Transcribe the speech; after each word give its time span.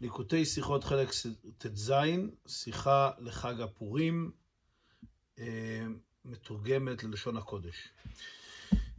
ליקוטי 0.00 0.44
שיחות 0.44 0.84
חלק 0.84 1.10
ט"ז, 1.58 1.92
שיחה 2.46 3.10
לחג 3.18 3.60
הפורים, 3.60 4.30
אה, 5.38 5.86
מתורגמת 6.24 7.04
ללשון 7.04 7.36
הקודש. 7.36 7.88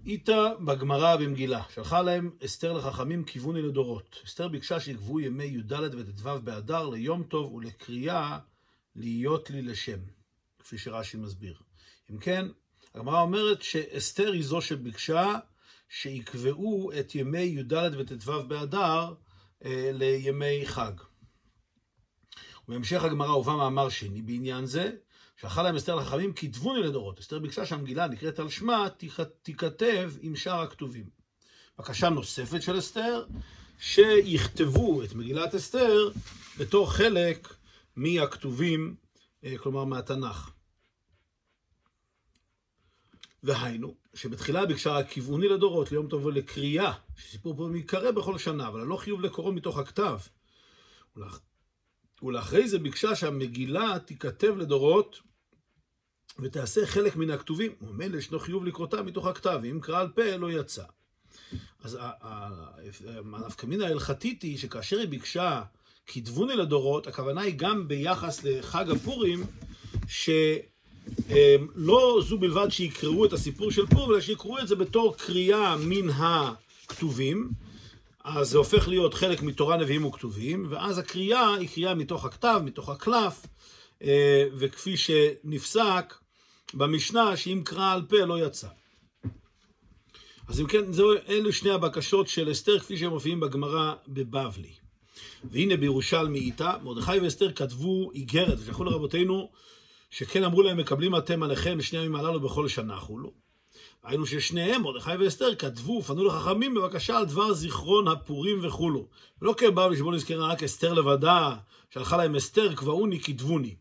איתה 0.05 0.54
בגמרא 0.65 1.15
במגילה, 1.15 1.63
שלחה 1.73 2.02
להם 2.02 2.31
אסתר 2.46 2.73
לחכמים 2.73 3.23
כיווני 3.23 3.62
לדורות. 3.62 4.21
אסתר 4.25 4.47
ביקשה 4.47 4.79
שיגבו 4.79 5.20
ימי 5.20 5.44
י"ד 5.44 5.73
וט"ו 5.73 6.41
באדר 6.44 6.89
ליום 6.89 7.23
טוב 7.23 7.53
ולקריאה 7.53 8.39
להיות 8.95 9.49
לי 9.49 9.61
לשם, 9.61 9.99
כפי 10.59 10.77
שרש"י 10.77 11.17
מסביר. 11.17 11.55
אם 12.11 12.17
כן, 12.17 12.47
הגמרא 12.95 13.21
אומרת 13.21 13.61
שאסתר 13.61 14.31
היא 14.31 14.43
זו 14.43 14.61
שביקשה 14.61 15.39
שיקבעו 15.89 16.91
את 16.99 17.16
ימי 17.16 17.41
י"ד 17.41 17.73
וט"ו 17.73 18.48
באדר 18.48 19.13
לימי 19.66 20.66
חג. 20.66 20.91
ובהמשך 22.67 23.03
הגמרא 23.03 23.31
הובא 23.31 23.55
מאמר 23.55 23.89
שני 23.89 24.21
בעניין 24.21 24.66
זה, 24.66 24.91
שלחה 25.38 25.63
להם 25.63 25.75
אסתר 25.75 25.95
לחכמים 25.95 26.33
כתבוני 26.33 26.81
לדורות. 26.81 27.20
אסתר 27.20 27.39
ביקשה 27.39 27.66
שהמגילה 27.66 28.07
נקראת 28.07 28.39
על 28.39 28.49
שמה, 28.49 28.88
תיכתב 29.41 30.13
עם 30.21 30.35
שאר 30.35 30.61
הכתובים. 30.61 31.09
בקשה 31.80 32.09
נוספת 32.09 32.61
של 32.61 32.80
אסתר, 32.80 33.25
שיכתבו 33.80 35.03
את 35.03 35.13
מגילת 35.13 35.55
אסתר 35.55 36.09
בתור 36.58 36.91
חלק 36.91 37.55
מהכתובים, 37.95 38.95
אה, 39.44 39.58
כלומר 39.58 39.83
מהתנ"ך. 39.83 40.52
והיינו, 43.44 43.95
שבתחילה 44.17 44.66
ביקשה 44.66 44.98
הכיווני 44.98 45.48
לדורות, 45.48 45.91
ליום 45.91 46.07
טוב 46.07 46.25
ולקריאה, 46.25 46.94
שסיפור 47.17 47.58
פה 47.58 47.70
ייקרא 47.75 48.12
בכל 48.12 48.38
שנה, 48.38 48.67
אבל 48.67 48.80
לא 48.80 48.95
חיוב 48.95 49.21
לקורו 49.21 49.52
מתוך 49.52 49.77
הכתב. 49.77 50.20
ולאח... 51.16 51.41
ולאחרי 52.23 52.67
זה 52.67 52.80
ביקשה 52.80 53.16
שהמגילה 53.16 53.97
תיכתב 54.06 54.53
לדורות 54.58 55.19
ותעשה 56.39 56.86
חלק 56.86 57.16
מן 57.16 57.30
הכתובים. 57.30 57.72
וממילא 57.81 58.17
ישנו 58.17 58.39
חיוב 58.39 58.66
לקרותה 58.66 59.02
מתוך 59.02 59.28
הכתב, 59.28 59.59
ואם 59.64 59.80
קרא 59.81 60.00
על 60.00 60.08
פה 60.08 60.36
לא 60.38 60.52
יצא. 60.52 60.84
אז 61.84 62.00
הנפקא 63.23 63.66
מינה 63.66 63.86
ההלכתית 63.86 64.41
היא 64.41 64.58
שכאשר 64.58 64.97
היא 64.97 65.08
ביקשה 65.08 65.63
כתבוני 66.08 66.56
לדורות, 66.56 67.08
הכוונה 67.08 67.41
היא 67.41 67.53
גם 67.58 67.88
ביחס 67.88 68.44
לחג 68.44 68.89
הפורים, 68.89 69.44
ש... 70.08 70.30
אמ, 71.30 71.67
לא 71.75 72.19
זו 72.27 72.38
בלבד 72.38 72.67
שיקראו 72.69 73.25
את 73.25 73.33
הסיפור 73.33 73.72
של 73.72 73.86
פורים, 73.86 74.11
אלא 74.11 74.22
שיקראו 74.22 74.59
את 74.59 74.67
זה 74.67 74.75
בתור 74.75 75.16
קריאה 75.17 75.75
מן 75.77 76.09
הכתובים. 76.09 77.50
אז 78.23 78.50
זה 78.50 78.58
הופך 78.58 78.88
להיות 78.88 79.13
חלק 79.13 79.41
מתורה 79.41 79.78
נביאים 79.78 80.05
וכתובים, 80.05 80.67
ואז 80.69 80.97
הקריאה 80.97 81.55
היא 81.55 81.69
קריאה 81.69 81.95
מתוך 81.95 82.25
הכתב, 82.25 82.61
מתוך 82.66 82.89
הקלף, 82.89 83.45
אה, 84.03 84.45
וכפי 84.58 84.97
שנפסק 84.97 86.13
במשנה, 86.73 87.38
שאם 87.38 87.61
קרא 87.66 87.94
על 87.94 88.02
פה 88.09 88.17
לא 88.17 88.45
יצא. 88.45 88.67
אז 90.47 90.59
אם 90.59 90.67
כן, 90.67 90.91
זהו, 90.91 91.11
אלו 91.30 91.53
שני 91.53 91.72
הבקשות 91.72 92.28
של 92.28 92.52
אסתר, 92.52 92.80
כפי 92.80 92.97
שהם 92.97 93.09
מופיעים 93.09 93.39
בגמרא 93.39 93.94
בבבלי. 94.08 94.73
והנה 95.52 95.78
בירושלמי 95.78 96.39
איתה, 96.39 96.73
מרדכי 96.83 97.19
ואסתר 97.19 97.52
כתבו 97.52 98.11
איגרת, 98.13 98.58
ושלחו 98.59 98.83
לרבותינו 98.83 99.50
שכן 100.09 100.44
אמרו 100.44 100.61
להם, 100.61 100.77
מקבלים 100.77 101.16
אתם 101.16 101.44
עליכם 101.44 101.81
שני 101.81 102.00
הימים 102.00 102.16
הללו 102.16 102.39
בכל 102.39 102.67
שנה 102.67 102.97
חולו. 102.97 103.33
ראינו 104.05 104.25
ששניהם, 104.25 104.81
מרדכי 104.81 105.16
ואסתר, 105.19 105.55
כתבו, 105.55 106.02
פנו 106.02 106.23
לחכמים 106.23 106.73
בבקשה 106.73 107.17
על 107.17 107.25
דבר 107.25 107.53
זיכרון 107.53 108.08
הפורים 108.08 108.66
וכולו. 108.66 109.08
ולא 109.41 109.53
כבבלי 109.58 109.97
שבו 109.97 110.11
נזכרה 110.11 110.47
רק 110.47 110.63
אסתר 110.63 110.94
לבדה, 110.94 111.55
שלחה 111.89 112.17
להם 112.17 112.35
אסתר, 112.35 112.75
קבעוני, 112.75 113.19
כתבוני. 113.19 113.75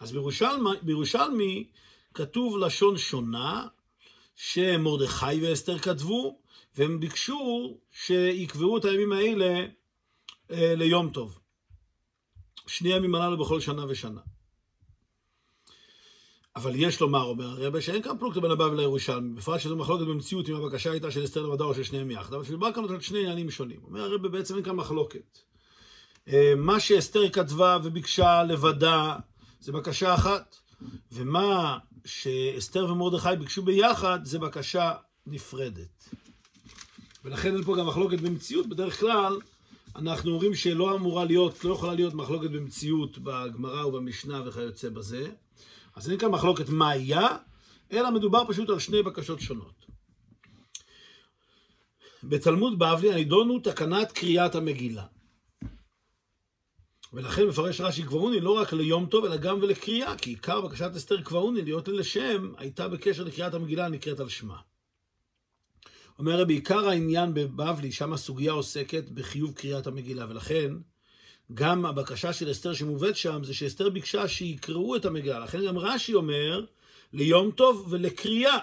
אז 0.00 0.12
בירושלמי, 0.12 0.70
בירושלמי 0.82 1.68
כתוב 2.14 2.58
לשון 2.58 2.98
שונה, 2.98 3.66
שמרדכי 4.36 5.40
ואסתר 5.42 5.78
כתבו, 5.78 6.38
והם 6.76 7.00
ביקשו 7.00 7.78
שיקבעו 7.92 8.78
את 8.78 8.84
הימים 8.84 9.12
האלה 9.12 9.66
אה, 10.50 10.74
ליום 10.76 11.10
טוב. 11.10 11.38
שני 12.66 12.88
ימים 12.88 13.14
הללו 13.14 13.36
בכל 13.36 13.60
שנה 13.60 13.84
ושנה. 13.88 14.20
אבל 16.56 16.72
יש 16.76 17.00
לומר, 17.00 17.22
אומר 17.22 17.64
הרבה, 17.64 17.80
שאין 17.80 18.02
כאן 18.02 18.18
פלוגתא 18.18 18.40
בין 18.40 18.50
הבבא 18.50 18.74
לירושלמי, 18.74 19.34
בפרט 19.34 19.60
שזו 19.60 19.76
מחלוקת 19.76 20.06
במציאות 20.06 20.48
אם 20.48 20.54
הבקשה 20.54 20.90
הייתה 20.90 21.10
של 21.10 21.24
אסתר 21.24 21.42
לבדה 21.42 21.64
או 21.64 21.74
של 21.74 21.82
שניהם 21.82 22.10
יחד, 22.10 22.34
אבל 22.34 22.44
שמדובר 22.44 22.72
כאן 22.72 22.84
על 22.84 23.00
שני 23.00 23.18
עניינים 23.18 23.50
שונים. 23.50 23.80
אומר 23.86 24.00
הרבה, 24.00 24.28
בעצם 24.28 24.54
אין 24.56 24.64
כאן 24.64 24.76
מחלוקת. 24.76 25.38
אה, 26.28 26.52
מה 26.56 26.80
שאסתר 26.80 27.30
כתבה 27.30 27.78
וביקשה 27.84 28.42
לבדה, 28.42 29.16
זה 29.60 29.72
בקשה 29.72 30.14
אחת, 30.14 30.56
ומה 31.12 31.78
שאסתר 32.04 32.92
ומרדכי 32.92 33.28
ביקשו 33.38 33.62
ביחד, 33.62 34.18
זה 34.24 34.38
בקשה 34.38 34.92
נפרדת. 35.26 36.08
ולכן 37.24 37.54
אין 37.54 37.64
פה 37.64 37.76
גם 37.76 37.86
מחלוקת 37.86 38.20
במציאות, 38.20 38.66
בדרך 38.66 39.00
כלל 39.00 39.38
אנחנו 39.96 40.30
אומרים 40.30 40.54
שלא 40.54 40.96
אמורה 40.96 41.24
להיות, 41.24 41.64
לא 41.64 41.72
יכולה 41.72 41.94
להיות 41.94 42.14
מחלוקת 42.14 42.50
במציאות 42.50 43.18
בגמרא 43.18 43.84
ובמשנה 43.84 44.42
וכיוצא 44.46 44.88
בזה. 44.88 45.30
אז 45.96 46.10
אין 46.10 46.18
כאן 46.18 46.28
מחלוקת 46.28 46.68
מה 46.68 46.90
היה, 46.90 47.28
אלא 47.92 48.10
מדובר 48.10 48.42
פשוט 48.48 48.70
על 48.70 48.78
שני 48.78 49.02
בקשות 49.02 49.40
שונות. 49.40 49.86
בתלמוד 52.22 52.78
בבלי 52.78 53.12
הנידון 53.12 53.60
תקנת 53.62 54.12
קריאת 54.12 54.54
המגילה. 54.54 55.06
ולכן 57.12 57.46
מפרש 57.46 57.80
רש"י 57.80 58.02
קבעוני 58.02 58.40
לא 58.40 58.50
רק 58.50 58.72
ליום 58.72 59.06
טוב, 59.06 59.24
אלא 59.24 59.36
גם 59.36 59.58
ולקריאה, 59.62 60.16
כי 60.18 60.30
עיקר 60.30 60.60
בקשת 60.60 60.90
אסתר 60.96 61.22
קבעוני 61.22 61.62
להיות 61.62 61.88
לשם, 61.88 62.52
הייתה 62.56 62.88
בקשר 62.88 63.24
לקריאת 63.24 63.54
המגילה 63.54 63.86
הנקראת 63.86 64.20
על 64.20 64.28
שמה. 64.28 64.56
אומר 66.18 66.44
בעיקר 66.44 66.88
העניין 66.88 67.34
בבבלי, 67.34 67.92
שם 67.92 68.12
הסוגיה 68.12 68.52
עוסקת 68.52 69.10
בחיוב 69.10 69.52
קריאת 69.52 69.86
המגילה, 69.86 70.26
ולכן 70.28 70.72
גם 71.54 71.86
הבקשה 71.86 72.32
של 72.32 72.50
אסתר 72.50 72.74
שמובאת 72.74 73.16
שם, 73.16 73.44
זה 73.44 73.54
שאסתר 73.54 73.90
ביקשה 73.90 74.28
שיקראו 74.28 74.96
את 74.96 75.04
המגילה. 75.04 75.38
לכן 75.38 75.66
גם 75.66 75.78
רש"י 75.78 76.14
אומר, 76.14 76.64
ליום 77.12 77.50
טוב 77.50 77.86
ולקריאה. 77.90 78.58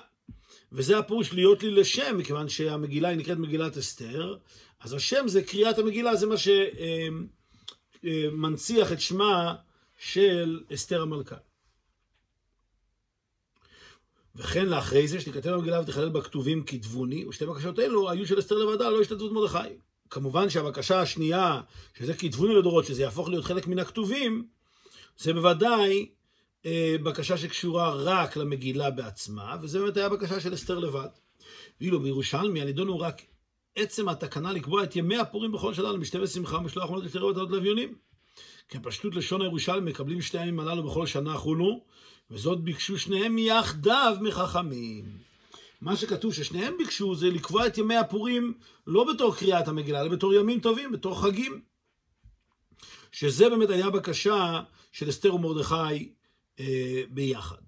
וזה 0.72 0.98
הפירוש 0.98 1.34
להיות 1.34 1.64
לי 1.64 1.72
לשם, 1.72 2.18
מכיוון 2.18 2.50
שהמגילה 2.50 3.10
היא 3.10 3.18
נקראת 3.18 3.38
מגילת 3.38 3.78
אסתר, 3.78 4.38
אז 4.80 4.94
השם 4.94 5.28
זה 5.28 5.44
קריאת 5.44 5.80
המגילה, 5.80 6.16
זה 6.16 6.28
מה 6.28 6.36
שמנציח 8.04 8.86
אה, 8.88 8.92
אה, 8.92 8.94
את 8.94 9.02
שמה 9.02 9.56
של 9.98 10.64
אסתר 10.74 11.02
המלכה. 11.02 11.36
וכן 14.36 14.66
לאחרי 14.66 15.08
זה, 15.08 15.22
שתיכתב 15.22 15.50
המגילה 15.50 15.82
ותכלל 15.82 16.10
בכתובים 16.10 16.64
כתבוני, 16.64 17.26
ושתי 17.26 17.46
בקשות 17.46 17.80
אלו 17.80 18.10
היו 18.10 18.28
של 18.28 18.40
אסתר 18.40 18.56
לבדה, 18.56 18.90
לא 18.90 19.02
השתתפות 19.02 19.32
מרדכי. 19.32 19.58
כמובן 20.12 20.50
שהבקשה 20.50 21.02
השנייה, 21.02 21.62
שזה 21.98 22.14
כתבוני 22.14 22.56
לדורות, 22.56 22.86
שזה 22.86 23.02
יהפוך 23.02 23.30
להיות 23.30 23.46
חלק 23.46 23.68
מן 23.68 23.80
הכתובים, 23.80 24.48
זה 25.18 25.34
בוודאי 25.34 26.10
אה, 26.66 26.96
בקשה 27.04 27.38
שקשורה 27.38 27.94
רק 27.96 28.38
למגילה 28.38 28.92
בעצמה, 28.92 29.56
וזה 29.62 29.80
באמת 29.80 29.98
היה 29.98 30.10
בקשה 30.10 30.40
של 30.40 30.54
אסתר 30.54 30.80
לבד. 30.80 31.08
ואילו 31.82 32.00
בירושלמי 32.00 32.62
הנידון 32.62 32.88
הוא 32.88 33.00
רק 33.00 33.22
עצם 33.76 34.10
התקנה 34.10 34.52
לקבוע 34.52 34.84
את 34.84 34.96
ימי 34.96 35.18
הפורים 35.18 35.52
בכל 35.52 35.74
שנה 35.74 35.92
למשתה 35.92 36.22
ושמחה 36.22 36.58
ומשלוח 36.58 36.90
מנות 36.90 37.04
לשתי 37.04 37.18
רבתות 37.18 37.52
לאביונים. 37.52 37.96
כי 38.70 38.80
פשטות 38.80 39.16
לשון 39.16 39.42
הירושלמי 39.42 39.92
מקבלים 39.92 40.22
שתי 40.22 40.38
הימים 40.38 40.60
הללו 40.60 40.84
בכל 40.84 41.06
שנה 41.06 41.38
חולו, 41.38 41.84
וזאת 42.32 42.62
ביקשו 42.62 42.98
שניהם 42.98 43.38
יחדיו 43.38 44.18
מחכמים. 44.22 45.31
מה 45.82 45.96
שכתוב 45.96 46.34
ששניהם 46.34 46.78
ביקשו 46.78 47.16
זה 47.16 47.30
לקבוע 47.30 47.68
את 47.68 47.78
ימי 47.78 47.96
הפורים 47.96 48.54
לא 48.88 49.14
בתור 49.14 49.36
קריאת 49.36 49.68
המגילה, 49.68 50.02
אלא 50.02 50.10
בתור 50.10 50.34
ימים 50.34 50.60
טובים, 50.60 50.92
בתור 50.92 51.22
חגים. 51.22 51.62
שזה 53.12 53.50
באמת 53.50 53.70
היה 53.70 53.90
בקשה 53.90 54.64
של 54.92 55.10
אסתר 55.10 55.36
ומרדכי 55.36 56.14
אה, 56.60 57.04
ביחד. 57.10 57.62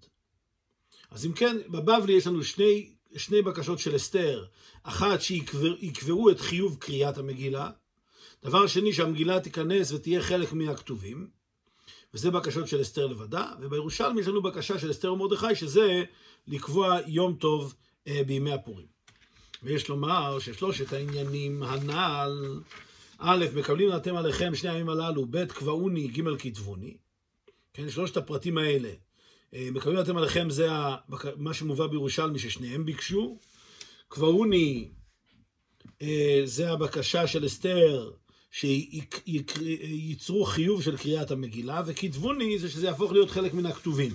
אז 1.12 1.26
אם 1.26 1.34
כן, 1.34 1.58
בבבלי 1.68 2.14
יש 2.14 2.28
לנו 2.28 2.44
שני, 2.44 2.90
שני 3.16 3.42
בקשות 3.42 3.80
של 3.80 3.96
אסתר, 3.96 4.46
אחת 4.84 5.22
שיקבעו 5.22 6.30
את 6.32 6.40
חיוב 6.40 6.78
קריאת 6.80 7.18
המגילה, 7.18 7.70
דבר 8.44 8.68
שני 8.68 8.94
שהמגילה 8.94 9.40
תיכנס 9.40 9.92
ותהיה 9.92 10.22
חלק 10.22 10.54
מהכתובים, 10.54 11.28
וזה 12.14 12.32
בקשות 12.32 12.68
של 12.68 12.82
אסתר 12.82 13.08
לבדה, 13.08 13.52
ובירושלמי 13.62 14.22
יש 14.22 14.28
לנו 14.28 14.42
בקשה 14.42 14.80
של 14.80 14.92
אסתר 14.92 15.14
ומרדכי, 15.14 15.56
שזה 15.56 16.04
לקבוע 16.48 16.98
יום 17.08 17.36
טוב 17.36 17.76
בימי 18.26 18.52
הפורים. 18.52 18.88
ויש 19.64 19.88
לומר 19.88 20.40
ששלושת 20.40 20.94
העניינים 20.94 21.64
הנ"ל, 21.64 22.62
א', 23.18 23.46
מקבלים 23.56 23.96
אתם 23.96 24.16
עליכם 24.16 24.56
שני 24.56 24.70
הימים 24.70 24.90
הללו, 24.90 25.26
ב', 25.30 25.46
קבעוני, 25.46 26.08
ג', 26.08 26.38
כתבוני. 26.40 26.98
כן, 27.74 27.90
שלושת 27.90 28.18
הפרטים 28.18 28.58
האלה. 28.58 28.90
אה, 29.54 29.70
מקבלים 29.72 30.00
אתם 30.00 30.18
עליכם 30.18 30.50
זה 30.50 30.68
מה 31.36 31.54
שמובא 31.54 31.88
בירושלמי 31.88 32.40
ששניהם 32.40 32.86
ביקשו. 32.86 33.40
קבעוני, 34.08 34.90
אה, 36.02 36.42
זה 36.46 36.72
הבקשה 36.72 37.28
של 37.28 37.46
אסתר, 37.46 38.12
שייצרו 38.52 40.46
חיוב 40.46 40.84
של 40.84 40.98
קריאת 40.98 41.32
המגילה, 41.32 41.82
וכתבוני 41.86 42.60
זה 42.60 42.70
שזה 42.70 42.88
יהפוך 42.88 43.12
להיות 43.12 43.32
חלק 43.32 43.54
מן 43.54 43.66
הכתובים. 43.66 44.12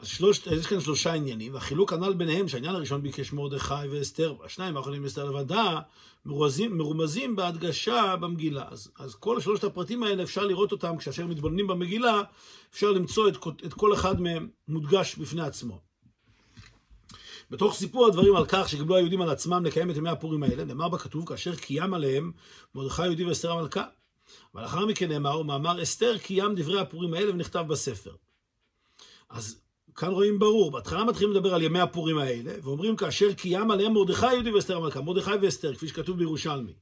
אז 0.00 0.08
שלוש, 0.08 0.46
יש 0.46 0.66
כאן 0.66 0.80
שלושה 0.80 1.12
עניינים, 1.12 1.54
והחילוק 1.54 1.92
הנ"ל 1.92 2.12
ביניהם, 2.12 2.48
שהעניין 2.48 2.74
הראשון 2.74 3.02
ביקש 3.02 3.32
מרדכי 3.32 3.88
ואסתר, 3.90 4.34
והשניים 4.40 4.76
האחרונים 4.76 5.04
אסתר 5.04 5.24
לבדה, 5.24 5.80
מרומזים, 6.26 6.78
מרומזים 6.78 7.36
בהדגשה 7.36 8.16
במגילה. 8.16 8.64
אז, 8.70 8.90
אז 8.98 9.14
כל 9.14 9.40
שלושת 9.40 9.64
הפרטים 9.64 10.02
האלה 10.02 10.22
אפשר 10.22 10.44
לראות 10.44 10.72
אותם, 10.72 10.96
כאשר 10.96 11.26
מתבוננים 11.26 11.66
במגילה, 11.66 12.22
אפשר 12.72 12.90
למצוא 12.90 13.28
את, 13.28 13.36
את 13.66 13.74
כל 13.74 13.94
אחד 13.94 14.20
מהם 14.20 14.48
מודגש 14.68 15.16
בפני 15.16 15.42
עצמו. 15.42 15.80
בתוך 17.50 17.74
סיפור 17.74 18.06
הדברים 18.06 18.36
על 18.36 18.44
כך 18.48 18.68
שקיבלו 18.68 18.96
היהודים 18.96 19.20
על 19.20 19.30
עצמם 19.30 19.64
לקיים 19.64 19.90
את 19.90 19.96
ימי 19.96 20.10
הפורים 20.10 20.42
האלה, 20.42 20.64
נאמר 20.64 20.88
בכתוב 20.88 21.28
כאשר 21.28 21.54
קיים 21.54 21.94
עליהם 21.94 22.32
מרדכי 22.74 23.02
היהודי 23.02 23.24
ואסתר 23.24 23.52
המלכה. 23.52 23.84
ולאחר 24.54 24.86
מכן 24.86 25.08
נאמר, 25.08 25.40
ומאמר 25.40 25.82
אסתר 25.82 26.18
קיים 26.18 26.54
דברי 26.54 26.80
הפורים 26.80 27.14
האלה 27.14 27.30
ונכתב 27.30 27.64
בספר. 27.68 28.12
אז 29.28 29.60
כאן 29.98 30.08
רואים 30.08 30.38
ברור, 30.38 30.70
בהתחלה 30.70 31.04
מתחילים 31.04 31.32
לדבר 31.32 31.54
על 31.54 31.62
ימי 31.62 31.80
הפורים 31.80 32.18
האלה, 32.18 32.52
ואומרים 32.62 32.96
כאשר 32.96 33.32
קיים 33.32 33.70
עליהם 33.70 33.92
מרדכי 33.92 34.26
היהודי 34.26 34.50
ואסתר 34.50 34.76
המלכה, 34.76 35.00
מרדכי 35.00 35.30
ואסתר, 35.42 35.74
כפי 35.74 35.88
שכתוב 35.88 36.18
בירושלמי. 36.18 36.72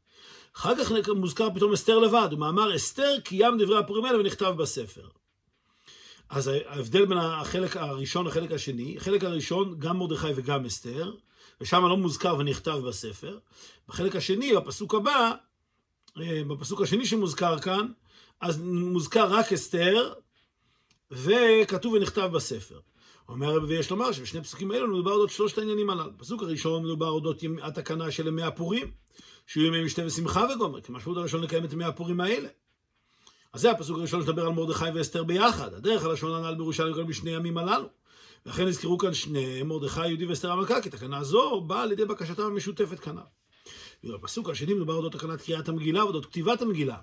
אחר 0.57 0.73
כך 0.85 1.09
מוזכר 1.17 1.49
פתאום 1.55 1.73
אסתר 1.73 1.99
לבד, 1.99 2.29
ומאמר 2.33 2.77
אסתר 2.77 3.21
קיים 3.25 3.59
דברי 3.59 3.79
הפורים 3.79 4.05
האלה 4.05 4.19
ונכתב 4.19 4.55
בספר. 4.59 5.09
אז 6.31 6.51
ההבדל 6.67 7.05
בין 7.05 7.19
החלק 7.19 7.77
הראשון 7.77 8.27
לחלק 8.27 8.53
השני, 8.53 8.97
החלק 8.97 9.25
הראשון 9.25 9.75
גם 9.79 9.99
מרדכי 9.99 10.33
וגם 10.37 10.65
אסתר, 10.65 11.13
ושם 11.61 11.85
לא 11.85 11.97
מוזכר 11.97 12.37
ונכתב 12.39 12.81
בספר. 12.89 13.39
בחלק 13.89 14.17
השני, 14.17 14.57
בפסוק 14.57 14.95
הבא, 14.95 15.33
אה, 16.21 16.43
בפסוק 16.49 16.83
השני 16.83 17.07
שמוזכר 17.07 17.59
כאן, 17.59 17.87
אז 18.41 18.59
מוזכר 18.63 19.33
רק 19.33 19.53
אסתר, 19.53 20.13
וכתוב 21.11 21.93
ונכתב 21.93 22.31
בספר. 22.33 22.79
אומר 23.29 23.49
הרב 23.49 23.65
ויש 23.69 23.91
לומר 23.91 24.13
שבשני 24.13 24.43
פסוקים 24.43 24.71
האלו 24.71 24.95
מדובר 24.95 25.13
אודות 25.13 25.31
שלושת 25.31 25.59
העניינים 25.59 25.91
הללו. 25.91 26.13
בפסוק 26.13 26.43
הראשון 26.43 26.85
מדובר 26.85 27.09
אודות 27.09 27.43
התקנה 27.63 28.11
של 28.11 28.27
ימי 28.27 28.43
הפורים, 28.43 28.91
שיהיו 29.47 29.67
ימי 29.67 29.85
משתה 29.85 30.07
ושמחה 30.07 30.47
וגומר, 30.55 30.81
כי 30.81 30.93
משמעות 30.93 31.19
הראשון 31.19 31.43
לקיים 31.43 31.65
את 31.65 31.73
ימי 31.73 31.85
הפורים 31.85 32.21
האלה. 32.21 32.49
אז 33.53 33.61
זה 33.61 33.71
הפסוק 33.71 33.99
הראשון 33.99 34.23
שדבר 34.23 34.47
על 34.47 34.53
מרדכי 34.53 34.85
ואסתר 34.95 35.25
ביחד. 35.25 35.75
הדרך 35.75 36.05
הלשון 36.05 36.45
הנ"ל 36.45 36.55
בירושלים 36.55 36.97
גם 36.97 37.07
בשני 37.07 37.31
ימים 37.31 37.59
הללו. 37.59 37.87
לכן 38.47 38.67
הזכירו 38.67 38.99
כאן 38.99 39.15
שניהם, 39.15 39.69
מרדכי 39.69 40.09
יהודי 40.09 40.27
ואסתר 40.27 40.53
המלכה, 40.53 40.83
כי 40.83 40.91
תקנה 40.91 41.25
זו 41.25 41.61
באה 41.61 41.83
על 41.83 41.93
ידי 41.93 42.05
בקשתם 42.05 42.43
המשותפת 42.43 43.01
כנ"ל. 43.01 43.21
ובפסוק 44.05 44.51
השני 44.51 44.75
מדובר 44.75 44.95
אודות 44.95 45.13
תקנת 45.13 45.43
קריאת 45.43 45.69
המגילה 45.69 46.05
ואודות 46.05 46.27
כתיבת 46.27 46.63
המגילה. 46.63 46.97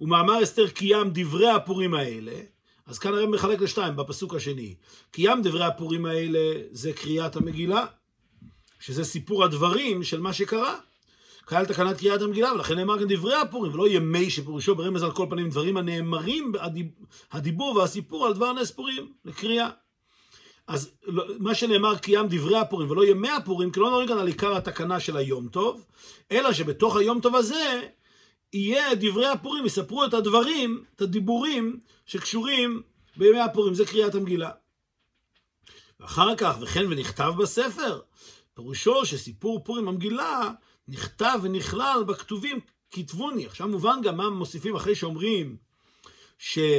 ומאמר 0.00 0.42
אסתר 0.42 0.68
קיים 0.68 1.10
דברי 1.14 1.50
הפורים 1.50 1.94
האלה, 1.94 2.40
אז 2.90 2.98
כאן 2.98 3.14
הרב 3.14 3.28
מחלק 3.28 3.60
לשתיים 3.60 3.96
בפסוק 3.96 4.34
השני. 4.34 4.74
קיים 5.10 5.42
דברי 5.42 5.64
הפורים 5.64 6.06
האלה 6.06 6.38
זה 6.70 6.92
קריאת 6.92 7.36
המגילה, 7.36 7.86
שזה 8.80 9.04
סיפור 9.04 9.44
הדברים 9.44 10.02
של 10.02 10.20
מה 10.20 10.32
שקרה. 10.32 10.76
קהל 11.44 11.66
תקנת 11.66 11.98
קריאת 11.98 12.22
המגילה, 12.22 12.52
ולכן 12.52 12.74
נאמר 12.74 12.98
כאן 12.98 13.08
דברי 13.08 13.34
הפורים, 13.34 13.74
ולא 13.74 13.88
ימי 13.88 14.30
שפירושו 14.30 14.74
ברמז 14.74 15.02
על 15.02 15.12
כל 15.12 15.26
פנים 15.30 15.48
דברים 15.50 15.76
הנאמרים, 15.76 16.52
הדיבור 17.32 17.76
והסיפור 17.76 18.26
על 18.26 18.32
דבר 18.32 18.52
נס 18.52 18.70
פורים, 18.70 19.12
לקריאה. 19.24 19.70
אז 20.66 20.90
לא, 21.06 21.24
מה 21.38 21.54
שנאמר 21.54 21.98
קיים 21.98 22.26
דברי 22.28 22.58
הפורים 22.58 22.90
ולא 22.90 23.06
ימי 23.06 23.30
הפורים, 23.30 23.70
כי 23.70 23.80
לא 23.80 23.90
נוראים 23.90 24.08
כאן 24.08 24.18
על 24.18 24.26
עיקר 24.26 24.56
התקנה 24.56 25.00
של 25.00 25.16
היום 25.16 25.48
טוב, 25.48 25.86
אלא 26.32 26.52
שבתוך 26.52 26.96
היום 26.96 27.20
טוב 27.20 27.36
הזה 27.36 27.82
יהיה 28.52 28.94
דברי 28.94 29.26
הפורים, 29.26 29.66
יספרו 29.66 30.04
את 30.04 30.14
הדברים, 30.14 30.84
את 30.96 31.02
הדיבורים 31.02 31.80
שקשורים 32.06 32.82
בימי 33.16 33.40
הפורים, 33.40 33.74
זה 33.74 33.84
קריאת 33.84 34.14
המגילה. 34.14 34.50
ואחר 36.00 36.36
כך, 36.36 36.56
וכן 36.60 36.86
ונכתב 36.90 37.32
בספר, 37.38 38.00
פירושו 38.54 39.06
שסיפור 39.06 39.64
פורים 39.64 39.88
המגילה 39.88 40.50
נכתב 40.88 41.38
ונכלל 41.42 42.04
בכתובים 42.06 42.60
כתבוני. 42.90 43.46
עכשיו 43.46 43.68
מובן 43.68 44.00
גם 44.02 44.16
מה 44.16 44.30
מוסיפים 44.30 44.76
אחרי 44.76 44.94
שאומרים 44.94 45.56
שקיים 46.38 46.78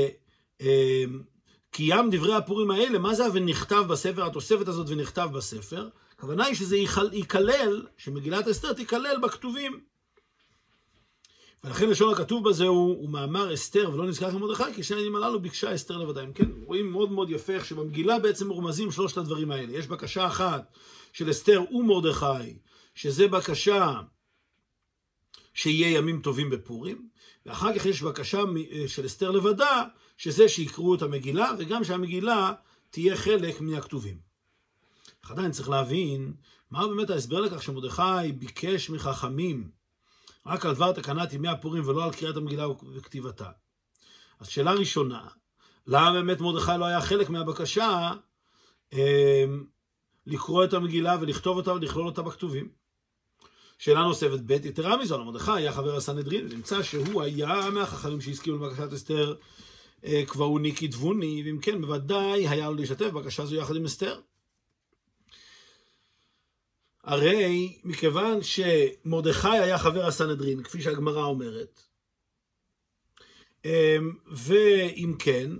דברי 2.11 2.35
הפורים 2.35 2.71
האלה, 2.71 2.99
מה 2.99 3.13
זה 3.13 3.23
ונכתב 3.33 3.83
בספר, 3.89 4.25
התוספת 4.25 4.67
הזאת 4.67 4.89
ונכתב 4.89 5.29
בספר? 5.33 5.89
הכוונה 6.11 6.45
היא 6.45 6.55
שזה 6.55 6.77
ייכלל, 7.11 7.87
שמגילת 7.97 8.47
אסתר 8.47 8.73
תיכלל 8.73 9.17
בכתובים. 9.21 9.90
ולכן 11.63 11.89
לשון 11.89 12.13
הכתוב 12.13 12.49
בזה 12.49 12.67
הוא, 12.67 12.97
הוא 12.97 13.09
מאמר 13.09 13.53
אסתר 13.53 13.91
ולא 13.93 14.07
נזכר 14.07 14.31
כמרדכי, 14.31 14.73
כי 14.75 14.83
שני 14.83 14.97
העניינים 14.97 15.23
הללו 15.23 15.41
ביקשה 15.41 15.75
אסתר 15.75 15.97
לבדה. 15.97 16.23
אם 16.23 16.33
כן, 16.33 16.49
רואים 16.65 16.91
מאוד 16.91 17.11
מאוד 17.11 17.29
יפה 17.29 17.53
איך 17.53 17.65
שבמגילה 17.65 18.19
בעצם 18.19 18.47
מרומזים 18.47 18.91
שלושת 18.91 19.17
הדברים 19.17 19.51
האלה. 19.51 19.77
יש 19.77 19.87
בקשה 19.87 20.27
אחת 20.27 20.77
של 21.13 21.31
אסתר 21.31 21.61
ומרדכי, 21.71 22.57
שזה 22.95 23.27
בקשה 23.27 23.93
שיהיה 25.53 25.97
ימים 25.97 26.21
טובים 26.21 26.49
בפורים, 26.49 27.09
ואחר 27.45 27.79
כך 27.79 27.85
יש 27.85 28.01
בקשה 28.01 28.41
של 28.87 29.05
אסתר 29.05 29.31
לבדה, 29.31 29.83
שזה 30.17 30.49
שיקראו 30.49 30.95
את 30.95 31.01
המגילה, 31.01 31.51
וגם 31.59 31.83
שהמגילה 31.83 32.53
תהיה 32.89 33.17
חלק 33.17 33.61
מהכתובים. 33.61 34.17
אך 35.25 35.31
עדיין 35.31 35.51
צריך 35.51 35.69
להבין, 35.69 36.33
מה 36.71 36.87
באמת 36.87 37.09
ההסבר 37.09 37.41
לכך 37.41 37.63
שמרדכי 37.63 38.31
ביקש 38.37 38.89
מחכמים 38.89 39.80
רק 40.45 40.65
על 40.65 40.75
דבר 40.75 40.91
תקנת 40.91 41.33
ימי 41.33 41.47
הפורים 41.47 41.87
ולא 41.87 42.03
על 42.03 42.11
קריאת 42.11 42.37
המגילה 42.37 42.69
וכתיבתה. 42.69 43.49
אז 44.39 44.47
שאלה 44.47 44.71
ראשונה, 44.71 45.27
למה 45.87 46.11
באמת 46.11 46.41
מרדכי 46.41 46.71
לא 46.79 46.85
היה 46.85 47.01
חלק 47.01 47.29
מהבקשה 47.29 48.11
אה, 48.93 49.45
לקרוא 50.27 50.63
את 50.63 50.73
המגילה 50.73 51.17
ולכתוב 51.21 51.57
אותה 51.57 51.73
ולכלול 51.73 52.05
אותה 52.05 52.21
בכתובים? 52.21 52.69
שאלה 53.77 54.03
נוספת 54.03 54.39
ב', 54.45 54.51
יתרה 54.51 54.97
מזו, 54.97 55.25
מרדכי 55.25 55.51
היה 55.51 55.71
חבר 55.71 55.95
הסנהדרין, 55.95 56.45
ונמצא 56.45 56.83
שהוא 56.83 57.21
היה 57.21 57.69
מהחכמים 57.73 58.21
שהסכימו 58.21 58.57
לבקשת 58.57 58.93
אסתר 58.93 59.35
אה, 60.05 60.23
קבעוני 60.27 60.75
כתבוני, 60.75 61.43
ואם 61.45 61.59
כן, 61.61 61.81
בוודאי 61.81 62.47
היה 62.47 62.69
לו 62.69 62.75
להשתתף 62.75 63.05
בבקשה 63.05 63.45
זו 63.45 63.55
יחד 63.55 63.75
עם 63.75 63.85
אסתר. 63.85 64.19
הרי 67.03 67.77
מכיוון 67.83 68.39
שמרדכי 68.41 69.47
היה 69.57 69.77
חבר 69.77 70.05
הסנהדרין, 70.05 70.63
כפי 70.63 70.81
שהגמרא 70.81 71.23
אומרת, 71.23 71.81
אמ, 73.65 74.13
ואם 74.31 75.15
כן, 75.19 75.51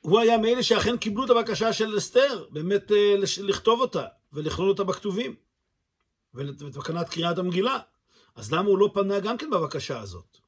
הוא 0.00 0.18
היה 0.18 0.38
מאלה 0.38 0.62
שאכן 0.62 0.96
קיבלו 0.96 1.24
את 1.24 1.30
הבקשה 1.30 1.72
של 1.72 1.98
אסתר, 1.98 2.44
באמת 2.50 2.92
אה, 2.92 3.14
לכתוב 3.42 3.80
אותה 3.80 4.06
ולכלול 4.32 4.68
אותה 4.68 4.84
בכתובים, 4.84 5.34
ובתקנת 6.34 7.08
קריאת 7.08 7.38
המגילה. 7.38 7.78
אז 8.34 8.52
למה 8.52 8.68
הוא 8.68 8.78
לא 8.78 8.90
פנה 8.94 9.20
גם 9.20 9.38
כן 9.38 9.50
בבקשה 9.50 10.00
הזאת? 10.00 10.41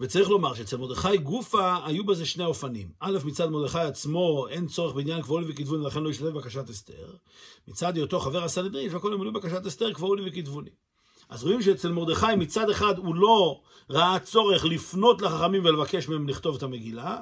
וצריך 0.00 0.28
לומר 0.28 0.54
שאצל 0.54 0.76
מרדכי 0.76 1.16
גופה 1.16 1.76
היו 1.86 2.04
בזה 2.04 2.26
שני 2.26 2.44
אופנים. 2.44 2.88
א', 3.00 3.18
מצד 3.24 3.50
מרדכי 3.50 3.78
עצמו 3.78 4.46
אין 4.48 4.66
צורך 4.66 4.94
בעניין 4.94 5.22
קבעו 5.22 5.40
לי 5.40 5.46
וכתבו 5.48 5.76
לי 5.76 5.82
ולכן 5.82 6.02
לא 6.02 6.10
ישתתף 6.10 6.26
בבקשת 6.26 6.70
אסתר. 6.70 7.14
מצד 7.68 7.96
היותו 7.96 8.20
חבר 8.20 8.44
הסנהדרין 8.44 8.90
שהכל 8.90 9.12
ימלאו 9.14 9.32
בקשת 9.32 9.66
אסתר 9.66 9.92
קבעו 9.92 10.14
לי 10.14 10.30
וכתבו 10.30 10.60
לי. 10.60 10.70
אז 11.28 11.44
רואים 11.44 11.62
שאצל 11.62 11.92
מרדכי 11.92 12.36
מצד 12.36 12.70
אחד 12.70 12.98
הוא 12.98 13.14
לא 13.14 13.60
ראה 13.90 14.18
צורך 14.18 14.64
לפנות 14.64 15.22
לחכמים 15.22 15.64
ולבקש 15.64 16.08
מהם 16.08 16.28
לכתוב 16.28 16.56
את 16.56 16.62
המגילה, 16.62 17.18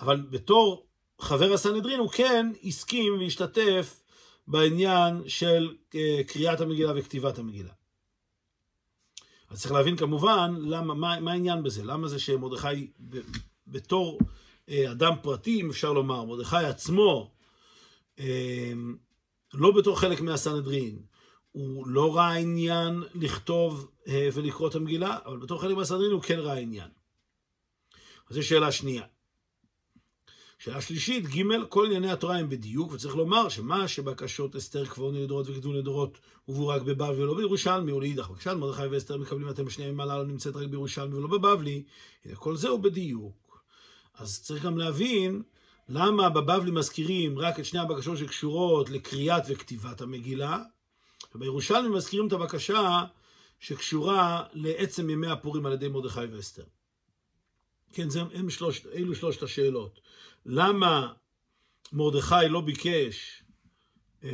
אבל 0.00 0.20
בתור 0.30 0.86
חבר 1.20 1.52
הסנהדרין 1.52 2.00
הוא 2.00 2.10
כן 2.10 2.52
הסכים 2.64 3.18
והשתתף 3.18 4.02
בעניין 4.48 5.22
של 5.26 5.74
אה, 5.94 6.20
קריאת 6.26 6.60
המגילה 6.60 6.92
וכתיבת 6.96 7.38
המגילה. 7.38 7.77
אז 9.50 9.60
צריך 9.60 9.72
להבין 9.72 9.96
כמובן 9.96 10.54
למה, 10.60 10.94
מה, 10.94 11.20
מה 11.20 11.32
העניין 11.32 11.62
בזה, 11.62 11.84
למה 11.84 12.08
זה 12.08 12.18
שמרדכי 12.18 12.90
בתור 13.66 14.18
אה, 14.68 14.90
אדם 14.90 15.12
פרטי, 15.22 15.60
אם 15.60 15.70
אפשר 15.70 15.92
לומר, 15.92 16.24
מרדכי 16.24 16.56
עצמו, 16.56 17.30
אה, 18.18 18.72
לא 19.54 19.70
בתור 19.70 20.00
חלק 20.00 20.20
מהסנהדרין, 20.20 20.98
הוא 21.52 21.86
לא 21.86 22.16
ראה 22.16 22.32
עניין 22.32 23.02
לכתוב 23.14 23.90
אה, 24.08 24.28
ולקרוא 24.34 24.68
את 24.68 24.74
המגילה, 24.74 25.18
אבל 25.24 25.36
בתור 25.36 25.60
חלק 25.60 25.76
מהסנהדרין 25.76 26.12
הוא 26.12 26.22
כן 26.22 26.38
ראה 26.38 26.58
עניין. 26.58 26.88
אז 28.30 28.36
זו 28.36 28.46
שאלה 28.46 28.72
שנייה. 28.72 29.02
שאלה 30.58 30.80
שלישית, 30.80 31.26
ג' 31.26 31.64
כל 31.68 31.86
ענייני 31.86 32.10
התורה 32.10 32.38
הם 32.38 32.48
בדיוק, 32.48 32.92
וצריך 32.92 33.16
לומר 33.16 33.48
שמה 33.48 33.88
שבקשות 33.88 34.56
אסתר 34.56 34.86
קבעוני 34.86 35.22
לדורות 35.22 35.48
וכתבו 35.48 35.72
לדורות 35.72 36.18
הובאו 36.44 36.68
רק 36.68 36.82
בבבלי 36.82 37.22
ולא 37.22 37.34
בירושלמי, 37.34 37.92
ולאידך 37.92 38.28
בקשת 38.30 38.50
מרדכי 38.50 38.86
ואסתר 38.86 39.16
מקבלים 39.16 39.50
אתם 39.50 39.64
בשני 39.64 39.84
ימים 39.84 40.00
הללו 40.00 40.24
נמצאת 40.24 40.56
רק 40.56 40.66
בירושלמי 40.66 41.14
ולא 41.14 41.28
בבבלי, 41.28 41.82
כל 42.34 42.56
זה 42.56 42.68
הוא 42.68 42.80
בדיוק. 42.80 43.64
אז 44.14 44.42
צריך 44.42 44.64
גם 44.64 44.78
להבין 44.78 45.42
למה 45.88 46.28
בבבלי 46.28 46.70
מזכירים 46.70 47.38
רק 47.38 47.60
את 47.60 47.64
שני 47.64 47.80
הבקשות 47.80 48.18
שקשורות 48.18 48.90
לקריאת 48.90 49.42
וכתיבת 49.48 50.00
המגילה, 50.00 50.62
ובירושלמי 51.34 51.88
מזכירים 51.88 52.26
את 52.26 52.32
הבקשה 52.32 53.04
שקשורה 53.60 54.44
לעצם 54.52 55.10
ימי 55.10 55.26
הפורים 55.26 55.66
על 55.66 55.72
ידי 55.72 55.88
מרדכי 55.88 56.24
ואסתר. 56.24 56.64
כן, 57.92 58.10
זה, 58.10 58.20
הם 58.34 58.50
שלוש, 58.50 58.86
אלו 58.94 59.14
שלושת 59.14 59.42
השאלות. 59.42 60.00
למה 60.46 61.12
מרדכי 61.92 62.48
לא 62.48 62.60
ביקש 62.60 63.42
אה, 64.24 64.30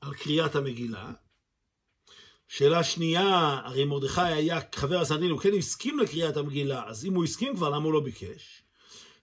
על 0.00 0.14
קריאת 0.14 0.56
המגילה? 0.56 1.12
שאלה 2.48 2.84
שנייה, 2.84 3.60
הרי 3.64 3.84
מרדכי 3.84 4.20
היה 4.20 4.58
חבר 4.74 5.00
הסנדין, 5.00 5.30
הוא 5.30 5.40
כן 5.40 5.54
הסכים 5.58 5.98
לקריאת 5.98 6.36
המגילה, 6.36 6.88
אז 6.88 7.04
אם 7.04 7.14
הוא 7.14 7.24
הסכים 7.24 7.56
כבר, 7.56 7.68
למה 7.68 7.84
הוא 7.84 7.92
לא 7.92 8.00
ביקש? 8.00 8.62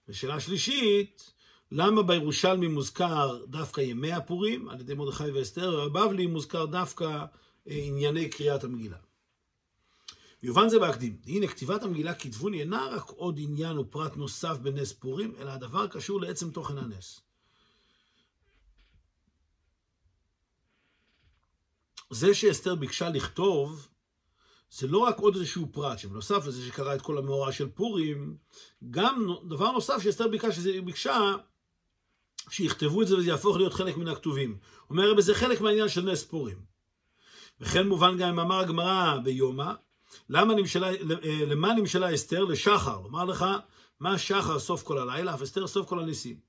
ושאלה 0.08 0.40
שלישית, 0.40 1.32
למה 1.72 2.02
בירושלמי 2.02 2.66
מוזכר 2.66 3.44
דווקא 3.44 3.80
ימי 3.80 4.12
הפורים 4.12 4.68
על 4.68 4.80
ידי 4.80 4.94
מרדכי 4.94 5.30
ואסתר, 5.30 5.84
ובבבלי 5.86 6.26
מוזכר 6.26 6.64
דווקא 6.64 7.04
אה, 7.04 7.24
ענייני 7.66 8.28
קריאת 8.28 8.64
המגילה? 8.64 8.96
יובן 10.42 10.68
זה 10.68 10.78
בהקדים. 10.78 11.16
הנה, 11.26 11.46
כתיבת 11.46 11.82
המגילה 11.82 12.14
כתבוני 12.14 12.60
אינה 12.60 12.86
רק 12.86 13.10
עוד 13.10 13.38
עניין 13.38 13.78
ופרט 13.78 14.16
נוסף 14.16 14.58
בנס 14.58 14.92
פורים, 14.92 15.34
אלא 15.38 15.50
הדבר 15.50 15.86
קשור 15.86 16.20
לעצם 16.20 16.50
תוכן 16.50 16.78
הנס. 16.78 17.20
זה 22.10 22.34
שאסתר 22.34 22.74
ביקשה 22.74 23.08
לכתוב, 23.08 23.88
זה 24.70 24.86
לא 24.86 24.98
רק 24.98 25.18
עוד 25.18 25.36
איזשהו 25.36 25.68
פרט, 25.72 25.98
שבנוסף 25.98 26.46
לזה 26.46 26.66
שקרא 26.66 26.94
את 26.94 27.02
כל 27.02 27.18
המאורע 27.18 27.52
של 27.52 27.68
פורים, 27.68 28.36
גם 28.90 29.26
דבר 29.48 29.72
נוסף 29.72 30.02
שאסתר 30.02 30.28
ביקשה, 30.28 30.52
שזה 30.52 30.80
ביקשה 30.84 31.34
שיכתבו 32.50 33.02
את 33.02 33.06
זה 33.06 33.16
וזה 33.16 33.28
יהפוך 33.28 33.56
להיות 33.56 33.74
חלק 33.74 33.96
מן 33.96 34.08
הכתובים. 34.08 34.58
אומר 34.90 35.20
זה 35.20 35.34
חלק 35.34 35.60
מהעניין 35.60 35.88
של 35.88 36.02
נס 36.02 36.24
פורים. 36.24 36.64
וכן 37.60 37.88
מובן 37.88 38.18
גם 38.18 38.36
מאמר 38.36 38.58
הגמרא 38.58 39.18
ביומא, 39.24 39.72
למה 40.28 40.54
נמשלה, 40.54 40.90
למה 41.46 41.74
נמשלה 41.74 42.14
אסתר? 42.14 42.44
לשחר. 42.44 43.00
לומר 43.00 43.24
לך, 43.24 43.44
מה 44.00 44.18
שחר 44.18 44.58
סוף 44.58 44.82
כל 44.82 44.98
הלילה, 44.98 45.34
אף 45.34 45.42
אסתר 45.42 45.66
סוף 45.66 45.88
כל 45.88 45.98
הניסים. 45.98 46.40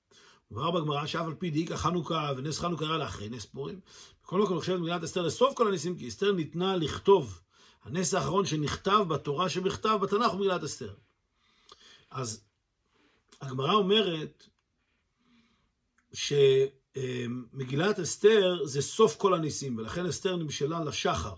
מובהר 0.52 0.72
בגמרא 0.72 1.06
שאף 1.06 1.26
על 1.26 1.34
פי 1.34 1.50
דאיקה 1.50 1.78
חנוכה 1.78 2.32
ונס 2.38 2.60
חנוכה 2.60 2.86
היה 2.86 2.98
לאחרי 2.98 3.30
נס 3.30 3.46
פורים. 3.46 3.80
בכל 4.24 4.42
מקום 4.42 4.58
נחשבת 4.58 4.80
מגילת 4.80 5.04
אסתר 5.04 5.22
לסוף 5.22 5.54
כל 5.56 5.68
הניסים, 5.68 5.98
כי 5.98 6.08
אסתר 6.08 6.32
ניתנה 6.32 6.76
לכתוב. 6.76 7.42
הנס 7.84 8.14
האחרון 8.14 8.46
שנכתב 8.46 9.06
בתורה 9.08 9.50
שבכתב 9.50 9.98
בתנ"ך 10.02 10.32
הוא 10.32 10.40
מגילת 10.40 10.64
אסתר. 10.64 10.94
אז 12.12 12.44
הגמרא 13.42 13.74
אומרת 13.74 14.48
שמגילת 16.14 18.00
אסתר 18.00 18.66
זה 18.66 18.82
סוף 18.82 19.16
כל 19.16 19.34
הניסים, 19.34 19.78
ולכן 19.78 20.06
אסתר 20.06 20.36
נמשלה 20.36 20.84
לשחר, 20.84 21.34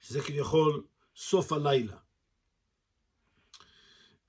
שזה 0.00 0.20
כביכול 0.20 0.82
סוף 1.16 1.52
הלילה. 1.52 1.96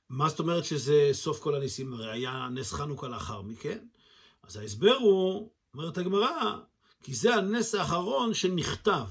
מה 0.09 0.29
זאת 0.29 0.39
אומרת 0.39 0.65
שזה 0.65 1.09
סוף 1.13 1.39
כל 1.39 1.55
הניסים? 1.55 1.93
הרי 1.93 2.11
היה 2.11 2.47
נס 2.51 2.73
חנוכה 2.73 3.07
לאחר 3.07 3.41
מכן. 3.41 3.79
אז 4.43 4.57
ההסבר 4.57 4.95
הוא, 4.95 5.49
אומרת 5.73 5.97
הגמרא, 5.97 6.57
כי 7.03 7.13
זה 7.13 7.35
הנס 7.35 7.75
האחרון 7.75 8.33
שנכתב. 8.33 9.05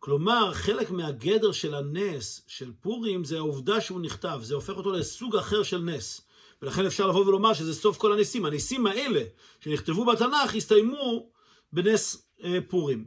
כלומר, 0.00 0.54
חלק 0.54 0.90
מהגדר 0.90 1.52
של 1.52 1.74
הנס 1.74 2.42
של 2.46 2.72
פורים 2.80 3.24
זה 3.24 3.36
העובדה 3.36 3.80
שהוא 3.80 4.00
נכתב, 4.00 4.40
זה 4.42 4.54
הופך 4.54 4.76
אותו 4.76 4.92
לסוג 4.92 5.36
אחר 5.36 5.62
של 5.62 5.78
נס. 5.78 6.20
ולכן 6.62 6.86
אפשר 6.86 7.06
לבוא 7.06 7.26
ולומר 7.26 7.54
שזה 7.54 7.74
סוף 7.74 7.98
כל 7.98 8.12
הניסים. 8.12 8.44
הניסים 8.44 8.86
האלה 8.86 9.22
שנכתבו 9.60 10.04
בתנ"ך 10.04 10.54
הסתיימו 10.54 11.30
בנס 11.72 12.28
אה, 12.44 12.58
פורים. 12.68 13.04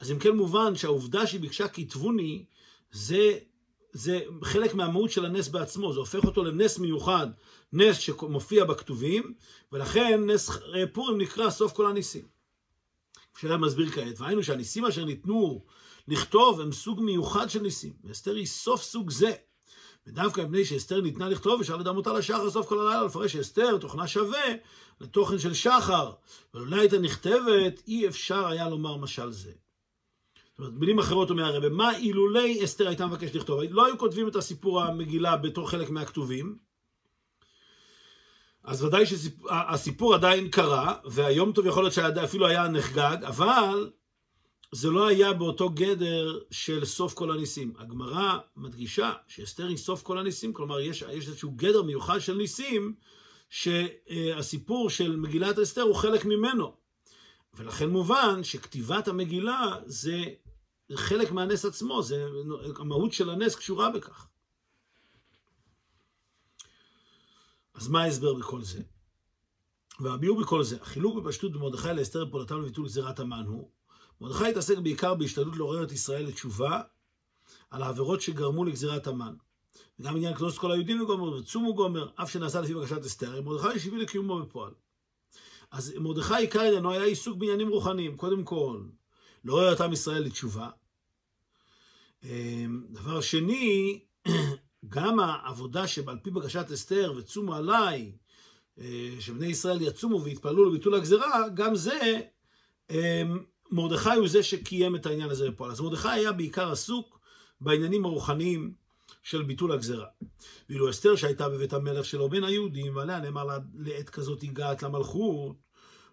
אז 0.00 0.10
אם 0.10 0.18
כן 0.18 0.36
מובן 0.36 0.76
שהעובדה 0.76 1.26
שהיא 1.26 1.40
ביקשה 1.40 1.68
כתבוני 1.68 2.44
זה, 2.92 3.38
זה 3.92 4.20
חלק 4.42 4.74
מהמהות 4.74 5.10
של 5.10 5.24
הנס 5.24 5.48
בעצמו, 5.48 5.92
זה 5.92 6.00
הופך 6.00 6.24
אותו 6.24 6.44
לנס 6.44 6.78
מיוחד, 6.78 7.26
נס 7.72 7.98
שמופיע 7.98 8.64
בכתובים, 8.64 9.34
ולכן 9.72 10.30
נס 10.30 10.50
אה, 10.50 10.86
פורים 10.92 11.18
נקרא 11.18 11.50
סוף 11.50 11.72
כל 11.72 11.86
הניסים. 11.86 12.24
אפשר 13.36 13.56
מסביר 13.56 13.90
כעת, 13.90 14.20
והיינו 14.20 14.42
שהניסים 14.42 14.84
אשר 14.84 15.04
ניתנו 15.04 15.64
לכתוב 16.08 16.60
הם 16.60 16.72
סוג 16.72 17.00
מיוחד 17.00 17.50
של 17.50 17.60
ניסים, 17.60 17.92
ואסתר 18.04 18.34
היא 18.34 18.46
סוף 18.46 18.82
סוג 18.82 19.10
זה. 19.10 19.32
ודווקא 20.06 20.40
מפני 20.40 20.64
שאסתר 20.64 21.00
ניתנה 21.00 21.28
לכתוב, 21.28 21.60
אפשר 21.60 21.76
לדעת 21.76 21.96
אותה 21.96 22.12
לשחר 22.12 22.50
סוף 22.50 22.66
כל 22.66 22.80
הלילה, 22.80 23.04
לפרש 23.04 23.32
שאסתר 23.32 23.78
תוכנה 23.78 24.08
שווה 24.08 24.44
לתוכן 25.00 25.38
של 25.38 25.54
שחר, 25.54 26.12
ולולא 26.54 26.76
הייתה 26.76 26.98
נכתבת, 26.98 27.82
אי 27.88 28.08
אפשר 28.08 28.46
היה 28.46 28.68
לומר 28.68 28.96
משל 28.96 29.30
זה. 29.30 29.52
זאת 30.58 30.66
אומרת, 30.66 30.80
מילים 30.80 30.98
אחרות 30.98 31.30
אומר 31.30 31.44
הרב, 31.44 31.68
מה 31.68 31.96
אילולי 31.96 32.64
אסתר 32.64 32.88
הייתה 32.88 33.06
מבקשת 33.06 33.34
לכתוב? 33.34 33.60
לא 33.70 33.86
היו 33.86 33.98
כותבים 33.98 34.28
את 34.28 34.36
הסיפור 34.36 34.82
המגילה 34.82 35.36
בתור 35.36 35.70
חלק 35.70 35.90
מהכתובים, 35.90 36.56
אז 38.64 38.84
ודאי 38.84 39.04
שהסיפור 39.06 40.14
עדיין 40.14 40.48
קרה, 40.48 40.94
והיום 41.04 41.52
טוב 41.52 41.66
יכול 41.66 41.82
להיות 41.82 41.94
שאפילו 41.94 42.46
היה 42.46 42.68
נחגג, 42.68 43.16
אבל 43.24 43.90
זה 44.72 44.90
לא 44.90 45.06
היה 45.06 45.32
באותו 45.32 45.68
גדר 45.68 46.38
של 46.50 46.84
סוף 46.84 47.14
כל 47.14 47.30
הניסים. 47.30 47.72
הגמרא 47.78 48.38
מדגישה 48.56 49.12
שאסתר 49.28 49.66
היא 49.66 49.76
סוף 49.76 50.02
כל 50.02 50.18
הניסים, 50.18 50.52
כלומר 50.52 50.80
יש, 50.80 51.04
יש 51.12 51.28
איזשהו 51.28 51.50
גדר 51.50 51.82
מיוחד 51.82 52.18
של 52.18 52.34
ניסים, 52.34 52.94
שהסיפור 53.50 54.90
של 54.90 55.16
מגילת 55.16 55.58
אסתר 55.58 55.82
הוא 55.82 55.94
חלק 55.94 56.24
ממנו. 56.24 56.76
ולכן 57.54 57.88
מובן 57.88 58.44
שכתיבת 58.44 59.08
המגילה 59.08 59.74
זה 59.86 60.24
חלק 60.94 61.32
מהנס 61.32 61.64
עצמו, 61.64 62.02
זה, 62.02 62.26
המהות 62.78 63.12
של 63.12 63.30
הנס 63.30 63.54
קשורה 63.54 63.90
בכך. 63.90 64.28
אז 67.74 67.88
מה 67.88 68.02
ההסבר 68.02 68.34
בכל 68.34 68.62
זה? 68.62 68.82
והביאו 70.00 70.36
בכל 70.36 70.64
זה, 70.64 70.76
החילוק 70.82 71.16
בפשטות 71.16 71.52
במרדכי 71.52 71.88
לאסתר 71.94 72.30
פעולתם 72.30 72.60
לביטול 72.60 72.84
גזירת 72.84 73.20
המן 73.20 73.44
הוא, 73.46 73.70
מרדכי 74.20 74.46
התעסק 74.48 74.78
בעיקר 74.78 75.14
בהשתדלות 75.14 75.56
לעורר 75.56 75.84
את 75.84 75.92
ישראל 75.92 76.26
לתשובה 76.26 76.82
על 77.70 77.82
העבירות 77.82 78.20
שגרמו 78.20 78.64
לגזירת 78.64 79.06
המן. 79.06 79.34
וגם 79.98 80.16
עניין 80.16 80.34
כנוס 80.34 80.58
כל 80.58 80.72
היהודים 80.72 81.02
וגומר 81.02 81.32
וצומו 81.32 81.74
גומר, 81.74 82.08
אף 82.14 82.30
שנעשה 82.30 82.60
לפי 82.60 82.74
בקשת 82.74 83.04
אסתר, 83.04 83.42
מרדכי 83.42 83.68
השיבי 83.68 83.96
לקיומו 83.96 84.42
בפועל. 84.42 84.72
אז 85.70 85.94
מרדכי 85.98 86.34
עיקר 86.34 86.60
עניינו 86.60 86.92
היה 86.92 87.04
עיסוק 87.04 87.36
בעניינים 87.36 87.68
רוחניים, 87.68 88.16
קודם 88.16 88.44
כל, 88.44 88.82
לעורר 89.46 89.72
את 89.72 89.80
עם 89.80 89.92
ישראל 89.92 90.22
לתשובה. 90.22 90.68
אמ, 92.24 92.82
דבר 92.90 93.20
שני, 93.20 94.00
גם 94.88 95.20
העבודה 95.20 95.86
שעל 95.86 96.18
פי 96.22 96.30
בקשת 96.30 96.70
אסתר 96.70 97.12
וצומו 97.16 97.54
עליי, 97.54 98.12
אה, 98.78 99.16
שבני 99.20 99.46
ישראל 99.46 99.82
יצומו 99.82 100.24
והתפללו 100.24 100.70
לביטול 100.70 100.94
הגזרה, 100.94 101.48
גם 101.54 101.74
זה, 101.74 102.20
אמ, 102.90 103.38
מרדכי 103.70 104.14
הוא 104.14 104.28
זה 104.28 104.42
שקיים 104.42 104.96
את 104.96 105.06
העניין 105.06 105.30
הזה 105.30 105.50
בפועל. 105.50 105.70
אז 105.70 105.80
מרדכי 105.80 106.08
היה 106.08 106.32
בעיקר 106.32 106.72
עסוק 106.72 107.20
בעניינים 107.60 108.04
הרוחניים 108.04 108.74
של 109.22 109.42
ביטול 109.42 109.72
הגזרה. 109.72 110.06
ואילו 110.68 110.90
אסתר 110.90 111.16
שהייתה 111.16 111.48
בבית 111.48 111.72
המלך 111.72 112.04
שלו 112.04 112.28
בין 112.28 112.44
היהודים, 112.44 112.96
ועליה 112.96 113.20
נאמר 113.20 113.44
לעת 113.74 114.10
כזאת 114.10 114.42
הגעת 114.42 114.82
למלכות, 114.82 115.56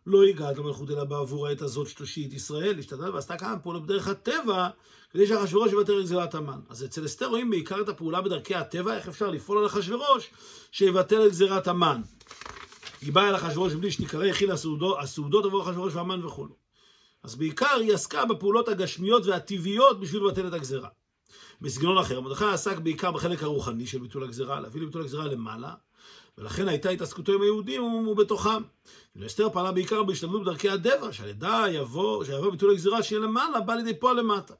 לא 0.07 0.23
הגעת 0.23 0.57
למלכות 0.57 0.91
אלא 0.91 1.03
בעבור 1.03 1.47
העת 1.47 1.61
הזאת 1.61 1.87
שתושיט 1.87 2.33
ישראל, 2.33 2.79
השתדלה 2.79 3.13
ועשתה 3.13 3.37
כמה 3.37 3.59
פעולות 3.59 3.83
בדרך 3.83 4.07
הטבע, 4.07 4.69
כדי 5.11 5.27
שאחשוורוש 5.27 5.71
יוותר 5.71 5.99
את 5.99 6.03
גזירת 6.03 6.35
המן. 6.35 6.59
אז 6.69 6.83
אצל 6.83 7.05
אסתר 7.05 7.25
רואים 7.25 7.49
בעיקר 7.49 7.81
את 7.81 7.89
הפעולה 7.89 8.21
בדרכי 8.21 8.55
הטבע, 8.55 8.95
איך 8.95 9.07
אפשר 9.07 9.29
לפעול 9.29 9.57
על 9.57 9.65
אחשוורוש 9.65 10.29
שיבטל 10.71 11.25
את 11.25 11.31
גזירת 11.31 11.67
המן. 11.67 12.01
היא 13.01 13.13
באה 13.13 13.29
אל 13.29 13.35
אחשוורוש 13.35 13.73
בלי 13.73 13.91
שתיקרא, 13.91 14.25
הכילה 14.25 14.53
הסעודות 14.99 15.45
עבור 15.45 15.63
אחשוורוש 15.63 15.95
והמן 15.95 16.25
וכו'. 16.25 16.47
אז 17.23 17.35
בעיקר 17.35 17.75
היא 17.79 17.93
עסקה 17.93 18.25
בפעולות 18.25 18.67
הגשמיות 18.67 19.25
והטבעיות 19.25 19.99
בשביל 19.99 20.23
לבטל 20.23 20.47
את 20.47 20.53
הגזירה. 20.53 20.89
בסגנון 21.61 21.97
אחר, 21.97 22.21
מרדכי 22.21 22.45
עסק 22.45 22.77
בעיקר 22.77 23.11
בחלק 23.11 23.43
הרוחני 23.43 23.87
של 23.87 23.99
ביטול 23.99 24.23
הגזירה, 24.23 24.59
להביא 24.59 24.81
לביטול 24.81 25.01
הגזירה 25.01 25.25
למעלה, 25.25 25.73
ולכן 26.37 26.67
הייתה 26.67 26.89
התעסקותו 26.89 27.33
עם 27.33 27.41
היהודים 27.41 27.83
ובתוכם. 27.83 28.63
ואסתר 29.15 29.49
פעלה 29.49 29.71
בעיקר 29.71 30.03
בהשתדלות 30.03 30.41
בדרכי 30.41 30.69
הדבע, 30.69 31.11
שעל 31.11 31.29
ידה 31.29 31.65
יבוא, 31.71 32.23
שיבוא 32.23 32.51
ביטול 32.51 32.71
הגזירה 32.71 33.03
שיהיה 33.03 33.21
למעלה, 33.21 33.59
בא 33.59 33.73
לידי 33.73 33.99
פועל 33.99 34.19
למטה. 34.19 34.53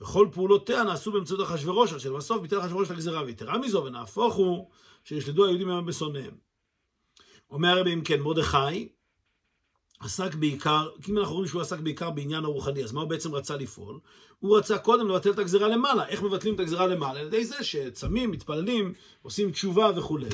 וכל 0.00 0.28
פעולותיה 0.32 0.82
נעשו 0.82 1.12
באמצעות 1.12 1.40
אחשוורוש, 1.40 1.92
אשר 1.92 2.12
לבסוף 2.12 2.42
ביטל 2.42 2.60
אחשוורוש 2.60 2.90
לגזירה, 2.90 3.22
ויתרה 3.22 3.58
מזו, 3.58 3.84
ונהפוך 3.84 4.34
הוא, 4.34 4.70
שישלדו 5.04 5.44
היהודים 5.44 5.68
היום 5.68 5.86
בשונאיהם. 5.86 6.34
אומר 7.50 7.68
הרבי 7.68 7.94
אם 7.94 8.04
כן, 8.04 8.20
מרדכי 8.20 8.88
עסק 10.00 10.34
בעיקר, 10.34 10.88
כי 11.02 11.12
אם 11.12 11.18
אנחנו 11.18 11.34
רואים 11.34 11.48
שהוא 11.48 11.62
עסק 11.62 11.78
בעיקר 11.78 12.10
בעניין 12.10 12.44
הרוחני, 12.44 12.84
אז 12.84 12.92
מה 12.92 13.00
הוא 13.00 13.10
בעצם 13.10 13.34
רצה 13.34 13.56
לפעול? 13.56 13.98
הוא 14.38 14.58
רצה 14.58 14.78
קודם 14.78 15.08
לבטל 15.08 15.30
את 15.30 15.38
הגזירה 15.38 15.68
למעלה. 15.68 16.08
איך 16.08 16.22
מבטלים 16.22 16.54
את 16.54 16.60
הגזירה 16.60 16.86
למעלה? 16.86 17.20
על 17.20 17.26
ידי 17.26 17.44
זה 17.44 17.64
שצמים, 17.64 18.30
מתפללים, 18.30 18.92
עושים 19.22 19.50
תשובה 19.50 19.90
וכולי. 19.96 20.28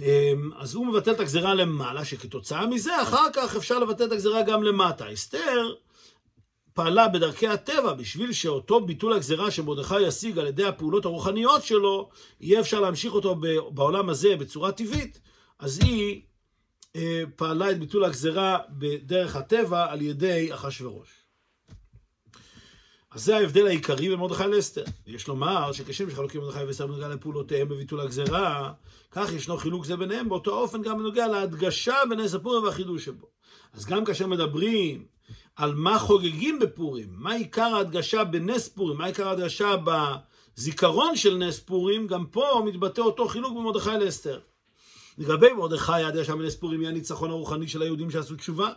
אמ, 0.00 0.50
אז 0.56 0.74
הוא 0.74 0.86
מבטל 0.86 1.12
את 1.12 1.20
הגזירה 1.20 1.54
למעלה, 1.54 2.04
שכתוצאה 2.04 2.66
מזה 2.66 3.02
אחר 3.02 3.26
כך 3.32 3.56
אפשר 3.56 3.78
לבטל 3.78 4.04
את 4.04 4.12
הגזירה 4.12 4.42
גם 4.42 4.62
למטה. 4.62 5.12
אסתר 5.12 5.74
פעלה 6.74 7.08
בדרכי 7.08 7.48
הטבע 7.48 7.92
בשביל 7.92 8.32
שאותו 8.32 8.80
ביטול 8.80 9.12
הגזרה 9.12 9.50
שמרדכי 9.50 10.00
ישיג 10.00 10.38
על 10.38 10.46
ידי 10.46 10.64
הפעולות 10.64 11.04
הרוחניות 11.04 11.64
שלו, 11.64 12.08
יהיה 12.40 12.60
אפשר 12.60 12.80
להמשיך 12.80 13.12
אותו 13.12 13.36
בעולם 13.70 14.08
הזה 14.08 14.36
בצורה 14.36 14.72
טבעית, 14.72 15.20
אז 15.58 15.78
היא 15.82 16.22
אה, 16.96 17.22
פעלה 17.36 17.70
את 17.70 17.78
ביטול 17.78 18.04
הגזרה 18.04 18.58
בדרך 18.68 19.36
הטבע 19.36 19.92
על 19.92 20.02
ידי 20.02 20.54
אחשורוש. 20.54 21.25
אז 23.16 23.24
זה 23.24 23.36
ההבדל 23.36 23.66
העיקרי 23.66 24.08
בין 24.08 24.18
מרדכי 24.18 24.46
לאסתר. 24.46 24.84
יש 25.06 25.28
לומר 25.28 25.72
שכשם 25.72 26.10
שחלוקים 26.10 26.40
מרדכי 26.40 26.64
ואסתר 26.64 26.86
בנוגע 26.86 27.08
לפעולותיהם 27.08 27.68
בביטול 27.68 28.00
הגזרה, 28.00 28.72
כך 29.10 29.32
ישנו 29.32 29.56
חילוק 29.56 29.84
זה 29.84 29.96
ביניהם, 29.96 30.28
באותו 30.28 30.50
אופן 30.50 30.82
גם 30.82 30.98
בנוגע 30.98 31.28
להדגשה 31.28 31.94
בנס 32.10 32.34
הפורים 32.34 32.64
והחידוש 32.64 33.04
שבו. 33.04 33.26
אז 33.74 33.86
גם 33.86 34.04
כאשר 34.04 34.26
מדברים 34.26 35.04
על 35.56 35.74
מה 35.74 35.98
חוגגים 35.98 36.58
בפורים, 36.58 37.08
מה 37.10 37.34
עיקר 37.34 37.74
ההדגשה 37.74 38.24
בנס 38.24 38.68
פורים, 38.68 38.98
מה 38.98 39.06
עיקר 39.06 39.28
ההדגשה 39.28 39.74
בזיכרון 40.56 41.16
של 41.16 41.36
נס 41.36 41.60
פורים, 41.60 42.06
גם 42.06 42.26
פה 42.26 42.62
מתבטא 42.66 43.00
אותו 43.00 43.28
חילוק 43.28 43.52
במרדכי 43.56 43.90
לאסתר. 44.00 44.40
לגבי 45.18 45.52
מרדכי, 45.52 45.92
ההדגשה 45.92 46.36
בנס 46.36 46.54
פורים 46.54 46.80
היא 46.80 46.88
הניצחון 46.88 47.30
הרוחני 47.30 47.68
של 47.68 47.82
היהודים 47.82 48.10
שעשו 48.10 48.36
תשובה. 48.36 48.72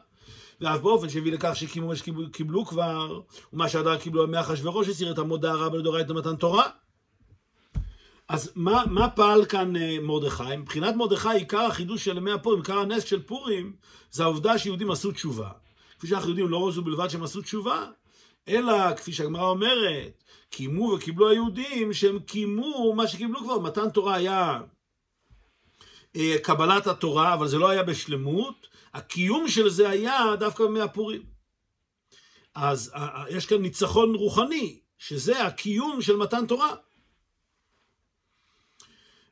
ואף 0.62 0.80
באופן 0.80 1.10
שהביא 1.10 1.32
לכך 1.32 1.56
שקיימו 1.56 1.88
מה 1.88 1.96
שקיבלו 1.96 2.66
כבר, 2.66 3.22
ומה 3.54 3.70
שהדר 3.70 3.98
קיבלו 3.98 4.28
מאחשוורוש 4.28 4.88
הסיר 4.88 5.12
את 5.12 5.18
המודה 5.18 5.52
הרבה 5.52 5.78
לדורייתא 5.78 6.14
מתן 6.14 6.36
תורה. 6.36 6.70
אז 8.28 8.52
מה, 8.56 8.84
מה 8.90 9.10
פעל 9.10 9.46
כאן 9.46 9.76
אה, 9.76 9.98
מרדכי? 10.02 10.58
מבחינת 10.58 10.96
מרדכי 10.96 11.30
עיקר 11.30 11.62
החידוש 11.62 12.06
של 12.06 12.18
ימי 12.18 12.32
הפורים, 12.32 12.60
עיקר 12.60 12.80
הנס 12.80 13.04
של 13.04 13.22
פורים, 13.22 13.74
זה 14.12 14.24
העובדה 14.24 14.58
שיהודים 14.58 14.92
עשו 14.92 15.12
תשובה. 15.12 15.50
כפי 16.00 16.08
שאנחנו 16.08 16.30
יודעים, 16.30 16.50
לא 16.50 16.70
זו 16.74 16.82
בלבד 16.82 17.08
שהם 17.08 17.24
עשו 17.24 17.42
תשובה, 17.42 17.86
אלא, 18.48 18.96
כפי 18.96 19.14
שהגמרא 19.14 19.50
אומרת, 19.50 20.24
קיימו 20.50 20.84
וקיבלו 20.84 21.30
היהודים, 21.30 21.94
שהם 21.94 22.20
קיימו 22.20 22.94
מה 22.94 23.08
שקיבלו 23.08 23.40
כבר. 23.40 23.60
מתן 23.60 23.90
תורה 23.90 24.16
היה 24.16 24.60
קבלת 26.44 26.88
התורה, 26.88 27.34
אבל 27.34 27.48
זה 27.48 27.58
לא 27.58 27.70
היה 27.70 27.84
בשלמות. 27.84 28.68
הקיום 28.94 29.48
של 29.48 29.70
זה 29.70 29.90
היה 29.90 30.36
דווקא 30.40 30.64
בימי 30.64 30.82
הפורים. 30.82 31.24
אז 32.56 32.92
אה, 32.96 33.08
אה, 33.08 33.26
יש 33.30 33.46
כאן 33.46 33.62
ניצחון 33.62 34.16
רוחני, 34.16 34.80
שזה 34.98 35.46
הקיום 35.46 36.02
של 36.02 36.16
מתן 36.16 36.46
תורה. 36.46 36.76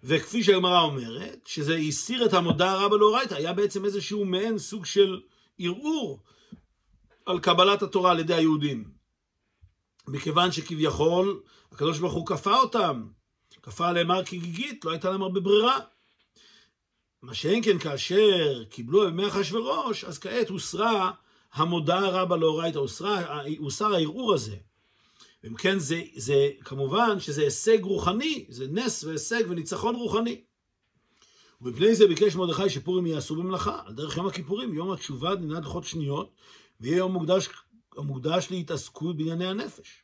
וכפי 0.04 0.44
שהגמרא 0.44 0.82
אומרת, 0.82 1.40
שזה 1.46 1.76
הסיר 1.76 2.26
את 2.26 2.34
המודע 2.34 2.72
הרבה 2.72 2.98
לאורייתא, 2.98 3.34
היה 3.34 3.54
בעצם 3.54 3.86
איזשהו 3.86 4.26
מעין 4.26 4.58
סוג 4.58 4.86
של 4.86 5.22
ערעור 5.60 6.24
על 7.26 7.40
קבלת 7.40 7.82
התורה 7.82 8.12
על 8.12 8.20
ידי 8.20 8.34
היהודים. 8.34 8.92
מכיוון 10.08 10.52
שכביכול 10.52 11.42
הקדוש 11.72 12.00
ברוך 12.00 12.14
הוא 12.14 12.28
כפה 12.28 12.60
אותם, 12.60 13.08
כפה 13.64 13.88
עליהם 13.88 14.12
הר 14.12 14.24
כגיגית, 14.24 14.86
לא 14.86 14.92
הייתה 14.92 15.10
להם 15.10 15.22
הרבה 15.22 15.40
ברירה. 15.40 15.80
מה 17.22 17.34
שאין 17.34 17.64
כן 17.64 17.80
כאשר 17.80 18.64
קיבלו 18.70 19.08
ימי 19.08 19.28
אחשוורוש, 19.28 20.04
אז 20.04 20.20
כעת 20.20 20.50
הוסרה 20.50 21.12
המודעה 21.54 22.10
רבה 22.10 22.38
לאורייתא, 22.38 22.80
הוסר 23.58 23.94
הערעור 23.94 24.34
הזה. 24.34 24.56
אם 25.48 25.56
כן, 25.56 25.80
זה, 25.80 26.02
זה 26.16 26.50
כמובן 26.60 27.20
שזה 27.20 27.42
הישג 27.42 27.84
רוחני, 27.84 28.46
זה 28.50 28.68
נס 28.68 29.04
והישג 29.04 29.44
וניצחון 29.50 29.96
רוחני. 29.96 30.42
ובפני 31.62 31.96
זה 31.96 32.08
ביקש 32.08 32.36
מרדכי 32.36 32.70
שפורים 32.70 33.06
יעשו 33.06 33.36
במלאכה, 33.36 33.82
על 33.86 33.94
דרך 33.94 34.18
יום 34.18 34.28
הכיפורים, 34.28 34.74
יום 34.74 34.92
התשובה 34.92 35.36
דינת 35.36 35.64
דוחות 35.64 35.84
שניות, 35.84 36.32
ויהיה 36.82 36.98
יום 36.98 37.14
מוקדש, 37.14 37.50
מוקדש 37.98 38.48
להתעסקות 38.52 39.18
בענייני 39.18 39.48
הנפש. 39.48 40.04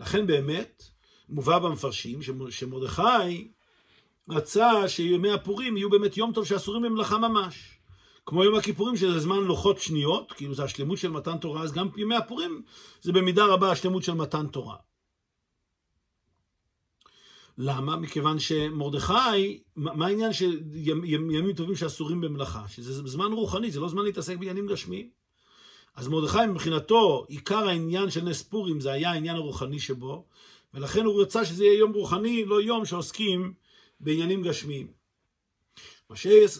לכן 0.00 0.26
באמת, 0.26 0.82
מובא 1.28 1.58
במפרשים 1.58 2.20
שמרדכי 2.50 3.48
רצה 4.30 4.88
שימי 4.88 5.30
הפורים 5.32 5.76
יהיו 5.76 5.90
באמת 5.90 6.16
יום 6.16 6.32
טוב 6.32 6.44
שאסורים 6.44 6.82
במלאכה 6.82 7.18
ממש. 7.18 7.80
כמו 8.26 8.44
יום 8.44 8.54
הכיפורים 8.54 8.96
שזה 8.96 9.18
זמן 9.18 9.38
לוחות 9.38 9.78
שניות, 9.78 10.32
כאילו 10.32 10.54
זה 10.54 10.64
השלמות 10.64 10.98
של 10.98 11.10
מתן 11.10 11.38
תורה, 11.38 11.62
אז 11.62 11.72
גם 11.72 11.88
ימי 11.96 12.16
הפורים 12.16 12.62
זה 13.02 13.12
במידה 13.12 13.44
רבה 13.44 13.70
השלמות 13.70 14.02
של 14.02 14.14
מתן 14.14 14.46
תורה. 14.46 14.76
למה? 17.58 17.96
מכיוון 17.96 18.38
שמרדכי, 18.38 19.62
מה 19.76 20.06
העניין 20.06 20.32
של 20.32 20.60
ימים 21.04 21.52
טובים 21.52 21.76
שאסורים 21.76 22.20
במלאכה? 22.20 22.68
שזה 22.68 23.08
זמן 23.08 23.32
רוחני, 23.32 23.70
זה 23.70 23.80
לא 23.80 23.88
זמן 23.88 24.04
להתעסק 24.04 24.36
בעניינים 24.36 24.66
גשמיים. 24.66 25.10
אז 25.94 26.08
מרדכי 26.08 26.46
מבחינתו, 26.48 27.24
עיקר 27.28 27.68
העניין 27.68 28.10
של 28.10 28.24
נס 28.24 28.42
פורים 28.42 28.80
זה 28.80 28.92
היה 28.92 29.10
העניין 29.10 29.36
הרוחני 29.36 29.80
שבו, 29.80 30.24
ולכן 30.74 31.04
הוא 31.04 31.22
רצה 31.22 31.44
שזה 31.44 31.64
יהיה 31.64 31.78
יום 31.78 31.92
רוחני, 31.92 32.44
לא 32.44 32.62
יום 32.62 32.84
שעוסקים 32.84 33.52
בעניינים 34.00 34.42
גשמיים. 34.42 35.00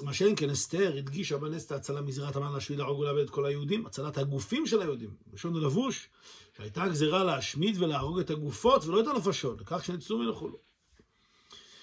מה 0.02 0.12
שאין 0.12 0.36
כן 0.36 0.50
אסתר 0.50 0.96
הדגישה 0.98 1.38
בנס 1.38 1.66
את 1.66 1.72
ההצלה 1.72 2.00
מזירת 2.00 2.36
המן 2.36 2.52
להשמיד 2.52 2.78
להרוג 2.78 2.98
ולאבד 2.98 3.22
את 3.22 3.30
כל 3.30 3.46
היהודים, 3.46 3.86
הצלת 3.86 4.18
הגופים 4.18 4.66
של 4.66 4.80
היהודים, 4.82 5.10
ראשון 5.32 5.56
הלבוש, 5.56 6.08
שהייתה 6.56 6.88
גזירה 6.88 7.24
להשמיד 7.24 7.82
ולהרוג 7.82 8.18
את 8.18 8.30
הגופות 8.30 8.84
ולא 8.84 9.00
את 9.00 9.06
הנפשות, 9.06 9.60
לכך 9.60 9.84
שניצלו 9.84 10.18
מלכולו. 10.18 10.58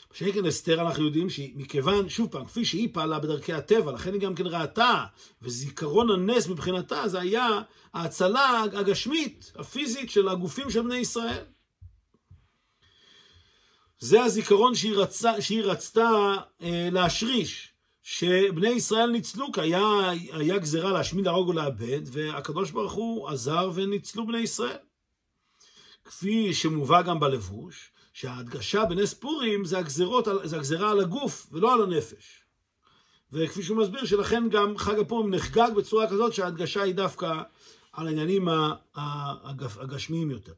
מה 0.10 0.16
שאין 0.16 0.34
כן 0.34 0.46
אסתר 0.46 0.82
אנחנו 0.82 1.06
יודעים 1.06 1.30
שמכיוון, 1.30 2.10
שוב 2.10 2.32
פעם, 2.32 2.46
כפי 2.46 2.66
שהיא 2.66 2.90
פעלה 2.94 3.20
בדרכי 3.20 3.54
הטבע, 3.54 3.92
לכן 3.92 4.14
היא 4.14 4.22
גם 4.22 4.36
כן 4.36 4.48
ראתה, 4.48 5.06
וזיכרון 5.42 6.12
הנס 6.12 6.48
מבחינתה 6.48 7.08
זה 7.08 7.20
היה 7.20 7.62
ההצלה 7.94 8.64
הגשמית, 8.74 9.52
הפיזית 9.56 10.10
של 10.10 10.30
הגופים 10.30 10.70
של 10.70 10.82
בני 10.82 10.98
ישראל. 10.98 11.44
זה 14.00 14.24
הזיכרון 14.24 14.76
שהיא, 14.76 14.96
רצה, 14.96 15.42
שהיא 15.42 15.64
רצתה 15.64 16.10
אה, 16.62 16.90
להשריש, 16.92 17.74
שבני 18.04 18.70
ישראל 18.70 19.10
ניצלו, 19.10 19.52
כי 19.52 19.62
היה, 19.62 20.10
היה 20.32 20.58
גזירה 20.58 20.92
להשמיד, 20.92 21.26
להרוג 21.26 21.50
ולאבד, 21.50 22.02
והקדוש 22.06 22.72
ברוך 22.72 22.94
הוא 22.94 23.30
עזר 23.30 23.72
וניצלו 23.74 24.28
בני 24.28 24.40
ישראל. 24.40 24.78
כפי 26.06 26.54
שמובא 26.54 27.02
גם 27.02 27.20
בלבוש, 27.20 27.92
שההדגשה 28.14 28.86
בנס 28.86 29.14
פורים 29.14 29.66
זה, 29.66 29.78
הגזירות, 29.78 30.28
זה 30.44 30.56
הגזירה 30.56 30.92
על 30.92 31.00
הגוף 31.00 31.48
ולא 31.52 31.74
על 31.74 31.84
הנפש. 31.84 32.44
וכפי 33.32 33.64
שהוא 33.64 33.78
מסביר, 33.78 34.06
שלכן 34.06 34.50
גם 34.50 34.78
חג 34.78 35.00
הפורים 35.00 35.34
נחגג 35.34 35.70
בצורה 35.76 36.10
כזאת 36.10 36.34
שההדגשה 36.34 36.82
היא 36.82 36.96
דווקא 36.96 37.42
על 37.94 38.08
העניינים 38.08 38.48
הגשמיים 39.56 40.32
יותר. 40.32 40.54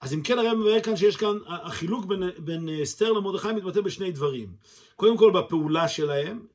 אז 0.00 0.14
אם 0.14 0.22
כן, 0.22 0.38
הרי 0.38 0.54
מבאר 0.54 0.80
כאן 0.82 0.96
שיש 0.96 1.16
כאן, 1.16 1.38
החילוק 1.46 2.04
בין, 2.04 2.22
בין 2.38 2.68
אסתר 2.82 3.12
למרדכי 3.12 3.52
מתבטא 3.52 3.80
בשני 3.80 4.12
דברים. 4.12 4.48
קודם 4.96 5.16
כל 5.16 5.32
בפעולה 5.34 5.88
שלהם, 5.88 6.46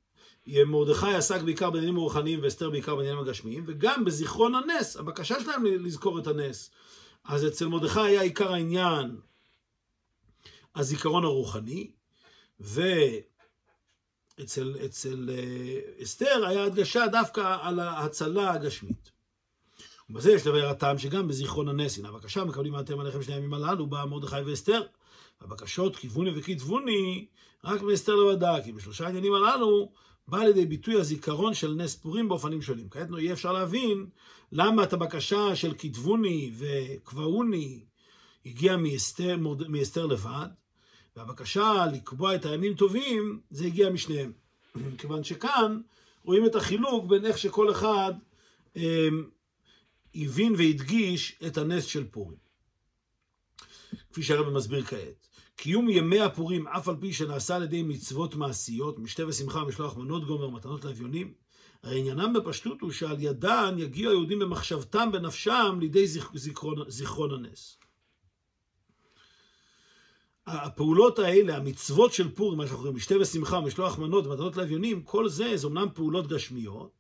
מרדכי 0.48 1.14
עסק 1.14 1.42
בעיקר 1.42 1.70
בעניינים 1.70 1.98
הרוחניים 1.98 2.40
ואסתר 2.44 2.70
בעיקר 2.70 2.96
בעניינים 2.96 3.20
הגשמיים, 3.20 3.64
וגם 3.68 4.06
בזיכרון 4.06 4.56
הנס, 4.56 4.98
הבקשה 4.98 5.40
שלהם 5.40 5.66
לזכור 5.66 6.20
את 6.20 6.28
הנס. 6.28 6.72
אז 7.24 7.48
אצל 7.48 7.68
מרדכי 7.68 8.00
היה 8.00 8.22
עיקר 8.22 8.54
העניין 8.54 9.18
הזיכרון 10.76 11.24
הרוחני, 11.24 11.92
ואצל 12.60 13.26
אצל, 14.86 15.30
אה, 15.30 15.80
אסתר 16.04 16.46
היה 16.48 16.64
הדגשה 16.64 17.08
דווקא 17.08 17.58
על 17.62 17.80
ההצלה 17.80 18.54
הגשמית. 18.54 19.12
ובזה 20.10 20.32
יש 20.32 20.48
לבאר 20.48 20.70
הטעם 20.70 20.98
שגם 20.98 21.28
בזיכרון 21.28 21.70
הנס, 21.70 21.98
הנה 21.98 22.10
הבקשה 22.10 22.44
מקבלים 22.44 22.80
אתם 22.80 23.00
עליכם 23.00 23.24
שני 23.24 23.34
הימים 23.34 23.54
הללו, 23.54 23.88
בא 23.88 24.06
מרדכי 24.06 24.42
ואסתר. 24.46 24.82
הבקשות 25.42 25.96
כיווני 25.96 26.32
וכתבוני 26.36 27.26
רק 27.64 27.82
מאסתר 27.82 28.16
לבדה, 28.16 28.56
כי 28.64 28.72
בשלושה 28.72 29.06
העניינים 29.06 29.34
הללו 29.34 29.92
בא 30.28 30.38
לידי 30.44 30.66
ביטוי 30.66 30.96
הזיכרון 30.96 31.54
של 31.54 31.74
נס 31.74 31.96
פורים 31.96 32.30
באופנים 32.30 32.62
שונים. 32.62 32.90
כעת 32.90 33.08
יהיה 33.18 33.34
אפשר 33.34 33.52
להבין 33.52 34.06
למה 34.52 34.84
את 34.84 34.94
הבקשה 34.94 35.56
של 35.56 35.74
כתבוני 35.78 36.52
וקבעוני 36.58 37.80
הגיעה 38.46 38.78
מאסתר, 38.78 39.38
מאסתר 39.70 40.06
לבד, 40.06 40.48
והבקשה 41.16 41.86
לקבוע 41.94 42.36
את 42.36 42.46
הימים 42.46 42.74
טובים, 42.74 43.40
זה 43.52 43.66
הגיע 43.66 43.90
משניהם. 43.90 44.32
כיוון 44.98 45.24
שכאן 45.24 45.82
רואים 46.24 46.46
את 46.46 46.56
החילוק 46.56 47.06
בין 47.06 47.26
איך 47.26 47.38
שכל 47.38 47.72
אחד 47.72 48.14
אמ, 48.76 49.24
הבין 50.20 50.56
והדגיש 50.58 51.40
את 51.48 51.58
הנס 51.58 51.86
של 51.86 52.08
פורים. 52.08 52.38
כפי 54.12 54.24
שהרבא 54.24 54.50
מסביר 54.50 54.84
כעת. 54.84 55.28
קיום 55.56 55.90
ימי 55.90 56.20
הפורים, 56.20 56.68
אף 56.68 56.90
על 56.90 56.96
פי 57.00 57.14
שנעשה 57.14 57.56
על 57.56 57.64
ידי 57.64 57.84
מצוות 57.84 58.36
מעשיות, 58.36 59.00
משתה 59.00 59.28
ושמחה, 59.28 59.64
משלוח 59.64 59.98
מנות 59.98 60.26
גומר, 60.26 60.50
מתנות 60.50 60.86
לאביונים, 60.86 61.34
הרי 61.84 62.00
עניינם 62.00 62.34
בפשטות 62.34 62.82
הוא 62.82 62.92
שעל 62.92 63.16
ידן 63.20 63.76
יגיעו 63.78 64.12
היהודים 64.12 64.40
במחשבתם, 64.40 65.10
בנפשם, 65.12 65.78
לידי 65.82 66.08
זיכרון, 66.34 66.90
זיכרון 66.90 67.34
הנס. 67.34 67.78
הפעולות 70.48 71.20
האלה, 71.20 71.58
המצוות 71.58 72.14
של 72.14 72.32
פורים, 72.32 72.58
מה 72.58 72.64
שאנחנו 72.64 72.78
קוראים, 72.78 72.96
משתה 72.96 73.16
ושמחה, 73.22 73.62
משלוח 73.62 74.00
מנות, 74.00 74.28
מתנות 74.28 74.58
לאביונים, 74.58 75.04
כל 75.04 75.30
זה, 75.30 75.58
זה 75.58 75.68
אומנם 75.68 75.88
פעולות 75.94 76.28
גשמיות, 76.28 76.99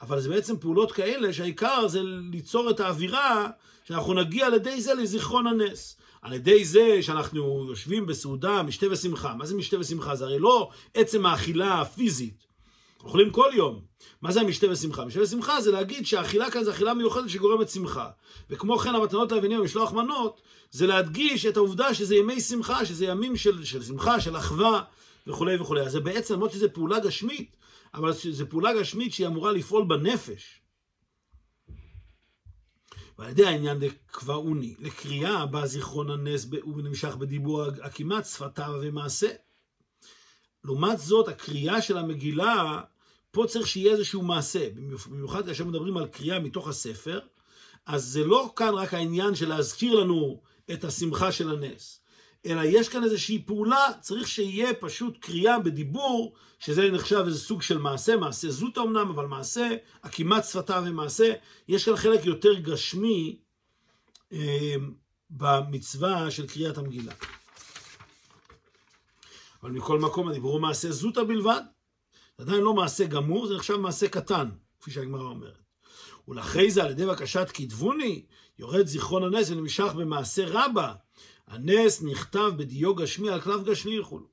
אבל 0.00 0.20
זה 0.20 0.28
בעצם 0.28 0.56
פעולות 0.58 0.92
כאלה 0.92 1.32
שהעיקר 1.32 1.88
זה 1.88 2.00
ליצור 2.32 2.70
את 2.70 2.80
האווירה 2.80 3.48
שאנחנו 3.84 4.14
נגיע 4.14 4.46
על 4.46 4.54
ידי 4.54 4.80
זה 4.80 4.94
לזיכרון 4.94 5.46
הנס. 5.46 5.96
על 6.22 6.32
ידי 6.32 6.64
זה 6.64 6.98
שאנחנו 7.02 7.66
יושבים 7.68 8.06
בסעודה, 8.06 8.62
משתה 8.62 8.86
ושמחה. 8.90 9.34
מה 9.34 9.46
זה 9.46 9.56
משתה 9.56 9.78
ושמחה? 9.80 10.16
זה 10.16 10.24
הרי 10.24 10.38
לא 10.38 10.70
עצם 10.94 11.26
האכילה 11.26 11.80
הפיזית. 11.80 12.46
אוכלים 13.04 13.30
כל 13.30 13.50
יום. 13.54 13.80
מה 14.22 14.32
זה 14.32 14.40
המשתה 14.40 14.70
ושמחה? 14.70 15.04
משתה 15.04 15.22
ושמחה 15.22 15.60
זה 15.60 15.72
להגיד 15.72 16.06
שהאכילה 16.06 16.50
כאן 16.50 16.64
זה 16.64 16.70
אכילה 16.70 16.94
מיוחדת 16.94 17.30
שגורמת 17.30 17.68
שמחה. 17.68 18.08
וכמו 18.50 18.78
כן 18.78 18.94
המתנות 18.94 19.32
לאבינים 19.32 19.60
ומשלוח 19.60 19.92
מנות, 19.92 20.40
זה 20.70 20.86
להדגיש 20.86 21.46
את 21.46 21.56
העובדה 21.56 21.94
שזה 21.94 22.16
ימי 22.16 22.40
שמחה, 22.40 22.86
שזה 22.86 23.06
ימים 23.06 23.36
של, 23.36 23.64
של 23.64 23.82
שמחה, 23.82 24.20
של 24.20 24.36
אחווה 24.36 24.82
וכולי 25.26 25.56
וכולי. 25.56 25.80
אז 25.80 25.92
זה 25.92 26.00
בעצם, 26.00 26.34
למרות 26.34 26.52
שזו 26.52 26.66
פעולה 26.72 26.98
גשמית, 26.98 27.56
אבל 27.94 28.12
זו 28.12 28.44
פעולה 28.48 28.80
גשמית 28.80 29.12
שהיא 29.12 29.26
אמורה 29.26 29.52
לפעול 29.52 29.84
בנפש. 29.84 30.60
ועל 33.18 33.30
ידי 33.30 33.46
העניין 33.46 33.78
דקבעוני, 33.78 34.74
לקריאה 34.78 35.46
בא 35.46 35.66
זיכרון 35.66 36.10
הנס 36.10 36.46
ונמשך 36.76 37.16
בדיבור 37.16 37.62
הכמעט 37.82 38.26
שפתיו 38.26 38.72
ומעשה. 38.82 39.28
לעומת 40.64 40.98
זאת, 40.98 41.28
הקריאה 41.28 41.82
של 41.82 41.98
המגילה, 41.98 42.80
פה 43.30 43.44
צריך 43.48 43.66
שיהיה 43.66 43.92
איזשהו 43.92 44.22
מעשה. 44.22 44.68
במיוחד 45.06 45.46
כאשר 45.46 45.64
מדברים 45.64 45.96
על 45.96 46.06
קריאה 46.06 46.38
מתוך 46.38 46.68
הספר, 46.68 47.20
אז 47.86 48.04
זה 48.04 48.24
לא 48.24 48.52
כאן 48.56 48.74
רק 48.74 48.94
העניין 48.94 49.34
של 49.34 49.48
להזכיר 49.48 49.94
לנו 49.94 50.42
את 50.72 50.84
השמחה 50.84 51.32
של 51.32 51.50
הנס, 51.50 52.00
אלא 52.46 52.62
יש 52.64 52.88
כאן 52.88 53.04
איזושהי 53.04 53.42
פעולה, 53.46 53.86
צריך 54.00 54.28
שיהיה 54.28 54.74
פשוט 54.74 55.18
קריאה 55.20 55.58
בדיבור, 55.58 56.34
שזה 56.58 56.90
נחשב 56.90 57.22
איזה 57.26 57.38
סוג 57.38 57.62
של 57.62 57.78
מעשה, 57.78 58.16
מעשה 58.16 58.50
זוטה 58.50 58.80
אמנם, 58.80 59.08
אבל 59.08 59.26
מעשה, 59.26 59.68
הכמעט 60.02 60.44
שפתיו 60.44 60.82
ומעשה, 60.86 61.32
יש 61.68 61.84
כאן 61.84 61.96
חלק 61.96 62.24
יותר 62.24 62.54
גשמי 62.54 63.38
אה, 64.32 64.74
במצווה 65.30 66.30
של 66.30 66.46
קריאת 66.46 66.78
המגילה. 66.78 67.12
אבל 69.62 69.70
מכל 69.70 69.98
מקום 69.98 70.28
הדיבור 70.28 70.60
מעשה 70.60 70.90
זוטה 70.90 71.24
בלבד. 71.24 71.60
זה 72.38 72.44
עדיין 72.44 72.60
לא 72.60 72.74
מעשה 72.74 73.04
גמור, 73.04 73.46
זה 73.46 73.54
נחשב 73.56 73.76
מעשה 73.76 74.08
קטן, 74.08 74.48
כפי 74.80 74.90
שהגמרא 74.90 75.22
אומרת. 75.22 75.62
ולאחרי 76.28 76.70
זה, 76.70 76.84
על 76.84 76.90
ידי 76.90 77.06
בקשת 77.06 77.50
כתבוני, 77.54 78.24
יורד 78.58 78.86
זיכרון 78.86 79.22
הנס 79.24 79.50
ונמשך 79.50 79.92
במעשה 79.96 80.44
רבה. 80.48 80.94
הנס 81.46 82.02
נכתב 82.02 82.52
בדיו 82.56 82.94
גשמי 82.94 83.30
על 83.30 83.40
כתב 83.40 83.60
גשמי 83.64 84.00
וכולו. 84.00 84.26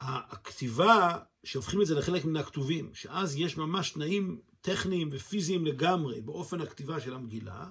הכתיבה, 0.00 1.18
שהופכים 1.44 1.82
את 1.82 1.86
זה 1.86 1.94
לחלק 1.94 2.24
מן 2.24 2.36
הכתובים, 2.36 2.90
שאז 2.94 3.36
יש 3.36 3.56
ממש 3.56 3.90
תנאים 3.90 4.40
טכניים 4.60 5.08
ופיזיים 5.12 5.66
לגמרי 5.66 6.20
באופן 6.20 6.60
הכתיבה 6.60 7.00
של 7.00 7.14
המגילה, 7.14 7.66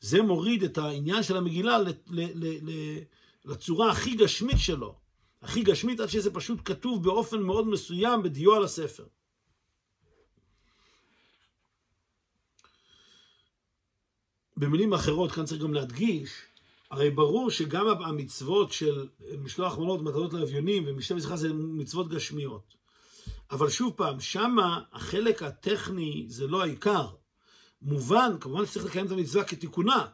זה 0.00 0.22
מוריד 0.22 0.62
את 0.62 0.78
העניין 0.78 1.22
של 1.22 1.36
המגילה 1.36 1.78
לצורה 3.44 3.90
הכי 3.90 4.14
גשמית 4.14 4.58
שלו. 4.58 4.98
הכי 5.42 5.62
גשמית 5.62 6.00
עד 6.00 6.08
שזה 6.08 6.30
פשוט 6.30 6.58
כתוב 6.64 7.04
באופן 7.04 7.42
מאוד 7.42 7.68
מסוים 7.68 8.22
בדיו 8.22 8.54
על 8.54 8.64
הספר. 8.64 9.06
במילים 14.56 14.94
אחרות, 14.94 15.32
כאן 15.32 15.44
צריך 15.44 15.62
גם 15.62 15.74
להדגיש, 15.74 16.30
הרי 16.90 17.10
ברור 17.10 17.50
שגם 17.50 17.88
המצוות 17.88 18.72
של 18.72 19.06
משלוח 19.38 19.78
מנות 19.78 20.00
ומתנות 20.00 20.32
לאביונים 20.32 20.84
ומשתה 20.86 21.14
מזרחה 21.14 21.36
זה 21.36 21.52
מצוות 21.52 22.08
גשמיות. 22.08 22.74
אבל 23.50 23.70
שוב 23.70 23.92
פעם, 23.96 24.20
שמה 24.20 24.80
החלק 24.92 25.42
הטכני 25.42 26.24
זה 26.28 26.46
לא 26.46 26.62
העיקר. 26.62 27.06
מובן, 27.82 28.36
כמובן 28.40 28.66
שצריך 28.66 28.84
לקיים 28.84 29.06
את 29.06 29.10
המצווה 29.10 29.44
כתיקונה, 29.44 30.06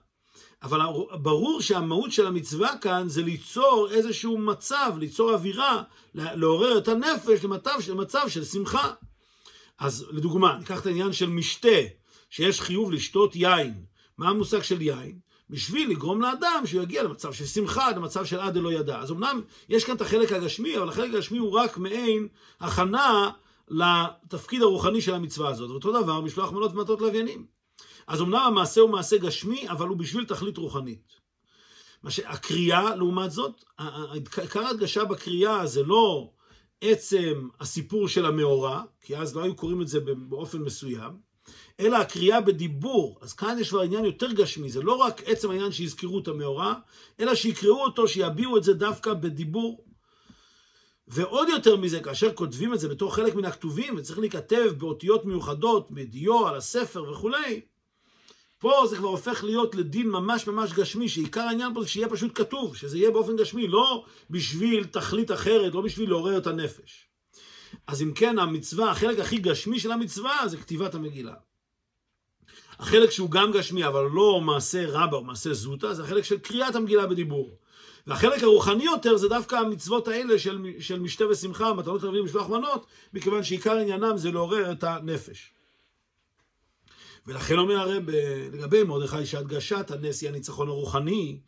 אבל 0.63 0.81
ברור 1.23 1.61
שהמהות 1.61 2.13
של 2.13 2.27
המצווה 2.27 2.79
כאן 2.79 3.09
זה 3.09 3.23
ליצור 3.23 3.89
איזשהו 3.91 4.39
מצב, 4.39 4.93
ליצור 4.99 5.33
אווירה, 5.35 5.83
לעורר 6.15 6.79
את 6.79 6.89
הנפש 6.89 7.45
למצב, 7.45 7.79
למצב 7.89 8.29
של 8.29 8.45
שמחה. 8.45 8.93
אז 9.79 10.07
לדוגמה, 10.11 10.57
ניקח 10.59 10.81
את 10.81 10.87
העניין 10.87 11.13
של 11.13 11.27
משתה, 11.27 11.79
שיש 12.31 12.61
חיוב 12.61 12.93
לשתות 12.93 13.37
יין. 13.37 13.85
מה 14.19 14.29
המושג 14.29 14.63
של 14.63 14.83
יין? 14.83 15.19
בשביל 15.53 15.91
לגרום 15.91 16.21
לאדם 16.21 16.63
שהוא 16.65 16.83
יגיע 16.83 17.03
למצב 17.03 17.33
של 17.33 17.47
שמחה, 17.47 17.91
למצב 17.91 18.25
של 18.25 18.41
עד 18.41 18.57
אלא 18.57 18.73
ידע. 18.73 18.99
אז 18.99 19.11
אמנם 19.11 19.41
יש 19.69 19.85
כאן 19.85 19.97
את 19.97 20.01
החלק 20.01 20.33
הגשמי, 20.33 20.79
אבל 20.79 20.89
החלק 20.89 21.15
הגשמי 21.15 21.39
הוא 21.39 21.51
רק 21.51 21.79
מעין 21.79 22.29
הכנה 22.61 23.31
לתפקיד 23.69 24.63
הרוחני 24.63 25.01
של 25.01 25.15
המצווה 25.15 25.51
הזאת. 25.51 25.71
ואותו 25.71 26.03
דבר, 26.03 26.21
משלוח 26.21 26.53
מנות 26.53 26.73
ומטות 26.75 27.01
לוויינים. 27.01 27.47
אז 28.07 28.21
אמנם 28.21 28.35
המעשה 28.35 28.81
הוא 28.81 28.91
מעשה 28.91 29.19
גשמי, 29.19 29.69
אבל 29.69 29.89
הוא 29.89 29.97
בשביל 29.97 30.25
תכלית 30.25 30.57
רוחנית. 30.57 31.13
מה 32.03 32.11
שהקריאה, 32.11 32.97
לעומת 32.97 33.31
זאת, 33.31 33.65
עיקר 34.41 34.67
ההדגשה 34.67 35.05
בקריאה 35.05 35.67
זה 35.67 35.83
לא 35.83 36.31
עצם 36.81 37.49
הסיפור 37.61 38.09
של 38.09 38.27
המאורע, 38.27 38.83
כי 39.01 39.17
אז 39.17 39.37
לא 39.37 39.43
היו 39.43 39.55
קוראים 39.55 39.83
את 39.83 39.89
זה 39.89 40.01
באופן 40.29 40.59
מסוים, 40.59 41.32
אלא 41.83 41.97
הקריאה 41.97 42.41
בדיבור. 42.41 43.19
אז 43.21 43.33
כאן 43.33 43.57
יש 43.61 43.69
כבר 43.71 43.81
עניין 43.81 44.05
יותר 44.05 44.33
גשמי, 44.33 44.71
זה 44.71 44.83
לא 44.83 44.95
רק 44.95 45.23
עצם 45.27 45.51
העניין 45.51 45.73
שיזכרו 45.73 46.19
את 46.19 46.29
המאורע, 46.29 46.75
אלא 47.21 47.35
שיקראו 47.35 47.85
אותו, 47.85 48.09
שיביעו 48.09 48.57
את 48.57 48.65
זה 48.65 48.75
דווקא 48.75 49.15
בדיבור. 49.15 49.85
ועוד 51.09 51.49
יותר 51.49 51.77
מזה, 51.77 52.01
כאשר 52.01 52.33
כותבים 52.35 52.75
את 52.75 52.81
זה 52.81 52.89
בתור 52.89 53.15
חלק 53.15 53.35
מן 53.35 53.45
הכתובים, 53.45 53.95
וצריך 53.97 54.19
להיכתב 54.19 54.73
באותיות 54.79 55.25
מיוחדות, 55.25 55.91
בדיו, 55.91 56.49
על 56.49 56.57
הספר 56.57 57.11
וכולי, 57.11 57.61
פה 58.59 58.87
זה 58.91 58.97
כבר 58.97 59.09
הופך 59.09 59.45
להיות 59.45 59.75
לדין 59.75 60.09
ממש 60.09 60.47
ממש 60.47 60.73
גשמי, 60.73 61.09
שעיקר 61.09 61.41
העניין 61.41 61.75
פה 61.75 61.83
זה 61.83 61.89
שיהיה 61.89 62.09
פשוט 62.09 62.33
כתוב, 62.35 62.77
שזה 62.77 62.99
יהיה 62.99 63.11
באופן 63.11 63.37
גשמי, 63.37 63.69
לא 63.69 64.05
בשביל 64.31 64.85
תכלית 64.85 65.31
אחרת, 65.31 65.75
לא 65.75 65.81
בשביל 65.81 66.09
לעורר 66.09 66.39
את 66.39 66.47
הנפש. 66.47 67.07
אז 67.87 68.03
אם 68.03 68.13
כן, 68.15 68.39
המצווה, 68.39 68.91
החלק 68.91 69.19
הכי 69.19 69.39
גשמי 69.39 69.79
של 69.79 69.93
המצווה 69.93 70.49
זה 70.49 70.57
כתיבת 70.57 70.95
המגילה. 70.95 71.35
החלק 72.83 73.11
שהוא 73.11 73.31
גם 73.31 73.53
גשמי, 73.53 73.87
אבל 73.87 74.05
לא 74.13 74.41
מעשה 74.41 74.85
רבה 74.89 75.17
או 75.17 75.25
מעשה 75.25 75.53
זוטה, 75.53 75.95
זה 75.95 76.03
החלק 76.03 76.25
של 76.25 76.39
קריאת 76.39 76.75
המגילה 76.75 77.07
בדיבור. 77.07 77.57
והחלק 78.07 78.43
הרוחני 78.43 78.85
יותר 78.85 79.17
זה 79.17 79.29
דווקא 79.29 79.57
המצוות 79.57 80.09
האלה 80.09 80.39
של, 80.39 80.67
של 80.79 81.01
משתה 81.01 81.29
ושמחה, 81.29 81.75
מתנות 81.75 82.05
רבים 82.05 82.21
ומשלוח 82.21 82.49
מנות, 82.49 82.87
מכיוון 83.15 83.43
שעיקר 83.43 83.79
עניינם 83.79 84.17
זה 84.17 84.31
לעורר 84.31 84.73
את 84.73 84.85
הנפש. 84.85 85.53
ולכן 87.27 87.59
אומר 87.59 87.77
הרב 87.77 88.03
לגבי 88.53 88.83
מרדכי 88.83 89.27
שהדגשת 89.27 89.91
הנס 89.91 90.23
היא 90.23 90.31
הניצחון 90.31 90.69
הרוחני, 90.69 91.41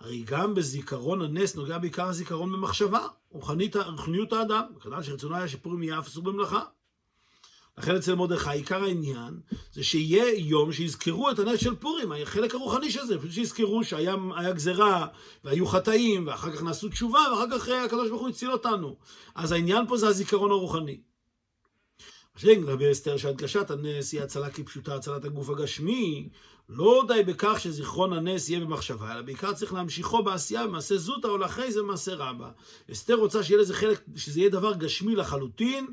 הרי 0.00 0.22
גם 0.26 0.54
בזיכרון 0.54 1.22
הנס 1.22 1.56
נוגע 1.56 1.78
בעיקר 1.78 2.06
הזיכרון 2.06 2.52
במחשבה, 2.52 3.06
רוחניות 3.30 4.32
האדם, 4.32 4.64
כנראה 4.80 5.02
שרצונו 5.02 5.36
היה 5.36 5.48
שפורים 5.48 5.82
יהיה 5.82 5.98
אף 5.98 6.06
אסור 6.06 6.24
במלאכה. 6.24 6.62
לכן 7.78 7.96
אצל 7.96 8.14
מרדכי 8.14 8.50
עיקר 8.50 8.84
העניין 8.84 9.40
זה 9.72 9.84
שיהיה 9.84 10.38
יום 10.38 10.72
שיזכרו 10.72 11.30
את 11.30 11.38
הנס 11.38 11.60
של 11.60 11.74
פורים, 11.74 12.12
החלק 12.12 12.54
הרוחני 12.54 12.90
של 12.90 13.06
זה, 13.06 13.16
שיזכרו 13.30 13.84
שהיה 13.84 14.16
גזרה 14.52 15.06
והיו 15.44 15.66
חטאים 15.66 16.26
ואחר 16.26 16.52
כך 16.52 16.62
נעשו 16.62 16.88
תשובה 16.88 17.20
ואחר 17.30 17.58
כך 17.58 17.68
הקדוש 17.68 18.08
ברוך 18.08 18.22
הוא 18.22 18.28
הציל 18.28 18.52
אותנו. 18.52 18.96
אז 19.34 19.52
העניין 19.52 19.86
פה 19.86 19.96
זה 19.96 20.08
הזיכרון 20.08 20.50
הרוחני. 20.50 21.00
לגבי 22.44 22.92
אסתר 22.92 23.16
שהדגשת 23.16 23.70
הנס 23.70 24.12
היא 24.12 24.20
הצלה 24.20 24.50
כפשוטה, 24.50 24.94
הצלת 24.94 25.24
הגוף 25.24 25.50
הגשמי, 25.50 26.28
לא 26.68 27.04
די 27.08 27.22
בכך 27.22 27.60
שזיכרון 27.60 28.12
הנס 28.12 28.48
יהיה 28.48 28.60
במחשבה, 28.60 29.12
אלא 29.12 29.22
בעיקר 29.22 29.52
צריך 29.52 29.72
להמשיכו 29.72 30.22
בעשייה 30.22 30.66
במעשה 30.66 30.96
זוטה 30.96 31.28
או 31.28 31.38
לאחרי 31.38 31.72
זה 31.72 31.82
מעשה 31.82 32.14
רבה. 32.14 32.50
אסתר 32.92 33.14
רוצה 33.14 33.42
שיהיה 33.42 33.60
לזה 33.60 33.74
חלק, 33.74 34.02
שזה 34.16 34.40
יהיה 34.40 34.50
דבר 34.50 34.74
גשמי 34.74 35.16
לחלוטין, 35.16 35.86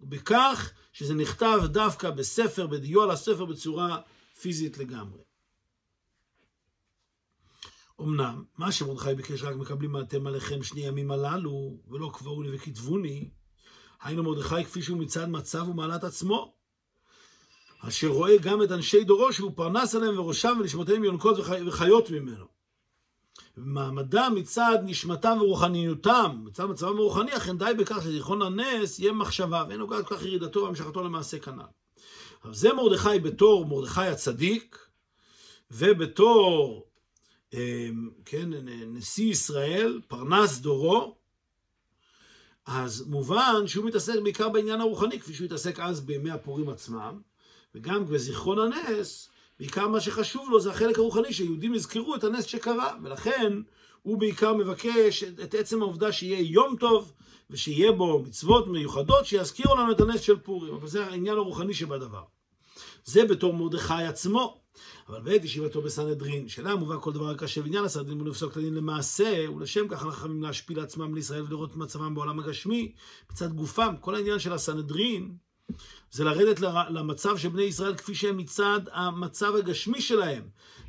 בכך 0.00 0.72
שזה 0.92 1.14
נכתב 1.14 1.58
דווקא 1.64 2.10
בספר, 2.10 2.66
בדיו 2.66 3.02
על 3.02 3.10
הספר 3.10 3.44
בצורה 3.44 4.00
פיזית 4.40 4.78
לגמרי. 4.78 5.22
אמנם, 8.00 8.44
מה 8.58 8.72
שמרדכי 8.72 9.14
ביקש 9.14 9.42
רק 9.42 9.56
מקבלים 9.56 9.96
אתם 9.96 10.26
עליכם 10.26 10.62
שני 10.62 10.80
ימים 10.80 11.10
הללו, 11.10 11.76
ולא 11.88 12.10
קבעו 12.14 12.42
לי 12.42 12.56
וכתבוני, 12.56 13.30
היינו 14.02 14.22
מרדכי 14.22 14.64
כפי 14.64 14.82
שהוא 14.82 14.98
מצד 14.98 15.28
מצב 15.28 15.68
ומעלת 15.68 16.04
עצמו, 16.04 16.54
אשר 17.80 18.08
רואה 18.08 18.38
גם 18.38 18.62
את 18.62 18.72
אנשי 18.72 19.04
דורו 19.04 19.32
שהוא 19.32 19.52
פרנס 19.56 19.94
עליהם 19.94 20.18
וראשם 20.18 20.56
ונשמותיהם 20.60 21.04
יונקות 21.04 21.36
וחיות 21.66 22.10
ממנו. 22.10 22.51
מעמדם 23.56 24.32
מצד 24.36 24.78
נשמתם 24.82 25.38
ורוחניותם, 25.40 26.40
מצד 26.44 26.64
מצבם 26.64 26.98
הרוחני, 26.98 27.36
אכן 27.36 27.58
די 27.58 27.72
בכך 27.78 28.02
שזיכרון 28.02 28.42
הנס 28.42 28.98
יהיה 28.98 29.12
מחשבה, 29.12 29.64
ואין 29.68 29.78
נוגעת 29.78 30.06
כך 30.06 30.22
ירידתו 30.22 30.60
והמשכתו 30.62 31.02
למעשה 31.02 31.38
כנ"ל. 31.38 31.62
אבל 32.44 32.54
זה 32.54 32.72
מרדכי 32.72 33.18
בתור 33.18 33.66
מרדכי 33.66 34.00
הצדיק, 34.00 34.78
ובתור, 35.70 36.86
אמ, 37.52 38.10
כן, 38.24 38.48
נשיא 38.86 39.30
ישראל, 39.30 40.00
פרנס 40.08 40.58
דורו, 40.58 41.16
אז 42.66 43.04
מובן 43.08 43.66
שהוא 43.66 43.84
מתעסק 43.84 44.14
בעיקר 44.22 44.48
בעניין 44.48 44.80
הרוחני, 44.80 45.20
כפי 45.20 45.34
שהוא 45.34 45.44
התעסק 45.44 45.80
אז 45.80 46.00
בימי 46.00 46.30
הפורים 46.30 46.68
עצמם, 46.68 47.20
וגם 47.74 48.06
בזיכרון 48.06 48.58
הנס, 48.58 49.28
בעיקר 49.58 49.88
מה 49.88 50.00
שחשוב 50.00 50.48
לו 50.50 50.60
זה 50.60 50.70
החלק 50.70 50.98
הרוחני, 50.98 51.32
שיהודים 51.32 51.74
יזכרו 51.74 52.14
את 52.14 52.24
הנס 52.24 52.44
שקרה, 52.44 52.96
ולכן 53.02 53.52
הוא 54.02 54.18
בעיקר 54.18 54.54
מבקש 54.54 55.24
את 55.24 55.54
עצם 55.54 55.82
העובדה 55.82 56.12
שיהיה 56.12 56.40
יום 56.40 56.76
טוב, 56.76 57.12
ושיהיה 57.50 57.92
בו 57.92 58.22
מצוות 58.22 58.66
מיוחדות 58.66 59.26
שיזכירו 59.26 59.76
לנו 59.76 59.92
את 59.92 60.00
הנס 60.00 60.20
של 60.20 60.38
פורים. 60.38 60.74
אבל 60.74 60.88
זה 60.88 61.06
העניין 61.06 61.36
הרוחני 61.36 61.74
שבדבר. 61.74 62.22
זה 63.04 63.24
בתור 63.24 63.54
מרדכי 63.54 64.02
עצמו. 64.08 64.62
אבל 65.08 65.20
בעת 65.20 65.44
ישיבתו 65.44 65.82
בסנהדרין, 65.82 66.48
שאלה 66.48 66.76
מובא 66.76 66.96
כל 67.00 67.12
דבר 67.12 67.36
קשה 67.36 67.62
בעניין 67.62 67.84
הסנהדרין 67.84 68.20
ולפסוק 68.20 68.52
את 68.52 68.56
הדין 68.56 68.74
למעשה, 68.74 69.44
ולשם 69.56 69.88
כך 69.88 70.04
לחכמים 70.04 70.42
להשפיל 70.42 70.80
עצמם 70.80 71.14
לישראל 71.14 71.42
ולראות 71.42 71.76
מצבם 71.76 72.14
בעולם 72.14 72.38
הגשמי, 72.38 72.92
מצד 73.32 73.52
גופם. 73.52 73.94
כל 74.00 74.14
העניין 74.14 74.38
של 74.38 74.52
הסנהדרין 74.52 75.34
זה 76.10 76.24
לרדת 76.24 76.60
למצב 76.90 77.38
של 77.38 77.48
בני 77.48 77.62
ישראל 77.62 77.94
כפי 77.94 78.14
שהם 78.14 78.36
מצד 78.36 78.80
המצב 78.92 79.56
הגשמי 79.56 80.00
שלהם. 80.00 80.42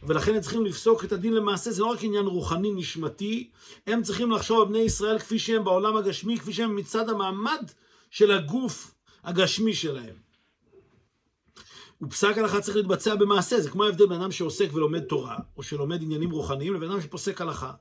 ולכן 0.08 0.36
הם 0.36 0.42
צריכים 0.42 0.66
לפסוק 0.66 1.06
את 1.06 1.12
הדין 1.12 1.34
למעשה, 1.34 1.72
זה 1.72 1.82
לא 1.82 1.88
רק 1.88 2.04
עניין 2.04 2.26
רוחני 2.26 2.72
נשמתי, 2.72 3.50
הם 3.88 4.04
צריכים 4.04 4.32
לחשוב 4.32 4.62
על 4.62 4.68
בני 4.68 4.80
ישראל 4.80 5.20
כפי 5.20 5.40
שהם 5.40 5.64
בעולם 5.64 5.96
הגשמי, 5.96 6.40
כפי 6.40 6.54
שהם 6.54 6.76
מצד 6.76 7.10
המעמד 7.10 7.72
של 8.10 8.32
הגוף 8.32 8.94
הגשמי 9.24 9.74
שלהם. 9.74 10.16
ופסק 12.02 12.38
הלכה 12.38 12.62
צריך 12.62 12.78
להתבצע 12.78 13.16
במעשה, 13.16 13.62
זה 13.62 13.70
כמו 13.70 13.84
ההבדל 13.84 14.06
בין 14.06 14.22
אדם 14.22 14.32
שעוסק 14.32 14.74
ולומד 14.74 15.04
תורה, 15.04 15.38
או 15.58 15.64
שלומד 15.64 16.02
עניינים 16.02 16.32
רוחניים, 16.32 16.74
לבין 16.74 16.92
אדם 16.92 17.02
שפוסק 17.02 17.42
הלכה. 17.42 17.72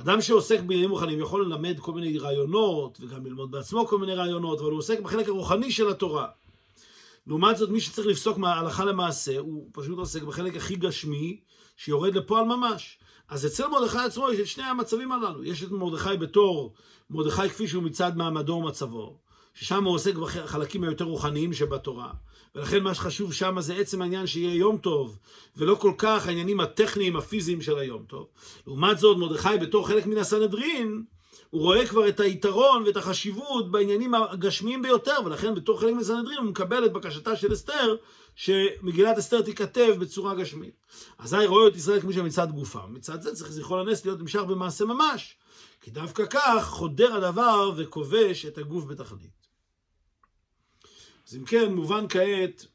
אדם 0.00 0.20
שעוסק 0.20 0.60
בעניינים 0.60 0.90
רוחניים 0.90 1.20
יכול 1.20 1.46
ללמד 1.46 1.80
כל 1.80 1.92
מיני 1.92 2.18
רעיונות, 2.18 2.98
וגם 3.00 3.26
ללמוד 3.26 3.50
בעצמו 3.50 3.86
כל 3.86 3.98
מיני 3.98 4.14
רעיונות, 4.14 4.60
אבל 4.60 4.70
הוא 4.70 4.78
עוסק 4.78 5.00
בחלק 5.00 5.28
הרוחני 5.28 5.72
של 5.72 5.88
התורה. 5.88 6.26
לעומת 7.26 7.56
זאת, 7.56 7.70
מי 7.70 7.80
שצריך 7.80 8.06
לפסוק 8.06 8.38
מההלכה 8.38 8.84
למעשה, 8.84 9.38
הוא 9.38 9.68
פשוט 9.72 9.98
עוסק 9.98 10.22
בחלק 10.22 10.56
הכי 10.56 10.76
גשמי, 10.76 11.40
שיורד 11.76 12.14
לפועל 12.14 12.44
ממש. 12.44 12.98
אז 13.28 13.46
אצל 13.46 13.66
מרדכי 13.66 13.98
עצמו 13.98 14.32
יש 14.32 14.40
את 14.40 14.46
שני 14.46 14.64
המצבים 14.64 15.12
הללו. 15.12 15.44
יש 15.44 15.62
את 15.62 15.70
מרדכי 15.70 16.16
בתור 16.16 16.74
מרדכי 17.10 17.48
כפי 17.48 17.68
שהוא 17.68 17.82
מצד 17.82 18.16
מעמדו 18.16 18.52
ומצבו, 18.52 19.18
ששם 19.54 19.84
הוא 19.84 19.94
עוסק 19.94 20.14
בחלקים 20.14 20.84
היותר 20.84 21.04
רוחניים 21.04 21.52
שבתורה. 21.52 22.12
ולכן 22.58 22.82
מה 22.82 22.94
שחשוב 22.94 23.32
שם 23.32 23.60
זה 23.60 23.74
עצם 23.74 24.02
העניין 24.02 24.26
שיהיה 24.26 24.54
יום 24.54 24.78
טוב, 24.78 25.18
ולא 25.56 25.74
כל 25.74 25.92
כך 25.98 26.26
העניינים 26.26 26.60
הטכניים 26.60 27.16
הפיזיים 27.16 27.62
של 27.62 27.78
היום 27.78 28.04
טוב. 28.06 28.26
לעומת 28.66 28.98
זאת, 28.98 29.16
מרדכי 29.16 29.58
בתור 29.60 29.86
חלק 29.88 30.06
מן 30.06 30.18
הסנהדרין, 30.18 31.04
הוא 31.50 31.62
רואה 31.62 31.86
כבר 31.86 32.08
את 32.08 32.20
היתרון 32.20 32.82
ואת 32.86 32.96
החשיבות 32.96 33.70
בעניינים 33.70 34.14
הגשמיים 34.14 34.82
ביותר, 34.82 35.16
ולכן 35.24 35.54
בתור 35.54 35.80
חלק 35.80 35.94
מסנהדרין 35.94 36.38
הוא 36.38 36.46
מקבל 36.46 36.84
את 36.84 36.92
בקשתה 36.92 37.36
של 37.36 37.52
אסתר, 37.52 37.96
שמגילת 38.36 39.18
אסתר 39.18 39.42
תיכתב 39.42 39.94
בצורה 39.98 40.34
גשמית. 40.34 40.74
אזי 41.18 41.46
רואה 41.46 41.68
את 41.68 41.76
ישראל 41.76 42.00
כמי 42.00 42.12
שמצד 42.12 42.50
גופה. 42.50 42.86
מצד 42.88 43.22
זה 43.22 43.34
צריך 43.34 43.50
זיכרון 43.50 43.88
הנס 43.88 44.04
להיות 44.04 44.20
נמשך 44.20 44.40
במעשה 44.40 44.84
ממש, 44.84 45.36
כי 45.80 45.90
דווקא 45.90 46.24
כך 46.30 46.66
חודר 46.68 47.14
הדבר 47.14 47.72
וכובש 47.76 48.46
את 48.46 48.58
הגוף 48.58 48.84
בתכלית. 48.84 49.37
אז 51.28 51.36
אם 51.36 51.44
כן, 51.44 51.74
מובן 51.74 52.04
כעת 52.08 52.66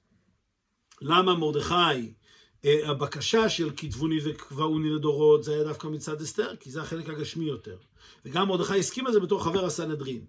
למה 1.02 1.36
מרדכי, 1.36 2.14
אה, 2.66 2.90
הבקשה 2.90 3.50
של 3.50 3.70
כתבוני 3.78 4.18
וקבעוני 4.26 4.90
לדורות, 4.90 5.44
זה 5.44 5.54
היה 5.54 5.64
דווקא 5.64 5.88
מצד 5.88 6.22
אסתר, 6.22 6.56
כי 6.56 6.72
זה 6.72 6.82
החלק 6.82 7.10
הגשמי 7.10 7.46
יותר. 7.46 7.78
וגם 8.26 8.48
מרדכי 8.48 8.80
הסכים 8.80 9.08
לזה 9.08 9.20
בתור 9.20 9.44
חבר 9.44 9.66
הסנהדרין. 9.66 10.26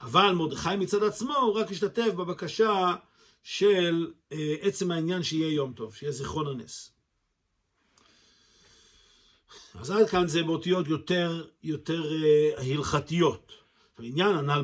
אבל 0.00 0.32
מרדכי 0.32 0.76
מצד 0.78 1.02
עצמו 1.02 1.36
הוא 1.36 1.54
רק 1.54 1.70
השתתף 1.70 2.12
בבקשה 2.16 2.94
של 3.42 4.12
אה, 4.32 4.54
עצם 4.60 4.90
העניין 4.90 5.22
שיהיה 5.22 5.52
יום 5.52 5.72
טוב, 5.72 5.94
שיהיה 5.94 6.12
זיכרון 6.12 6.46
הנס. 6.46 6.92
אז 9.74 9.90
עד 9.90 10.08
כאן 10.08 10.26
זה 10.28 10.42
באותיות 10.42 10.88
יותר, 10.88 11.48
יותר 11.62 12.02
אה, 12.24 12.50
הלכתיות. 12.58 13.52
העניין 13.98 14.36
הנ"ל 14.36 14.62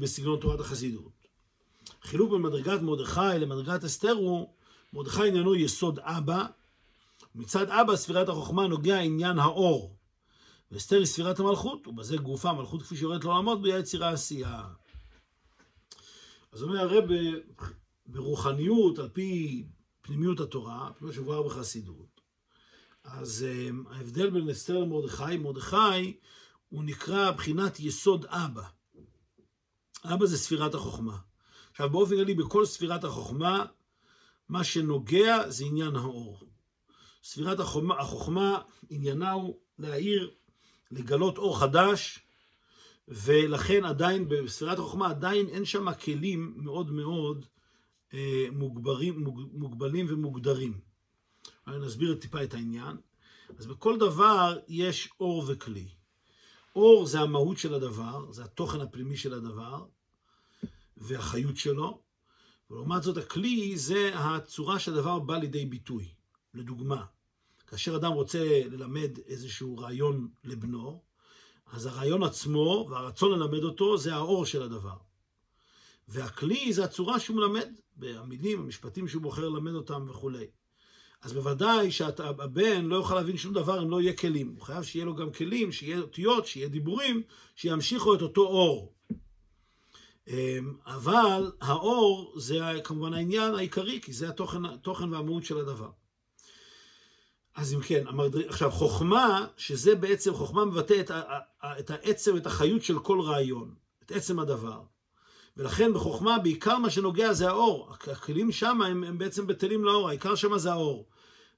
בסגנון 0.00 0.40
תורת 0.40 0.60
החסידות. 0.60 1.17
חילוק 2.08 2.30
בין 2.30 2.42
מדרגת 2.42 2.80
מרדכי 2.82 3.38
למדרגת 3.38 3.84
אסתר 3.84 4.12
הוא, 4.12 4.54
מרדכי 4.92 5.28
עניינו 5.28 5.54
יסוד 5.54 5.98
אבא, 5.98 6.46
מצד 7.34 7.70
אבא 7.70 7.96
ספירת 7.96 8.28
החוכמה 8.28 8.66
נוגע 8.66 8.98
עניין 8.98 9.38
האור, 9.38 9.96
ואסתר 10.70 10.96
היא 10.96 11.06
ספירת 11.06 11.40
המלכות, 11.40 11.86
ובזה 11.86 12.16
גופה 12.16 12.50
המלכות 12.50 12.82
כפי 12.82 12.96
שיורדת 12.96 13.24
לעולמות 13.24 13.62
ביה 13.62 13.78
יצירה 13.78 14.10
עשייה. 14.10 14.62
אז 16.52 16.62
אומר 16.62 16.80
הרב 16.80 17.04
ברוחניות, 18.06 18.98
על 18.98 19.08
פי 19.08 19.64
פנימיות 20.02 20.40
התורה, 20.40 20.90
כמו 20.98 21.12
שמובהר 21.12 21.42
בחסידות, 21.42 22.20
אז 23.04 23.46
um, 23.46 23.94
ההבדל 23.94 24.30
בין 24.30 24.50
אסתר 24.50 24.78
למרדכי, 24.78 25.36
מרדכי 25.36 26.16
הוא 26.68 26.84
נקרא 26.84 27.30
בחינת 27.30 27.80
יסוד 27.80 28.26
אבא. 28.26 28.64
אבא 30.04 30.26
זה 30.26 30.38
ספירת 30.38 30.74
החוכמה. 30.74 31.27
עכשיו 31.78 31.90
באופן 31.90 32.16
כללי 32.16 32.34
בכל 32.34 32.64
ספירת 32.64 33.04
החוכמה, 33.04 33.64
מה 34.48 34.64
שנוגע 34.64 35.50
זה 35.50 35.64
עניין 35.64 35.96
האור. 35.96 36.40
ספירת 37.22 37.60
החוכמה, 37.60 37.98
החוכמה 37.98 38.60
עניינה 38.90 39.32
הוא 39.32 39.58
להאיר, 39.78 40.30
לגלות 40.90 41.38
אור 41.38 41.58
חדש, 41.58 42.18
ולכן 43.08 43.84
עדיין 43.84 44.28
בספירת 44.28 44.78
החוכמה 44.78 45.10
עדיין 45.10 45.48
אין 45.48 45.64
שם 45.64 45.94
כלים 45.94 46.54
מאוד 46.56 46.90
מאוד 46.90 47.46
אה, 48.14 48.46
מוגברים, 48.52 49.18
מוג, 49.18 49.40
מוגבלים 49.52 50.06
ומוגדרים. 50.08 50.80
אני 51.66 51.78
נסביר 51.78 52.14
טיפה 52.14 52.42
את 52.42 52.54
העניין. 52.54 52.96
אז 53.58 53.66
בכל 53.66 53.98
דבר 53.98 54.58
יש 54.68 55.08
אור 55.20 55.44
וכלי. 55.48 55.88
אור 56.76 57.06
זה 57.06 57.20
המהות 57.20 57.58
של 57.58 57.74
הדבר, 57.74 58.32
זה 58.32 58.44
התוכן 58.44 58.80
הפנימי 58.80 59.16
של 59.16 59.34
הדבר, 59.34 59.84
והחיות 61.00 61.56
שלו, 61.56 62.00
ולעומת 62.70 63.02
זאת 63.02 63.16
הכלי 63.16 63.78
זה 63.78 64.10
הצורה 64.14 64.78
שהדבר 64.78 65.18
בא 65.18 65.36
לידי 65.36 65.66
ביטוי. 65.66 66.08
לדוגמה, 66.54 67.04
כאשר 67.66 67.96
אדם 67.96 68.12
רוצה 68.12 68.62
ללמד 68.70 69.10
איזשהו 69.26 69.78
רעיון 69.78 70.28
לבנו, 70.44 71.02
אז 71.72 71.86
הרעיון 71.86 72.22
עצמו 72.22 72.88
והרצון 72.90 73.32
ללמד 73.38 73.64
אותו 73.64 73.98
זה 73.98 74.14
האור 74.14 74.46
של 74.46 74.62
הדבר. 74.62 74.96
והכלי 76.08 76.72
זה 76.72 76.84
הצורה 76.84 77.20
שהוא 77.20 77.36
מלמד, 77.36 77.68
במילים, 77.96 78.60
המשפטים 78.60 79.08
שהוא 79.08 79.22
בוחר 79.22 79.48
ללמד 79.48 79.72
אותם 79.72 80.06
וכולי. 80.08 80.46
אז 81.22 81.32
בוודאי 81.32 81.90
שהבן 81.90 82.84
לא 82.84 82.96
יוכל 82.96 83.14
להבין 83.14 83.36
שום 83.36 83.54
דבר 83.54 83.82
אם 83.82 83.90
לא 83.90 84.00
יהיה 84.00 84.16
כלים. 84.16 84.48
הוא 84.48 84.62
חייב 84.62 84.82
שיהיה 84.82 85.04
לו 85.04 85.14
גם 85.14 85.32
כלים, 85.32 85.72
שיהיה 85.72 85.98
אותיות, 85.98 86.46
שיהיה 86.46 86.68
דיבורים, 86.68 87.22
שימשיכו 87.56 88.14
את 88.14 88.22
אותו 88.22 88.46
אור. 88.46 88.94
אמ, 90.28 90.74
אבל 90.86 91.52
האור 91.60 92.34
זה 92.36 92.60
כמובן 92.84 93.14
העניין 93.14 93.54
העיקרי, 93.54 94.00
כי 94.02 94.12
זה 94.12 94.28
התוכן, 94.28 94.64
התוכן 94.64 95.14
והמהות 95.14 95.44
של 95.44 95.58
הדבר. 95.58 95.90
אז 97.54 97.74
אם 97.74 97.80
כן, 97.80 98.04
עכשיו 98.48 98.70
חוכמה, 98.70 99.46
שזה 99.56 99.94
בעצם, 99.94 100.34
חוכמה 100.34 100.64
מבטא 100.64 101.00
את, 101.00 101.10
את 101.78 101.90
העצם, 101.90 102.36
את 102.36 102.46
החיות 102.46 102.82
של 102.82 102.98
כל 102.98 103.20
רעיון, 103.20 103.74
את 104.04 104.12
עצם 104.12 104.38
הדבר. 104.38 104.82
ולכן 105.56 105.94
בחוכמה 105.94 106.38
בעיקר 106.38 106.78
מה 106.78 106.90
שנוגע 106.90 107.32
זה 107.32 107.48
האור. 107.48 107.92
הכלים 107.92 108.52
שם 108.52 108.82
הם, 108.82 109.04
הם 109.04 109.18
בעצם 109.18 109.46
בטלים 109.46 109.84
לאור, 109.84 110.08
העיקר 110.08 110.34
שם 110.34 110.58
זה 110.58 110.72
האור. 110.72 111.08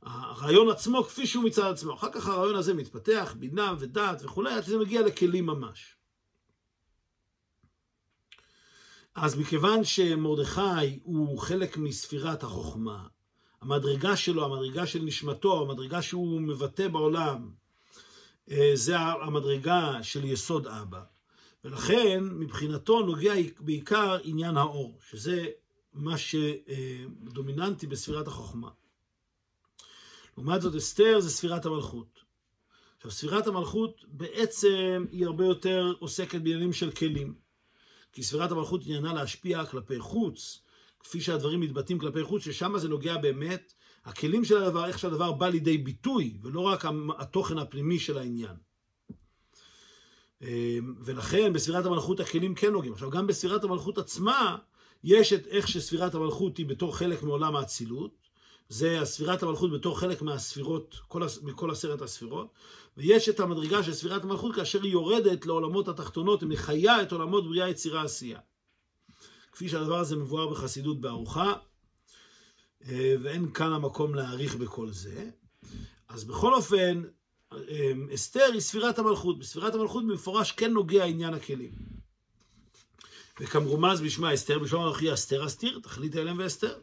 הרעיון 0.03 0.71
עצמו 0.71 1.05
כפי 1.05 1.27
שהוא 1.27 1.45
מצד 1.45 1.71
עצמו. 1.73 1.95
אחר 1.95 2.13
כך 2.13 2.29
הרעיון 2.29 2.57
הזה 2.57 2.75
מתפתח, 2.75 3.35
בינה 3.39 3.75
ודעת 3.79 4.25
וכולי, 4.25 4.53
עד 4.53 4.65
שזה 4.65 4.79
מגיע 4.79 5.03
לכלים 5.03 5.47
ממש. 5.47 6.00
אז 9.15 9.39
מכיוון 9.39 9.85
שמרדכי 9.85 10.99
הוא 11.03 11.39
חלק 11.39 11.77
מספירת 11.77 12.43
החוכמה, 12.43 13.07
המדרגה 13.61 14.17
שלו, 14.17 14.45
המדרגה 14.45 14.87
של 14.87 15.03
נשמתו, 15.03 15.63
המדרגה 15.63 16.03
שהוא 16.03 16.41
מבטא 16.41 16.89
בעולם, 16.89 17.51
אה, 18.51 18.71
זה 18.75 18.99
המדרגה 18.99 20.03
של 20.03 20.25
יסוד 20.25 20.67
אבא. 20.67 21.03
ולכן 21.65 22.25
מבחינתו 22.25 23.01
נוגע 23.01 23.35
בעיקר 23.61 24.19
עניין 24.25 24.57
האור, 24.57 24.99
שזה 25.11 25.47
מה 25.95 26.15
שדומיננטי 26.19 27.87
בספירת 27.87 28.29
החוכמה. 28.29 28.69
לעומת 30.37 30.63
זאת 30.63 30.75
אסתר 30.75 31.21
זה 31.21 31.31
ספירת 31.31 31.67
המלכות. 31.67 32.21
עכשיו 32.97 33.11
ספירת 33.11 33.47
המלכות 33.47 34.05
בעצם 34.09 35.05
היא 35.11 35.27
הרבה 35.27 35.45
יותר 35.45 35.95
עוסקת 35.99 36.41
בעניינים 36.41 36.73
של 36.73 36.91
כלים. 36.91 37.50
כי 38.13 38.23
ספירת 38.23 38.51
המלכות 38.51 38.81
עניינה 38.85 39.15
להשפיע 39.15 39.65
כלפי 39.65 39.99
חוץ, 39.99 40.63
כפי 41.01 41.21
שהדברים 41.21 41.61
מתבטאים 41.61 41.99
כלפי 41.99 42.25
חוץ, 42.25 42.43
ששם 42.43 42.79
זה 42.79 42.89
נוגע 42.89 43.17
באמת, 43.17 43.73
הכלים 44.05 44.45
של 44.45 44.57
הדבר, 44.63 44.87
איך 44.87 44.99
שהדבר 44.99 45.33
בא 45.33 45.49
לידי 45.49 45.79
ביטוי, 45.79 46.39
ולא 46.43 46.61
רק 46.61 46.85
התוכן 47.19 47.59
הפנימי 47.59 47.99
של 47.99 48.19
העניין. 48.19 48.57
ולכן 51.05 51.53
בספירת 51.53 51.87
המלכות 51.87 52.21
הכלים 52.21 52.55
כן 52.55 52.73
נוגעים. 52.73 52.93
עכשיו, 52.93 53.11
גם 53.11 53.27
בספירת 53.27 53.65
המלכות 53.65 53.99
עצמה, 53.99 54.57
יש 55.05 55.33
את 55.33 55.47
איך 55.47 55.69
שספירת 55.69 56.15
המלכות 56.15 56.57
היא 56.57 56.67
בתור 56.67 56.97
חלק 56.97 57.23
מעולם 57.23 57.57
האצילות, 57.57 58.20
זה 58.71 59.01
ספירת 59.05 59.43
המלכות 59.43 59.73
בתור 59.73 59.99
חלק 59.99 60.23
מהספירות, 60.23 60.97
כל, 61.09 61.23
מכל 61.43 61.71
עשרת 61.71 62.03
הספירות, 62.03 62.49
ויש 62.97 63.29
את 63.29 63.41
המדרגה 63.41 63.83
של 63.83 63.95
ספירת 63.95 64.25
המלכות 64.25 64.55
כאשר 64.55 64.83
היא 64.83 64.93
יורדת 64.93 65.47
לעולמות 65.47 65.89
התחתונות, 65.89 66.41
היא 66.41 66.49
מחיה 66.49 67.03
את 67.03 67.13
עולמות 67.13 67.45
בריאה, 67.45 67.69
יצירה, 67.69 68.03
עשייה. 68.03 68.39
כפי 69.53 69.69
שהדבר 69.69 69.99
הזה 69.99 70.17
מבואר 70.17 70.49
בחסידות 70.49 71.01
בארוחה, 71.01 71.53
אה, 72.89 73.15
ואין 73.23 73.51
כאן 73.53 73.73
המקום 73.73 74.15
להעריך 74.15 74.57
בכל 74.57 74.91
זה. 74.91 75.31
אז 76.09 76.25
בכל 76.25 76.55
אופן, 76.55 77.03
אה, 77.53 77.93
אסתר 78.15 78.51
היא 78.53 78.61
ספירת 78.61 78.99
המלכות. 78.99 79.39
בספירת 79.39 79.75
המלכות 79.75 80.07
במפורש 80.07 80.53
כן 80.53 80.73
נוגע 80.73 81.05
עניין 81.05 81.35
הכלים. 81.35 81.73
וכמרומז 83.41 84.01
בשמה 84.01 84.35
אסתר, 84.35 84.59
בשמה 84.59 84.83
אנוכי 84.83 85.13
אסתר 85.13 85.47
אסתיר, 85.47 85.81
תכלית 85.83 86.17
ההלם 86.17 86.39
ואסתר. 86.39 86.81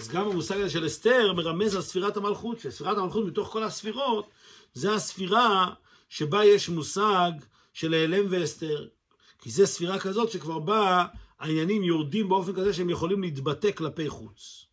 אז 0.00 0.08
גם 0.08 0.28
המושג 0.28 0.60
הזה 0.60 0.70
של 0.70 0.86
אסתר 0.86 1.32
מרמז 1.32 1.74
על 1.76 1.82
ספירת 1.82 2.16
המלכות, 2.16 2.60
שספירת 2.60 2.98
המלכות 2.98 3.26
מתוך 3.26 3.48
כל 3.48 3.62
הספירות, 3.62 4.30
זה 4.74 4.94
הספירה 4.94 5.74
שבה 6.08 6.44
יש 6.44 6.68
מושג 6.68 7.32
של 7.72 7.94
ההלם 7.94 8.26
ואסתר. 8.30 8.88
כי 9.38 9.50
זו 9.50 9.66
ספירה 9.66 9.98
כזאת 9.98 10.30
שכבר 10.30 10.58
בה 10.58 11.06
העניינים 11.38 11.82
יורדים 11.82 12.28
באופן 12.28 12.52
כזה 12.52 12.72
שהם 12.72 12.90
יכולים 12.90 13.22
להתבטא 13.22 13.72
כלפי 13.72 14.08
חוץ. 14.08 14.66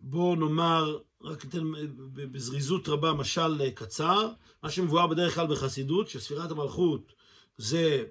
בואו 0.00 0.36
נאמר, 0.36 0.98
רק 1.20 1.44
ניתן 1.44 1.72
בזריזות 2.14 2.88
רבה 2.88 3.12
משל 3.12 3.70
קצר, 3.70 4.32
מה 4.62 4.70
שמבואר 4.70 5.06
בדרך 5.06 5.34
כלל 5.34 5.46
בחסידות, 5.46 6.08
שספירת 6.08 6.50
המלכות 6.50 7.12
זה 7.58 8.04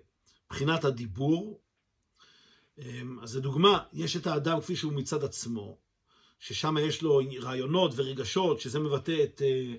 מבחינת 0.45 0.86
הדיבור. 0.86 1.60
אמ, 2.77 3.19
אז 3.21 3.38
לדוגמה, 3.38 3.84
יש 3.93 4.17
את 4.17 4.27
האדם 4.27 4.62
כפי 4.62 4.75
שהוא 4.75 4.93
מצד 4.93 5.23
עצמו, 5.23 5.77
ששם 6.39 6.75
יש 6.79 7.01
לו 7.01 7.21
רעיונות 7.41 7.91
ורגשות, 7.95 8.60
שזה 8.60 8.79
מבטא 8.79 9.23
את, 9.23 9.41
אה, 9.41 9.73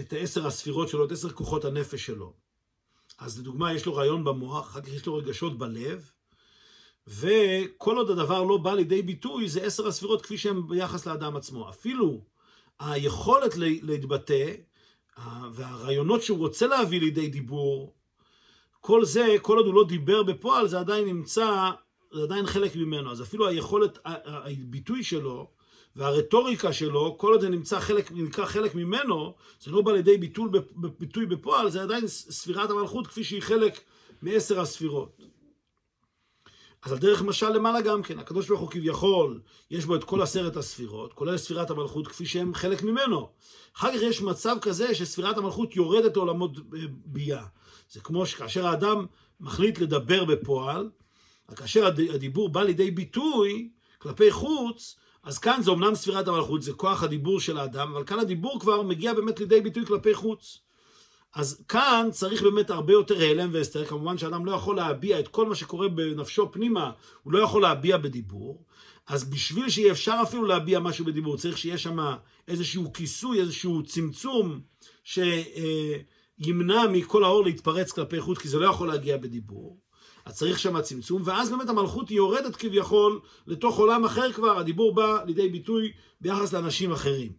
את 0.00 0.14
עשר 0.18 0.46
הספירות 0.46 0.88
שלו, 0.88 1.04
את 1.04 1.12
עשר 1.12 1.30
כוחות 1.30 1.64
הנפש 1.64 2.06
שלו. 2.06 2.34
אז 3.18 3.40
לדוגמה, 3.40 3.74
יש 3.74 3.86
לו 3.86 3.94
רעיון 3.94 4.24
במוח, 4.24 4.66
אחר 4.68 4.80
כך 4.80 4.88
יש 4.88 5.06
לו 5.06 5.14
רגשות 5.14 5.58
בלב, 5.58 6.10
וכל 7.06 7.96
עוד 7.96 8.10
הדבר 8.10 8.42
לא 8.42 8.56
בא 8.56 8.74
לידי 8.74 9.02
ביטוי, 9.02 9.48
זה 9.48 9.62
עשר 9.62 9.86
הספירות 9.86 10.22
כפי 10.22 10.38
שהן 10.38 10.68
ביחס 10.68 11.06
לאדם 11.06 11.36
עצמו. 11.36 11.70
אפילו 11.70 12.24
היכולת 12.78 13.56
להתבטא, 13.56 14.52
והרעיונות 15.52 16.22
שהוא 16.22 16.38
רוצה 16.38 16.66
להביא 16.66 17.00
לידי 17.00 17.28
דיבור, 17.28 17.94
כל 18.82 19.04
זה, 19.04 19.36
כל 19.42 19.56
עוד 19.56 19.66
הוא 19.66 19.74
לא 19.74 19.84
דיבר 19.84 20.22
בפועל, 20.22 20.68
זה 20.68 20.78
עדיין 20.78 21.06
נמצא, 21.06 21.70
זה 22.12 22.22
עדיין 22.22 22.46
חלק 22.46 22.76
ממנו. 22.76 23.10
אז 23.10 23.22
אפילו 23.22 23.48
היכולת, 23.48 23.98
הביטוי 24.04 25.04
שלו 25.04 25.50
והרטוריקה 25.96 26.72
שלו, 26.72 27.18
כל 27.18 27.32
עוד 27.32 27.40
זה 27.40 27.48
נמצא 27.48 27.80
חלק, 27.80 28.12
נקרא 28.12 28.44
חלק 28.44 28.74
ממנו, 28.74 29.34
זה 29.60 29.70
לא 29.70 29.82
בא 29.82 29.92
לידי 29.92 30.18
ביטול, 30.18 30.50
ביטוי 30.98 31.26
בפועל, 31.26 31.70
זה 31.70 31.82
עדיין 31.82 32.06
ספירת 32.06 32.70
המלכות 32.70 33.06
כפי 33.06 33.24
שהיא 33.24 33.42
חלק 33.42 33.80
מעשר 34.22 34.60
הספירות. 34.60 35.16
אז 36.82 36.92
על 36.92 36.98
דרך 36.98 37.22
משל 37.22 37.50
למעלה 37.50 37.80
גם 37.80 38.02
כן, 38.02 38.18
הקדוש 38.18 38.48
ברוך 38.48 38.60
הוא 38.60 38.70
כביכול, 38.70 39.40
יש 39.70 39.84
בו 39.84 39.96
את 39.96 40.04
כל 40.04 40.22
עשרת 40.22 40.56
הספירות, 40.56 41.12
כולל 41.12 41.36
ספירת 41.36 41.70
המלכות 41.70 42.08
כפי 42.08 42.26
שהם 42.26 42.54
חלק 42.54 42.82
ממנו. 42.82 43.28
אחר 43.76 43.96
כך 43.96 44.02
יש 44.02 44.22
מצב 44.22 44.56
כזה 44.62 44.94
שספירת 44.94 45.38
המלכות 45.38 45.76
יורדת 45.76 46.16
לעולמות 46.16 46.52
ביאה. 47.04 47.46
זה 47.92 48.00
כמו 48.00 48.26
שכאשר 48.26 48.66
האדם 48.66 49.06
מחליט 49.40 49.78
לדבר 49.78 50.24
בפועל, 50.24 50.90
כאשר 51.56 51.86
הדיבור 51.86 52.48
בא 52.48 52.62
לידי 52.62 52.90
ביטוי 52.90 53.68
כלפי 53.98 54.30
חוץ, 54.30 54.96
אז 55.22 55.38
כאן 55.38 55.62
זה 55.62 55.70
אומנם 55.70 55.94
ספירת 55.94 56.28
המלכות, 56.28 56.62
זה 56.62 56.72
כוח 56.72 57.02
הדיבור 57.02 57.40
של 57.40 57.58
האדם, 57.58 57.92
אבל 57.94 58.04
כאן 58.04 58.18
הדיבור 58.18 58.60
כבר 58.60 58.82
מגיע 58.82 59.14
באמת 59.14 59.40
לידי 59.40 59.60
ביטוי 59.60 59.86
כלפי 59.86 60.14
חוץ. 60.14 60.58
אז 61.34 61.64
כאן 61.68 62.08
צריך 62.12 62.42
באמת 62.42 62.70
הרבה 62.70 62.92
יותר 62.92 63.20
הלם 63.20 63.50
והסתר, 63.52 63.84
כמובן 63.84 64.18
שאדם 64.18 64.46
לא 64.46 64.52
יכול 64.52 64.76
להביע 64.76 65.20
את 65.20 65.28
כל 65.28 65.48
מה 65.48 65.54
שקורה 65.54 65.88
בנפשו 65.88 66.52
פנימה, 66.52 66.90
הוא 67.22 67.32
לא 67.32 67.38
יכול 67.38 67.62
להביע 67.62 67.98
בדיבור, 67.98 68.64
אז 69.06 69.30
בשביל 69.30 69.68
שיהיה 69.68 69.92
אפשר 69.92 70.20
אפילו 70.22 70.44
להביע 70.44 70.80
משהו 70.80 71.04
בדיבור, 71.04 71.36
צריך 71.36 71.58
שיהיה 71.58 71.78
שם 71.78 71.98
איזשהו 72.48 72.92
כיסוי, 72.92 73.40
איזשהו 73.40 73.82
צמצום, 73.82 74.60
שימנע 76.44 76.86
מכל 76.92 77.24
האור 77.24 77.44
להתפרץ 77.44 77.92
כלפי 77.92 78.20
חוץ, 78.20 78.38
כי 78.38 78.48
זה 78.48 78.58
לא 78.58 78.66
יכול 78.66 78.88
להגיע 78.88 79.16
בדיבור. 79.16 79.78
אז 80.24 80.36
צריך 80.36 80.58
שם 80.58 80.80
צמצום, 80.80 81.22
ואז 81.24 81.50
באמת 81.50 81.68
המלכות 81.68 82.10
יורדת 82.10 82.56
כביכול 82.56 83.20
לתוך 83.46 83.78
עולם 83.78 84.04
אחר 84.04 84.32
כבר, 84.32 84.58
הדיבור 84.58 84.94
בא 84.94 85.24
לידי 85.26 85.48
ביטוי 85.48 85.92
ביחס 86.20 86.52
לאנשים 86.52 86.92
אחרים. 86.92 87.32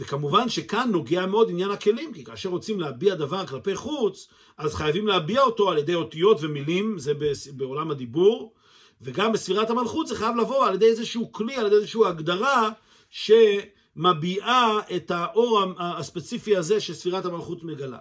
וכמובן 0.00 0.48
שכאן 0.48 0.88
נוגע 0.92 1.26
מאוד 1.26 1.50
עניין 1.50 1.70
הכלים, 1.70 2.12
כי 2.12 2.24
כאשר 2.24 2.48
רוצים 2.48 2.80
להביע 2.80 3.14
דבר 3.14 3.46
כלפי 3.46 3.76
חוץ, 3.76 4.28
אז 4.58 4.74
חייבים 4.74 5.06
להביע 5.06 5.42
אותו 5.42 5.70
על 5.70 5.78
ידי 5.78 5.94
אותיות 5.94 6.38
ומילים, 6.40 6.98
זה 6.98 7.12
בעולם 7.56 7.90
הדיבור, 7.90 8.54
וגם 9.02 9.32
בספירת 9.32 9.70
המלכות 9.70 10.06
זה 10.06 10.16
חייב 10.16 10.36
לבוא 10.36 10.66
על 10.66 10.74
ידי 10.74 10.86
איזשהו 10.86 11.32
כלי, 11.32 11.54
על 11.54 11.66
ידי 11.66 11.76
איזושהי 11.76 12.00
הגדרה 12.06 12.70
שמביעה 13.98 14.78
את 14.96 15.10
האור 15.10 15.62
הספציפי 15.78 16.56
הזה 16.56 16.80
שספירת 16.80 17.24
המלכות 17.24 17.64
מגלה. 17.64 17.98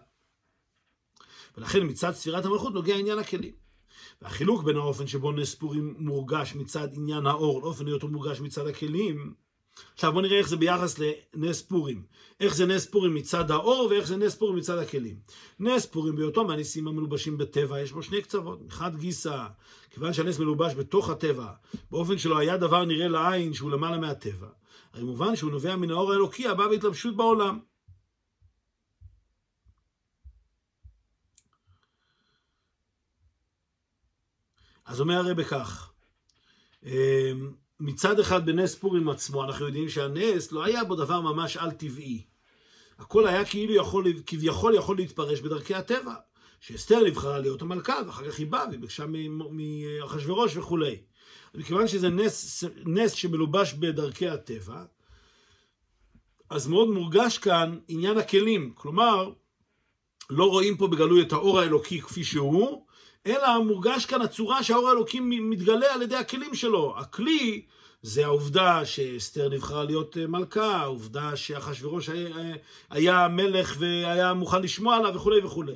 ולכן 1.58 1.84
מצד 1.84 2.12
ספירת 2.12 2.46
המלכות 2.46 2.74
נוגע 2.74 2.96
עניין 2.96 3.20
הכלים. 3.20 3.54
והחילוק 4.22 4.64
בין 4.64 4.76
האופן 4.76 5.08
שבו 5.08 5.32
נס 5.32 5.56
פורים 5.56 5.96
מורגש 5.98 6.56
מצד 6.56 6.88
עניין 6.94 7.26
האור 7.26 7.62
לאופן 7.62 7.88
היותו 7.88 8.08
מורגש 8.08 8.40
מצד 8.40 8.68
הכלים, 8.68 9.34
עכשיו 9.94 10.12
בואו 10.12 10.22
נראה 10.22 10.38
איך 10.38 10.50
זה 10.50 10.58
ביחס 10.58 11.00
לנס 11.00 11.62
פורים. 11.62 12.04
איך 12.40 12.56
זה 12.56 12.66
נס 12.66 12.86
פורים 12.86 13.16
מצד 13.16 13.52
האור 13.52 13.88
ואיך 13.90 14.08
זה 14.08 14.18
נס 14.18 14.36
פורים 14.36 14.56
מצד 14.56 14.78
הכלים. 14.78 15.16
נס 15.60 15.86
פורים 15.86 16.16
בהיותו 16.16 16.44
מהניסים 16.44 16.88
המלובשים 16.88 17.38
בטבע 17.38 17.82
יש 17.82 17.92
בו 17.92 18.04
שני 18.04 18.22
קצוות. 18.22 18.60
מחד 18.66 18.96
גיסא, 18.96 19.46
כיוון 19.90 20.14
שהנס 20.14 20.40
מלובש 20.40 20.74
בתוך 20.76 21.10
הטבע, 21.10 21.48
באופן 21.92 22.18
שלא 22.18 22.38
היה 22.38 22.58
דבר 22.58 22.86
נראה 22.86 23.08
לעין 23.08 23.54
שהוא 23.54 23.72
למעלה 23.72 23.98
מהטבע, 23.98 24.48
הרי 24.94 25.04
מובן 25.04 25.36
שהוא 25.36 25.52
נובע 25.52 25.76
מן 25.76 25.92
האור 25.92 26.12
האלוקי 26.12 26.48
הבא 26.48 26.68
בהתלבשות 26.68 27.16
בעולם. 27.16 27.60
אז 34.86 35.02
אומר 35.02 35.16
הרי 35.18 35.34
בכך, 35.34 35.92
אמ, 36.84 36.92
מצד 37.80 38.20
אחד 38.20 38.46
בנס 38.46 38.76
פורים 38.76 39.10
עצמו 39.10 39.44
אנחנו 39.44 39.66
יודעים 39.66 39.90
שהנס 39.90 40.52
לא 40.52 40.64
היה 40.64 40.84
בו 40.84 40.96
דבר 40.96 41.22
ממש 41.22 41.58
על-טבעי. 41.58 42.26
הכל 42.98 43.28
היה 43.28 43.46
כאילו 43.46 43.74
יכול, 43.74 44.14
כביכול 44.26 44.76
יכול 44.76 44.98
להתפרש 44.98 45.40
בדרכי 45.40 45.76
הטבע. 45.76 46.14
שאסתר 46.60 47.04
נבחרה 47.04 47.40
להיות 47.40 47.62
המלכה, 47.62 47.96
ואחר 48.06 48.32
כך 48.32 48.40
היא 48.40 48.48
באה 48.48 48.68
והיא 48.68 48.80
ביקשה 48.80 49.06
מאחשוורוש 49.52 50.58
וכולי. 50.58 51.02
מכיוון 51.56 51.88
שזה 51.88 52.10
נס, 52.10 52.64
נס 52.86 53.12
שמלובש 53.12 53.74
בדרכי 53.74 54.28
הטבע, 54.28 54.84
אז 56.50 56.68
מאוד 56.68 56.90
מורגש 56.90 57.38
כאן 57.38 57.80
עניין 57.88 58.18
הכלים. 58.18 58.72
כלומר, 58.76 59.32
לא 60.30 60.50
רואים 60.50 60.78
פה 60.78 60.88
בגלוי 60.88 61.22
את 61.22 61.34
האור 61.34 61.60
האלוקי 61.60 62.02
כפי 62.02 62.24
שהוא, 62.24 62.86
אלא 63.28 63.60
מורגש 63.60 64.06
כאן 64.06 64.22
הצורה 64.22 64.64
שהאור 64.64 64.90
האלוקי 64.90 65.20
מתגלה 65.20 65.94
על 65.94 66.02
ידי 66.02 66.16
הכלים 66.16 66.56
שלו. 66.56 66.94
הכלי 66.98 67.66
זה 68.02 68.26
העובדה 68.26 68.86
שאסתר 68.86 69.50
נבחרה 69.50 69.84
להיות 69.84 70.18
אה, 70.18 70.28
מלכה, 70.28 70.76
העובדה 70.76 71.36
שאחשוורוש 71.36 72.10
אה, 72.10 72.52
היה 72.90 73.28
מלך 73.28 73.76
והיה 73.80 74.34
מוכן 74.34 74.62
לשמוע 74.62 74.96
עליו 74.96 75.16
וכולי 75.16 75.40
וכולי. 75.40 75.76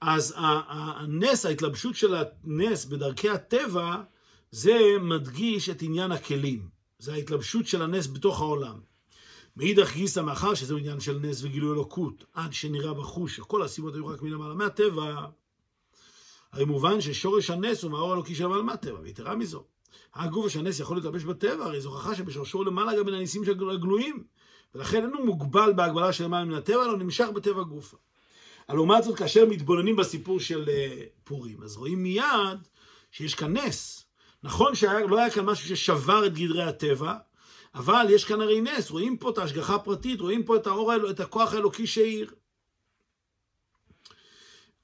אז 0.00 0.34
הנס, 0.38 1.46
ההתלבשות 1.46 1.94
של 1.94 2.14
הנס 2.14 2.84
בדרכי 2.84 3.30
הטבע, 3.30 4.02
זה 4.50 4.78
מדגיש 5.00 5.68
את 5.68 5.82
עניין 5.82 6.12
הכלים. 6.12 6.68
זה 6.98 7.12
ההתלבשות 7.12 7.66
של 7.66 7.82
הנס 7.82 8.06
בתוך 8.06 8.40
העולם. 8.40 8.80
מאידך 9.56 9.92
גיסא, 9.92 10.20
מאחר 10.20 10.54
שזהו 10.54 10.78
עניין 10.78 11.00
של 11.00 11.18
נס 11.18 11.42
וגילוי 11.42 11.72
אלוקות, 11.72 12.24
עד 12.34 12.52
שנראה 12.52 12.94
בחוש 12.94 13.36
שכל 13.36 13.62
הסיבות 13.62 13.94
היו 13.94 14.06
רק 14.06 14.22
מלמעלה 14.22 14.54
מהטבע, 14.54 15.26
הרי 16.52 16.64
מובן 16.64 17.00
ששורש 17.00 17.50
הנס 17.50 17.82
הוא 17.82 17.90
מהאור 17.90 18.10
האלוקי 18.10 18.34
של 18.34 18.44
המעלה 18.44 18.62
מהטבע, 18.62 19.00
ויתרה 19.02 19.36
מזו. 19.36 19.64
הגוף 20.14 20.48
שהנס 20.48 20.80
יכול 20.80 20.96
להתלבש 20.96 21.24
בטבע, 21.24 21.64
הרי 21.64 21.80
זו 21.80 21.88
הוכחה 21.88 22.14
שבשורשו 22.14 22.64
למעלה 22.64 22.98
גם 22.98 23.06
מן 23.06 23.14
הניסים 23.14 23.42
הגלויים, 23.72 24.24
ולכן 24.74 25.04
אינו 25.04 25.24
מוגבל 25.24 25.72
בהגבלה 25.72 26.12
של 26.12 26.24
למעלה 26.24 26.44
מן 26.44 26.54
הטבע, 26.54 26.84
אלא 26.84 26.96
נמשך 26.96 27.28
בטבע 27.34 27.62
גופה. 27.62 27.96
לעומת 28.74 29.04
זאת, 29.04 29.18
כאשר 29.18 29.46
מתבוננים 29.46 29.96
בסיפור 29.96 30.40
של 30.40 30.68
אה, 30.68 31.04
פורים, 31.24 31.62
אז 31.62 31.76
רואים 31.76 32.02
מיד 32.02 32.58
שיש 33.10 33.34
כאן 33.34 33.56
נס. 33.56 34.04
נכון 34.42 34.74
שלא 34.74 35.18
היה 35.18 35.30
כאן 35.30 35.44
משהו 35.44 35.68
ששבר 35.68 36.26
את 36.26 36.38
גדרי 36.38 36.62
הטבע, 36.62 37.14
אבל 37.74 38.06
יש 38.10 38.24
כאן 38.24 38.40
הרי 38.40 38.60
נס, 38.60 38.90
רואים 38.90 39.16
פה 39.16 39.30
את 39.30 39.38
ההשגחה 39.38 39.74
הפרטית, 39.74 40.20
רואים 40.20 40.44
פה 40.44 40.56
את, 40.56 40.66
האור, 40.66 41.10
את 41.10 41.20
הכוח 41.20 41.54
האלוקי 41.54 41.86
שהאיר. 41.86 42.30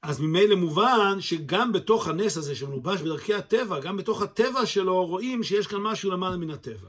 אז 0.03 0.21
ממילא 0.21 0.55
מובן 0.55 1.17
שגם 1.21 1.73
בתוך 1.73 2.09
הנס 2.09 2.37
הזה 2.37 2.55
שמלובש 2.57 3.01
בדרכי 3.01 3.35
הטבע, 3.35 3.81
גם 3.81 3.97
בתוך 3.97 4.23
הטבע 4.23 4.67
שלו 4.67 5.07
רואים 5.07 5.43
שיש 5.43 5.67
כאן 5.67 5.79
משהו 5.79 6.11
למעלה 6.11 6.37
מן 6.37 6.51
הטבע. 6.51 6.89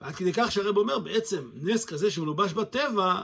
ועד 0.00 0.14
כדי 0.14 0.32
כך 0.32 0.52
שהרב 0.52 0.76
אומר, 0.76 0.98
בעצם 0.98 1.50
נס 1.54 1.84
כזה 1.84 2.10
שמלובש 2.10 2.52
בטבע, 2.52 3.22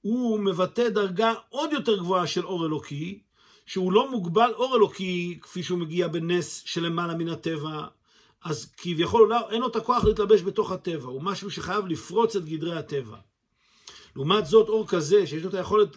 הוא 0.00 0.40
מבטא 0.40 0.88
דרגה 0.88 1.34
עוד 1.48 1.72
יותר 1.72 1.96
גבוהה 1.98 2.26
של 2.26 2.46
אור 2.46 2.66
אלוקי, 2.66 3.20
שהוא 3.66 3.92
לא 3.92 4.10
מוגבל 4.10 4.52
אור 4.54 4.76
אלוקי 4.76 5.38
כפי 5.42 5.62
שהוא 5.62 5.78
מגיע 5.78 6.08
בנס 6.08 6.62
שלמעלה 6.66 7.14
מן 7.14 7.28
הטבע, 7.28 7.86
אז 8.44 8.72
כביכול 8.76 9.28
לא, 9.28 9.50
אין 9.50 9.60
לו 9.60 9.66
את 9.66 9.76
הכוח 9.76 10.04
להתלבש 10.04 10.42
בתוך 10.42 10.72
הטבע, 10.72 11.08
הוא 11.08 11.22
משהו 11.22 11.50
שחייב 11.50 11.86
לפרוץ 11.86 12.36
את 12.36 12.44
גדרי 12.44 12.76
הטבע. 12.76 13.16
לעומת 14.16 14.46
זאת, 14.46 14.68
אור 14.68 14.86
כזה, 14.86 15.26
שיש 15.26 15.42
לו 15.42 15.48
את 15.48 15.54
היכולת 15.54 15.96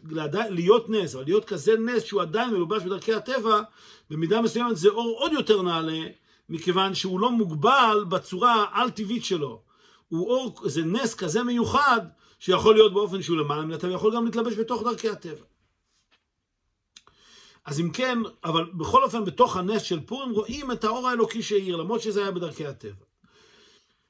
להיות 0.49 0.89
נס, 0.89 1.15
אבל 1.15 1.23
להיות 1.23 1.45
כזה 1.45 1.75
נס 1.79 2.03
שהוא 2.03 2.21
עדיין 2.21 2.49
מלובש 2.49 2.83
בדרכי 2.83 3.13
הטבע, 3.13 3.61
במידה 4.09 4.41
מסוימת 4.41 4.77
זה 4.77 4.89
אור 4.89 5.17
עוד 5.19 5.31
יותר 5.33 5.61
נעלה, 5.61 6.01
מכיוון 6.49 6.93
שהוא 6.93 7.19
לא 7.19 7.31
מוגבל 7.31 8.05
בצורה 8.09 8.65
העל-טבעית 8.71 9.25
שלו. 9.25 9.61
הוא 10.09 10.29
אור, 10.29 10.55
זה 10.65 10.81
נס 10.81 11.15
כזה 11.15 11.43
מיוחד, 11.43 12.01
שיכול 12.43 12.75
להיות 12.75 12.93
באופן 12.93 13.21
שהוא 13.21 13.37
למעלה 13.37 13.61
מן 13.61 13.73
הטבע, 13.73 13.93
יכול 13.93 14.15
גם 14.15 14.25
להתלבש 14.25 14.53
בתוך 14.53 14.83
דרכי 14.83 15.09
הטבע. 15.09 15.45
אז 17.65 17.79
אם 17.79 17.89
כן, 17.91 18.19
אבל 18.43 18.63
בכל 18.73 19.03
אופן 19.03 19.25
בתוך 19.25 19.57
הנס 19.57 19.81
של 19.81 19.99
פורים 19.99 20.31
רואים 20.31 20.71
את 20.71 20.83
האור 20.83 21.07
האלוקי 21.09 21.41
שהאיר, 21.43 21.75
למרות 21.75 22.01
שזה 22.01 22.21
היה 22.21 22.31
בדרכי 22.31 22.65
הטבע. 22.65 23.05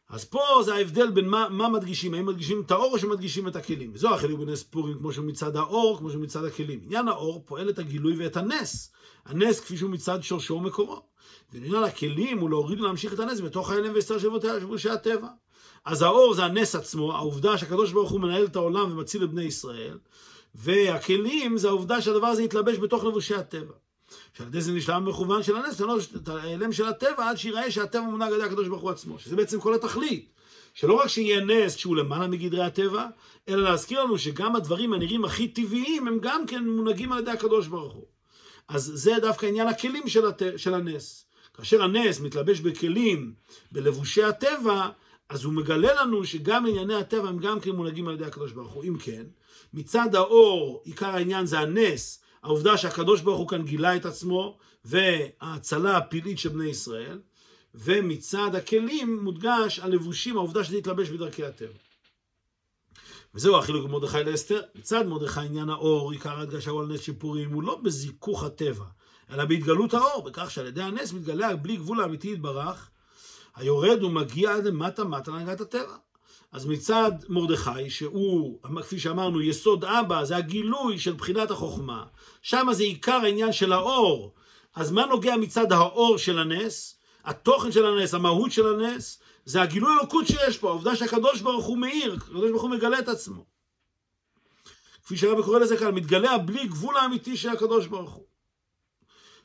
אז 0.10 0.26
פה 0.26 0.40
זה 0.66 0.74
ההבדל 0.74 1.12
בין 1.12 1.30
מה, 1.30 1.50
מה 1.50 1.70
מדגישים, 1.70 2.14
האם 2.14 2.26
מדגישים 2.26 2.62
את 2.62 2.72
האור 2.72 2.94
או 2.94 3.00
שמדגישים 3.00 3.48
את 3.48 3.56
הכלים. 3.56 3.92
וזו 3.94 4.14
החילוק 4.14 4.40
בנס 4.40 4.64
פורים, 4.64 4.98
כמו 4.98 5.14
שהוא 5.14 5.26
מצד 5.26 5.56
האור, 5.56 5.98
כמו 5.98 6.10
שהוא 6.10 6.22
מצד 6.22 6.46
הכלים. 6.46 6.80
עניין 6.84 7.08
האור 7.08 7.44
פועל 7.46 7.70
את 7.70 7.80
הגילוי 7.80 8.16
ואת 8.18 8.38
הנס. 8.38 8.92
הנס 9.26 9.60
כפי 9.60 9.78
שהוא 9.78 9.90
מצד 9.90 10.24
שורשו 10.24 10.54
ומקורו. 10.54 11.02
ועניין 11.52 11.84
הכלים 11.84 12.40
הוא 12.40 12.50
להוריד 12.50 12.82
ולהמשיך 12.82 13.14
את 13.14 13.20
הנס 13.20 13.40
בתוך 13.40 13.70
ההלם 13.70 13.94
והסתר 13.94 14.20
של 14.20 14.30
לבושי 14.62 14.90
הטבע. 14.90 15.28
אז 15.86 16.02
האור 16.02 16.34
זה 16.34 16.44
הנס 16.44 16.76
עצמו, 16.76 17.14
העובדה 17.14 17.58
שהקדוש 17.58 17.92
ברוך 17.92 18.12
הוא 18.12 18.22
מנהל 18.22 18.46
את 18.46 18.56
העולם 18.56 18.92
ומציל 18.92 19.24
את 19.24 19.30
בני 19.30 19.44
ישראל, 19.44 19.98
והכלים 20.56 21.58
זה 21.58 21.68
העובדה 21.68 22.02
שהדבר 22.02 22.28
הזה 22.28 22.44
יתלבש 22.44 22.78
בתוך 22.78 23.04
לבושי 23.04 23.36
הטבע. 23.36 23.74
שעל 24.38 24.48
ידי 24.48 24.62
זה 24.62 24.72
נשלם 24.72 25.06
מכוון 25.06 25.44
של 25.44 25.56
הנס, 25.56 25.80
לא 25.80 25.98
את 26.16 26.28
ההלם 26.28 26.72
של 26.72 26.86
הטבע, 26.86 27.30
עד 27.30 27.38
שיראה 27.38 27.72
שהטבע 27.72 28.02
מונהג 28.02 28.28
על 28.28 28.36
ידי 28.36 28.44
הקדוש 28.44 28.68
ברוך 28.68 28.82
הוא 28.82 28.90
עצמו, 28.90 29.20
שזה 29.20 29.36
בעצם 29.36 29.60
כל 29.60 29.74
התכלית. 29.74 30.30
שלא 30.74 30.94
רק 30.94 31.08
שיהיה 31.08 31.42
נס 31.42 31.76
שהוא 31.76 31.96
למעלה 31.96 32.28
מגדרי 32.28 32.64
הטבע, 32.64 33.08
אלא 33.50 33.64
להזכיר 33.64 34.04
לנו 34.04 34.18
שגם 34.18 34.56
הדברים 34.56 34.94
הנראים 34.94 35.26
הכי 35.26 35.48
טבעיים, 35.48 36.08
הם 36.08 36.18
גם 36.22 36.46
כן 36.48 36.68
מונהגים 36.68 37.12
על 37.12 37.20
ידי 37.20 37.32
הקדוש 37.32 37.68
ברוך 37.68 37.94
הוא. 37.94 38.06
אז 38.68 38.92
זה 38.96 39.14
דווקא 39.22 39.46
עניין 39.46 39.68
הכלים 39.68 40.08
של, 40.08 40.26
הט... 40.26 40.42
של 40.58 40.74
הנס. 40.74 41.26
כאשר 41.54 41.84
הנס 41.84 42.20
מתלבש 42.20 42.60
בכלים, 42.60 43.34
בלבושי 43.72 44.24
הטבע, 44.24 44.90
אז 45.34 45.44
הוא 45.44 45.54
מגלה 45.54 46.02
לנו 46.02 46.26
שגם 46.26 46.66
ענייני 46.66 46.96
הטבע 46.96 47.30
הם 47.30 47.38
גם 47.38 47.60
כן 47.60 47.72
מונהגים 47.72 48.08
על 48.08 48.14
ידי 48.14 48.26
הקדוש 48.26 48.52
ברוך 48.52 48.72
הוא. 48.72 48.84
אם 48.84 48.98
כן, 48.98 49.24
מצד 49.74 50.16
האור, 50.16 50.82
עיקר 50.86 51.10
העניין 51.10 51.46
זה 51.46 51.60
הנס, 51.60 52.22
העובדה 52.44 52.78
שהקדוש 52.78 53.22
ברוך 53.22 53.40
הוא 53.40 53.48
כאן 53.48 53.66
גילה 53.66 53.96
את 53.96 54.06
עצמו, 54.06 54.58
וההצלה 54.86 55.98
הפלאית 55.98 56.40
של 56.40 56.50
בני 56.50 56.66
ישראל, 56.66 57.20
ומצד 57.76 58.56
הכלים 58.56 59.24
מודגש 59.24 59.80
הלבושים, 59.80 60.38
העובדה 60.38 60.64
שזה 60.64 60.78
יתלבש 60.78 61.10
בדרכי 61.10 61.44
הטבע. 61.46 61.78
וזהו 63.36 63.58
החילוק 63.58 63.84
במרדכי 63.84 64.24
לאסתר. 64.24 64.62
מצד 64.76 65.08
מרדכי 65.08 65.40
עניין 65.40 65.70
האור, 65.70 66.12
עיקר 66.12 66.40
ההדגשה 66.40 66.72
הוא 66.72 66.82
על 66.82 66.88
נס 66.88 67.02
שיפורים, 67.02 67.54
הוא 67.54 67.64
לא 67.64 67.80
בזיכוך 67.84 68.44
הטבע, 68.44 68.86
אלא 69.32 69.46
בהתגלות 69.46 69.94
האור, 69.94 70.24
בכך 70.24 70.52
שעל 70.52 70.68
ידי 70.68 70.82
הנס 70.82 71.14
מתגלה 71.14 71.56
בלי 71.56 71.78
גבול 71.78 72.02
האמיתי 72.02 72.32
יתברך, 72.32 72.90
היורד 73.56 74.04
ומגיע 74.04 74.54
עד 74.54 74.66
למטה 74.66 75.04
מטה 75.04 75.32
להנהגת 75.32 75.62
הטבע. 75.62 75.96
אז 76.52 76.66
מצד 76.66 77.12
מרדכי, 77.30 77.90
שהוא, 77.90 78.60
כפי 78.82 79.00
שאמרנו, 79.00 79.42
יסוד 79.42 79.86
אבא, 79.86 80.24
זה 80.24 80.36
הגילוי 80.38 81.00
של 81.00 81.14
בחינת 81.14 81.52
החוכמה, 81.52 82.06
שם 82.42 82.68
זה 82.72 82.84
עיקר 82.84 83.20
העניין 83.24 83.52
של 83.54 83.74
האור. 83.74 84.34
אז 84.76 84.92
מה 84.92 85.06
נוגע 85.06 85.36
מצד 85.36 85.72
האור 85.72 86.18
של 86.18 86.40
הנס? 86.40 86.96
התוכן 87.24 87.72
של 87.72 87.86
הנס, 87.86 88.14
המהות 88.14 88.52
של 88.52 88.68
הנס, 88.68 89.20
זה 89.46 89.62
הגילוי 89.62 89.94
אלוקות 89.94 90.28
שיש 90.28 90.58
פה, 90.58 90.70
העובדה 90.70 90.96
שהקדוש 90.96 91.42
ברוך 91.42 91.66
הוא 91.66 91.78
מאיר, 91.78 92.14
הקדוש 92.14 92.52
ברוך 92.52 92.62
הוא 92.62 92.72
מגלה 92.72 93.00
את 93.00 93.08
עצמו. 93.08 93.46
כפי 95.04 95.18
שהרבי 95.18 95.44
קורא 95.44 95.60
לזה 95.60 95.78
כאן, 95.78 95.96
מתגלה 95.96 96.38
בלי 96.38 96.68
גבול 96.68 96.98
האמיתי 96.98 97.38
של 97.38 97.50
הקדוש 97.50 97.88
ברוך 97.88 98.12
הוא. 98.12 98.26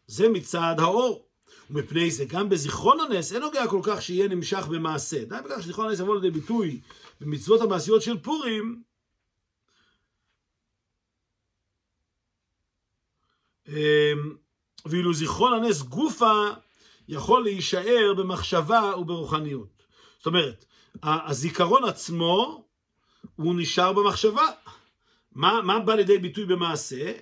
זה 0.07 0.29
מצד 0.29 0.75
האור. 0.79 1.28
ומפני 1.71 2.11
זה, 2.11 2.25
גם 2.25 2.49
בזיכרון 2.49 3.01
הנס, 3.01 3.33
אין 3.33 3.43
נוגע 3.43 3.67
כל 3.67 3.81
כך 3.83 4.03
שיהיה 4.03 4.29
נמשך 4.29 4.67
במעשה. 4.67 5.25
די 5.25 5.37
בכך 5.45 5.63
שזיכרון 5.63 5.89
הנס 5.89 6.01
יבוא 6.01 6.15
לידי 6.15 6.31
ביטוי 6.31 6.81
במצוות 7.21 7.61
המעשיות 7.61 8.03
של 8.03 8.19
פורים, 8.19 8.83
ואילו 14.87 15.15
זיכרון 15.15 15.53
הנס 15.53 15.83
גופה 15.83 16.45
יכול 17.09 17.43
להישאר 17.43 18.15
במחשבה 18.19 18.93
וברוחניות. 18.99 19.83
זאת 20.19 20.27
אומרת, 20.27 20.65
הזיכרון 21.03 21.85
עצמו 21.85 22.65
הוא 23.37 23.55
נשאר 23.59 23.93
במחשבה. 23.93 24.47
מה, 25.33 25.63
מה 25.63 25.79
בא 25.79 25.95
לידי 25.95 26.19
ביטוי 26.19 26.45
במעשה? 26.45 27.13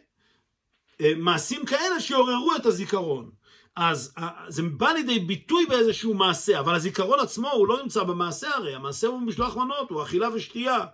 מעשים 1.17 1.67
כאלה 1.67 2.01
שעוררו 2.01 2.57
את 2.57 2.67
הזיכרון. 2.67 3.31
אז 3.77 4.15
זה 4.49 4.63
בא 4.63 4.89
לידי 4.89 5.19
ביטוי 5.19 5.67
באיזשהו 5.67 6.15
מעשה, 6.15 6.61
אבל 6.61 6.75
הזיכרון 6.75 7.21
עצמו 7.21 7.51
הוא 7.51 7.69
לא 7.69 7.83
נמצא 7.83 8.03
במעשה 8.03 8.57
הרי, 8.57 8.75
המעשה 8.75 9.07
הוא 9.07 9.21
משלוח 9.21 9.57
מנות, 9.57 9.91
הוא 9.91 10.03
אכילה 10.03 10.29
ושתייה. 10.35 10.85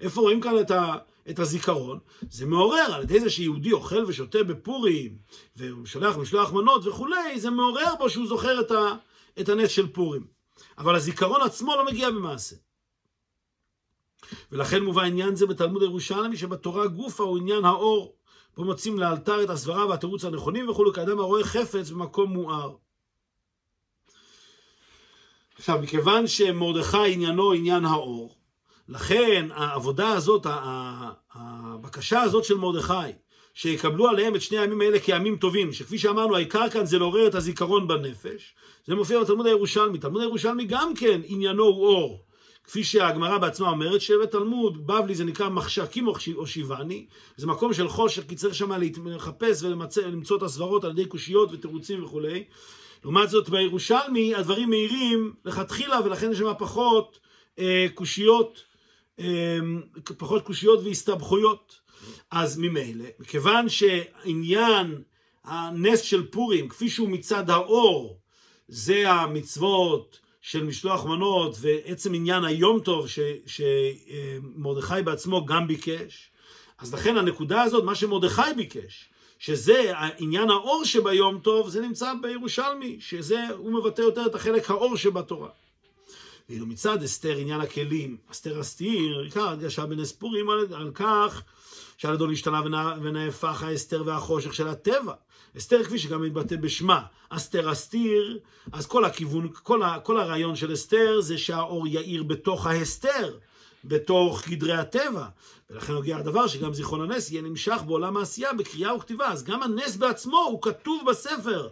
איפה 0.00 0.20
רואים 0.20 0.40
כאן 0.40 0.60
את, 0.60 0.70
ה, 0.70 0.94
את 1.30 1.38
הזיכרון? 1.38 1.98
זה 2.30 2.46
מעורר, 2.46 2.94
על 2.94 3.02
ידי 3.02 3.20
זה 3.20 3.30
שיהודי 3.30 3.72
אוכל 3.72 4.04
ושותה 4.08 4.42
בפורים, 4.42 5.16
והוא 5.56 5.86
שולח 5.86 6.16
משלוח 6.16 6.52
מנות 6.52 6.86
וכולי, 6.86 7.40
זה 7.40 7.50
מעורר 7.50 7.94
בו 7.98 8.10
שהוא 8.10 8.26
זוכר 8.26 8.60
את, 8.60 8.70
ה, 8.70 8.94
את 9.40 9.48
הנס 9.48 9.70
של 9.70 9.92
פורים. 9.92 10.26
אבל 10.78 10.94
הזיכרון 10.94 11.40
עצמו 11.42 11.76
לא 11.76 11.86
מגיע 11.86 12.10
במעשה. 12.10 12.56
ולכן 14.52 14.82
מובא 14.82 15.02
עניין 15.02 15.36
זה 15.36 15.46
בתלמוד 15.46 15.82
הירושלמי 15.82 16.36
שבתורה 16.36 16.86
גופה 16.86 17.24
הוא 17.24 17.38
עניין 17.38 17.64
האור. 17.64 18.14
פה 18.54 18.62
מוצאים 18.62 18.98
לאלתר 18.98 19.42
את 19.42 19.50
הסברה 19.50 19.86
והתירוץ 19.86 20.24
הנכונים 20.24 20.68
וכולי, 20.68 20.92
כאדם 20.94 21.20
הרואה 21.20 21.44
חפץ 21.44 21.90
במקום 21.90 22.32
מואר. 22.32 22.74
עכשיו, 25.58 25.78
מכיוון 25.82 26.26
שמרדכי 26.26 27.12
עניינו 27.12 27.52
עניין 27.52 27.84
האור, 27.84 28.34
לכן 28.88 29.48
העבודה 29.54 30.08
הזאת, 30.08 30.46
הבקשה 31.34 32.20
הזאת 32.20 32.44
של 32.44 32.54
מרדכי, 32.54 33.12
שיקבלו 33.54 34.08
עליהם 34.08 34.34
את 34.34 34.42
שני 34.42 34.58
הימים 34.58 34.80
האלה 34.80 34.98
כימים 34.98 35.36
טובים, 35.36 35.72
שכפי 35.72 35.98
שאמרנו, 35.98 36.36
העיקר 36.36 36.70
כאן 36.70 36.86
זה 36.86 36.98
לעורר 36.98 37.26
את 37.26 37.34
הזיכרון 37.34 37.88
בנפש, 37.88 38.54
זה 38.86 38.94
מופיע 38.94 39.20
בתלמוד 39.20 39.46
הירושלמי. 39.46 39.98
תלמוד 39.98 40.20
הירושלמי 40.22 40.64
גם 40.64 40.94
כן 40.94 41.20
עניינו 41.24 41.64
הוא 41.64 41.86
אור. 41.86 42.24
כפי 42.64 42.84
שהגמרא 42.84 43.38
בעצמה 43.38 43.68
אומרת, 43.68 44.00
שבתלמוד 44.00 44.86
בבלי 44.86 45.14
זה 45.14 45.24
נקרא 45.24 45.48
מחשקים 45.48 46.06
או 46.36 46.46
שיבני, 46.46 47.06
זה 47.36 47.46
מקום 47.46 47.72
של 47.72 47.88
חושך, 47.88 48.22
כי 48.28 48.34
צריך 48.34 48.54
שם 48.54 48.72
לחפש 49.04 49.62
ולמצוא 49.62 50.36
את 50.36 50.42
הסברות 50.42 50.84
על 50.84 50.90
ידי 50.90 51.06
קושיות 51.06 51.52
ותירוצים 51.52 52.04
וכולי. 52.04 52.44
לעומת 53.04 53.30
זאת, 53.30 53.48
בירושלמי 53.48 54.34
הדברים 54.34 54.70
מהירים 54.70 55.34
לכתחילה, 55.44 56.00
ולכן 56.04 56.32
יש 56.32 56.38
שם 56.38 56.52
פחות 56.58 57.18
אה, 57.58 57.86
קושיות, 57.94 58.62
אה, 59.18 59.58
פחות 60.18 60.42
קושיות 60.42 60.80
והסתבכויות. 60.84 61.82
אז 62.30 62.58
ממילא, 62.58 63.04
מכיוון 63.18 63.68
שעניין 63.68 65.02
הנס 65.44 66.00
של 66.00 66.26
פורים, 66.26 66.68
כפי 66.68 66.88
שהוא 66.88 67.08
מצד 67.08 67.50
האור, 67.50 68.18
זה 68.68 69.10
המצוות, 69.10 70.20
של 70.42 70.64
משלוח 70.64 71.04
מנות 71.04 71.56
ועצם 71.60 72.14
עניין 72.14 72.44
היום 72.44 72.80
טוב 72.80 73.06
שמרדכי 73.46 75.02
בעצמו 75.04 75.46
גם 75.46 75.66
ביקש, 75.66 76.30
אז 76.78 76.94
לכן 76.94 77.16
הנקודה 77.16 77.62
הזאת, 77.62 77.84
מה 77.84 77.94
שמרדכי 77.94 78.42
ביקש, 78.56 79.08
שזה 79.38 79.92
עניין 80.18 80.50
האור 80.50 80.84
שביום 80.84 81.38
טוב, 81.38 81.68
זה 81.68 81.80
נמצא 81.80 82.12
בירושלמי, 82.22 82.96
שזה, 83.00 83.48
הוא 83.48 83.72
מבטא 83.72 84.02
יותר 84.02 84.26
את 84.26 84.34
החלק 84.34 84.70
האור 84.70 84.96
שבתורה. 84.96 85.48
ואילו 86.48 86.66
מצד 86.66 87.02
אסתר 87.02 87.36
עניין 87.36 87.60
הכלים, 87.60 88.16
אסתר 88.30 88.60
אסתיר, 88.60 89.20
עיקר 89.20 89.48
הדגשה 89.48 89.86
בנס 89.86 90.12
פורים 90.12 90.50
על, 90.50 90.66
על 90.74 90.90
כך 90.94 91.42
שעל 92.02 92.14
ידו 92.14 92.26
להשתנה 92.26 92.60
ונהפך 93.02 93.62
האסתר 93.62 94.02
והחושך 94.06 94.54
של 94.54 94.68
הטבע. 94.68 95.12
אסתר 95.58 95.84
כפי 95.84 95.98
שגם 95.98 96.22
מתבטא 96.22 96.56
בשמה, 96.56 97.02
אסתר 97.28 97.72
אסתיר, 97.72 98.38
אז 98.72 98.86
כל 98.86 99.04
הכיוון, 99.04 99.48
כל, 99.52 99.82
ה, 99.82 100.00
כל 100.00 100.20
הרעיון 100.20 100.56
של 100.56 100.72
אסתר 100.72 101.20
זה 101.20 101.38
שהאור 101.38 101.86
יאיר 101.86 102.22
בתוך 102.22 102.66
ההסתר, 102.66 103.38
בתוך 103.84 104.48
גדרי 104.48 104.72
הטבע. 104.72 105.26
ולכן 105.70 105.92
נוגע 105.92 106.16
הדבר 106.16 106.46
שגם 106.46 106.74
זיכרון 106.74 107.12
הנס 107.12 107.30
יהיה 107.30 107.42
נמשך 107.42 107.80
בעולם 107.86 108.16
העשייה 108.16 108.52
בקריאה 108.52 108.96
וכתיבה. 108.96 109.28
אז 109.28 109.44
גם 109.44 109.62
הנס 109.62 109.96
בעצמו 109.96 110.38
הוא 110.38 110.62
כתוב 110.62 111.02
בספר. 111.10 111.68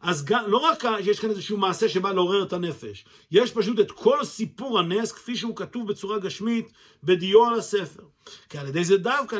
אז 0.00 0.24
גם, 0.24 0.50
לא 0.50 0.58
רק 0.58 0.84
שיש 1.02 1.20
כאן 1.20 1.30
איזשהו 1.30 1.58
מעשה 1.58 1.88
שבא 1.88 2.12
לעורר 2.12 2.42
את 2.42 2.52
הנפש, 2.52 3.04
יש 3.30 3.52
פשוט 3.52 3.80
את 3.80 3.90
כל 3.90 4.24
סיפור 4.24 4.78
הנס 4.78 5.12
כפי 5.12 5.36
שהוא 5.36 5.56
כתוב 5.56 5.88
בצורה 5.88 6.18
גשמית 6.18 6.72
בדיו 7.04 7.46
על 7.46 7.58
הספר. 7.58 8.13
כי 8.48 8.58
על 8.58 8.68
ידי 8.68 8.84
זה 8.84 8.96
דווקא 8.96 9.36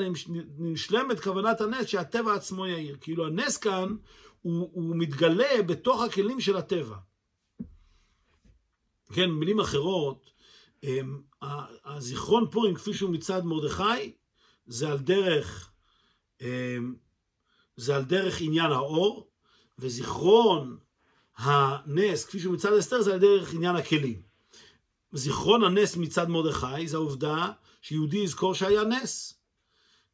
נשלמת 0.58 1.20
כוונת 1.20 1.60
הנס 1.60 1.86
שהטבע 1.86 2.34
עצמו 2.34 2.66
יאיר. 2.66 2.96
כאילו 3.00 3.26
הנס 3.26 3.56
כאן 3.56 3.96
הוא, 4.42 4.70
הוא 4.72 4.96
מתגלה 4.96 5.62
בתוך 5.66 6.02
הכלים 6.02 6.40
של 6.40 6.56
הטבע. 6.56 6.96
כן, 9.12 9.28
במילים 9.30 9.60
אחרות, 9.60 10.30
אמ, 10.82 11.20
הזיכרון 11.84 12.50
פורים 12.50 12.74
כפי 12.74 12.94
שהוא 12.94 13.10
מצד 13.10 13.44
מרדכי, 13.44 14.12
זה 14.66 14.88
על 14.88 14.98
דרך, 14.98 15.70
זה 17.76 17.96
על 17.96 18.04
דרך 18.04 18.40
עניין 18.40 18.72
האור, 18.72 19.28
וזיכרון 19.78 20.78
הנס 21.36 22.24
כפי 22.24 22.40
שהוא 22.40 22.54
מצד 22.54 22.72
אסתר 22.72 23.02
זה 23.02 23.12
על 23.12 23.18
דרך 23.18 23.54
עניין 23.54 23.76
הכלים. 23.76 24.22
זיכרון 25.12 25.64
הנס 25.64 25.96
מצד 25.96 26.28
מרדכי 26.28 26.88
זה 26.88 26.96
העובדה 26.96 27.50
שיהודי 27.84 28.16
יזכור 28.16 28.54
שהיה 28.54 28.84
נס. 28.84 29.34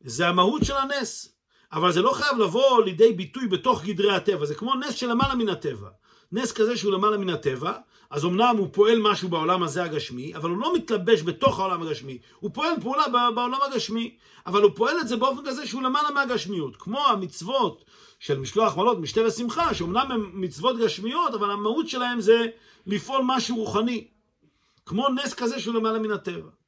זה 0.01 0.29
המהות 0.29 0.64
של 0.64 0.77
הנס. 0.77 1.37
אבל 1.73 1.93
זה 1.93 2.03
לא 2.03 2.12
חייב 2.12 2.39
לבוא 2.39 2.85
לידי 2.85 3.12
ביטוי 3.12 3.49
בתוך 3.49 3.85
גדרי 3.85 4.16
הטבע, 4.16 4.47
זה 4.47 4.55
כמו 4.55 4.75
נס 4.75 4.95
שלמעלה 4.95 5.35
מן 5.35 5.49
הטבע. 5.49 5.89
נס 6.33 6.53
כזה 6.53 6.77
שהוא 6.77 6.93
למעלה 6.93 7.16
מן 7.16 7.29
הטבע, 7.29 7.73
אז 8.11 8.25
אמנם 8.25 8.55
הוא 8.59 8.68
פועל 8.73 8.99
משהו 9.03 9.29
בעולם 9.29 9.62
הזה 9.62 9.83
הגשמי, 9.85 10.37
אבל 10.37 10.51
הוא 10.51 10.59
לא 10.59 10.75
מתלבש 10.75 11.23
בתוך 11.23 11.61
העולם 11.61 11.83
הגשמי. 11.83 12.18
הוא 12.41 12.51
פועל 12.55 12.73
פעולה 12.81 13.05
בעולם 13.35 13.59
הגשמי, 13.62 14.16
אבל 14.47 14.62
הוא 14.62 14.71
פועל 14.75 15.01
את 15.01 15.09
זה 15.09 15.16
באופן 15.16 15.47
כזה 15.47 15.66
שהוא 15.66 15.83
למעלה 15.83 16.11
מהגשמיות. 16.11 16.77
כמו 16.77 17.07
המצוות 17.07 17.85
של 18.18 18.39
משלוח 18.39 18.77
מנות, 18.77 18.99
משתה 18.99 19.21
ושמחה, 19.27 19.75
שאומנם 19.75 20.07
הן 20.11 20.31
מצוות 20.33 20.79
גשמיות, 20.79 21.35
אבל 21.35 21.51
המהות 21.51 21.89
שלהם 21.89 22.21
זה 22.21 22.47
לפעול 22.87 23.23
משהו 23.25 23.57
רוחני. 23.57 24.09
כמו 24.87 25.09
נס 25.09 25.35
כזה 25.35 25.61
שהוא 25.61 25.75
למעלה 25.75 25.99
מן 25.99 26.11
הטבע. 26.11 26.60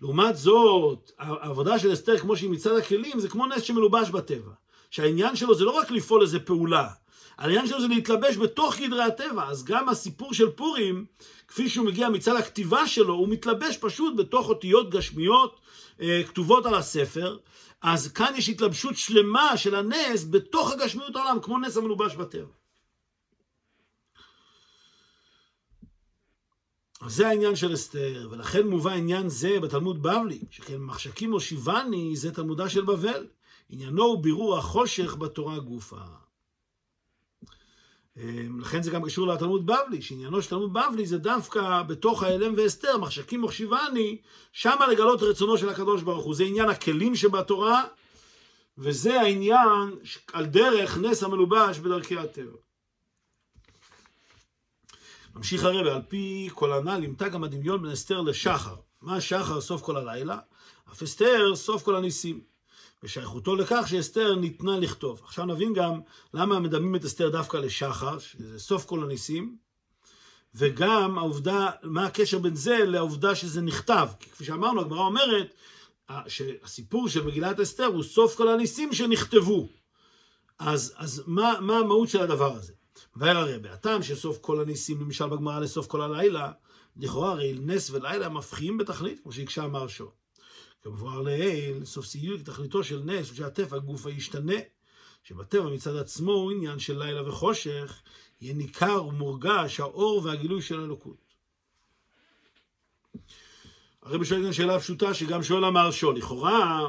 לעומת 0.00 0.36
זאת, 0.36 1.10
העבודה 1.18 1.78
של 1.78 1.92
אסתר, 1.92 2.18
כמו 2.18 2.36
שהיא 2.36 2.50
מצד 2.50 2.76
הכלים, 2.76 3.20
זה 3.20 3.28
כמו 3.28 3.46
נס 3.46 3.62
שמלובש 3.62 4.10
בטבע. 4.10 4.52
שהעניין 4.90 5.36
שלו 5.36 5.54
זה 5.54 5.64
לא 5.64 5.70
רק 5.70 5.90
לפעול 5.90 6.22
איזה 6.22 6.40
פעולה, 6.40 6.88
העניין 7.38 7.66
שלו 7.66 7.80
זה 7.80 7.88
להתלבש 7.88 8.36
בתוך 8.36 8.78
גדרי 8.78 9.02
הטבע. 9.02 9.48
אז 9.48 9.64
גם 9.64 9.88
הסיפור 9.88 10.34
של 10.34 10.50
פורים, 10.50 11.06
כפי 11.48 11.68
שהוא 11.68 11.86
מגיע 11.86 12.08
מצד 12.08 12.36
הכתיבה 12.36 12.86
שלו, 12.86 13.14
הוא 13.14 13.28
מתלבש 13.28 13.76
פשוט 13.76 14.16
בתוך 14.16 14.48
אותיות 14.48 14.90
גשמיות 14.90 15.60
אה, 16.00 16.22
כתובות 16.26 16.66
על 16.66 16.74
הספר. 16.74 17.36
אז 17.82 18.12
כאן 18.12 18.32
יש 18.36 18.48
התלבשות 18.48 18.96
שלמה 18.96 19.56
של 19.56 19.74
הנס 19.74 20.26
בתוך 20.30 20.72
הגשמיות 20.72 21.16
העולם, 21.16 21.38
כמו 21.42 21.58
נס 21.58 21.76
המלובש 21.76 22.14
בטבע. 22.14 22.52
אז 27.00 27.14
זה 27.14 27.28
העניין 27.28 27.56
של 27.56 27.74
אסתר, 27.74 28.28
ולכן 28.30 28.66
מובא 28.66 28.90
עניין 28.90 29.28
זה 29.28 29.60
בתלמוד 29.60 30.02
בבלי, 30.02 30.40
שכן 30.50 30.76
מחשקים 30.76 31.32
או 31.32 31.40
שיבני 31.40 32.16
זה 32.16 32.34
תלמודה 32.34 32.68
של 32.68 32.84
בבל. 32.84 33.26
עניינו 33.70 34.04
הוא 34.04 34.22
בירור 34.22 34.58
החושך 34.58 35.16
בתורה 35.16 35.58
גופה. 35.58 36.00
אמ, 38.16 38.60
לכן 38.60 38.82
זה 38.82 38.90
גם 38.90 39.04
קשור 39.04 39.26
לתלמוד 39.26 39.66
בבלי, 39.66 40.02
שעניינו 40.02 40.42
של 40.42 40.50
תלמוד 40.50 40.72
בבלי 40.72 41.06
זה 41.06 41.18
דווקא 41.18 41.82
בתוך 41.82 42.22
ההלם 42.22 42.54
ואסתר, 42.56 42.98
מחשקים 42.98 43.42
מחשיבני, 43.42 44.18
שמה 44.52 44.86
לגלות 44.86 45.22
רצונו 45.22 45.58
של 45.58 45.68
הקדוש 45.68 46.02
ברוך 46.02 46.24
הוא. 46.24 46.34
זה 46.34 46.44
עניין 46.44 46.68
הכלים 46.68 47.16
שבתורה, 47.16 47.84
וזה 48.78 49.20
העניין 49.20 49.96
על 50.32 50.46
דרך 50.46 50.98
נס 50.98 51.22
המלובש 51.22 51.78
בדרכי 51.78 52.16
הטבע. 52.18 52.65
ממשיך 55.36 55.64
הרבה, 55.64 55.94
על 55.94 56.02
פי 56.08 56.48
כל 56.54 56.72
הנ"ל 56.72 56.98
נמתא 56.98 57.28
גם 57.28 57.44
הדמיון 57.44 57.82
בין 57.82 57.90
אסתר 57.90 58.20
לשחר. 58.20 58.74
מה 59.02 59.20
שחר 59.20 59.60
סוף 59.60 59.82
כל 59.82 59.96
הלילה? 59.96 60.38
אף 60.92 61.02
אסתר 61.02 61.56
סוף 61.56 61.82
כל 61.82 61.96
הניסים. 61.96 62.40
ושייכותו 63.02 63.56
לכך 63.56 63.84
שאסתר 63.86 64.34
ניתנה 64.34 64.78
לכתוב. 64.78 65.20
עכשיו 65.24 65.44
נבין 65.44 65.72
גם 65.72 66.00
למה 66.34 66.58
מדמים 66.58 66.96
את 66.96 67.04
אסתר 67.04 67.28
דווקא 67.28 67.56
לשחר, 67.56 68.18
שזה 68.18 68.58
סוף 68.58 68.84
כל 68.84 69.02
הניסים, 69.02 69.56
וגם 70.54 71.18
העובדה, 71.18 71.70
מה 71.82 72.06
הקשר 72.06 72.38
בין 72.38 72.54
זה 72.54 72.78
לעובדה 72.86 73.34
שזה 73.34 73.60
נכתב. 73.60 74.08
כי 74.20 74.30
כפי 74.30 74.44
שאמרנו, 74.44 74.80
הגמרא 74.80 75.00
אומרת 75.00 75.54
שהסיפור 76.28 77.08
של 77.08 77.26
מגילת 77.26 77.60
אסתר 77.60 77.84
הוא 77.84 78.02
סוף 78.02 78.36
כל 78.36 78.48
הניסים 78.48 78.92
שנכתבו. 78.92 79.68
אז, 80.58 80.94
אז 80.96 81.22
מה, 81.26 81.54
מה 81.60 81.78
המהות 81.78 82.08
של 82.08 82.22
הדבר 82.22 82.52
הזה? 82.52 82.72
ואיר 83.16 83.38
הרבה, 83.38 83.72
הטעם 83.72 84.02
שסוף 84.02 84.38
כל 84.40 84.60
הניסים, 84.60 85.00
למשל 85.00 85.26
בגמרא 85.26 85.60
לסוף 85.60 85.86
כל 85.86 86.00
הלילה, 86.00 86.52
לכאורה 86.96 87.30
הרי 87.30 87.54
נס 87.60 87.90
ולילה 87.90 88.28
מפחיעים 88.28 88.78
בתכלית, 88.78 89.20
כמו 89.22 89.32
שהקשה 89.32 89.64
אמר 89.64 89.88
שור. 89.88 90.12
כמבואר 90.82 91.22
לעיל, 91.22 91.84
סוף 91.84 92.06
סיום 92.06 92.42
תכליתו 92.42 92.84
של 92.84 93.02
נס, 93.04 93.34
שהטבע 93.34 93.78
גוף 93.78 94.06
הישתנה, 94.06 94.54
שבטבע 95.22 95.68
מצד 95.68 95.96
עצמו 95.96 96.32
הוא 96.32 96.52
עניין 96.52 96.78
של 96.78 96.98
לילה 96.98 97.28
וחושך, 97.28 98.02
יהיה 98.40 98.54
ניכר 98.54 99.04
ומורגש 99.04 99.80
האור 99.80 100.24
והגילוי 100.24 100.62
של 100.62 100.80
האלוקות. 100.80 101.26
הרבי 104.02 104.24
שואל 104.24 104.42
כאן 104.42 104.52
שאלה 104.52 104.80
פשוטה 104.80 105.14
שגם 105.14 105.42
שואל 105.42 105.64
המהרשו, 105.64 106.12
לכאורה, 106.12 106.86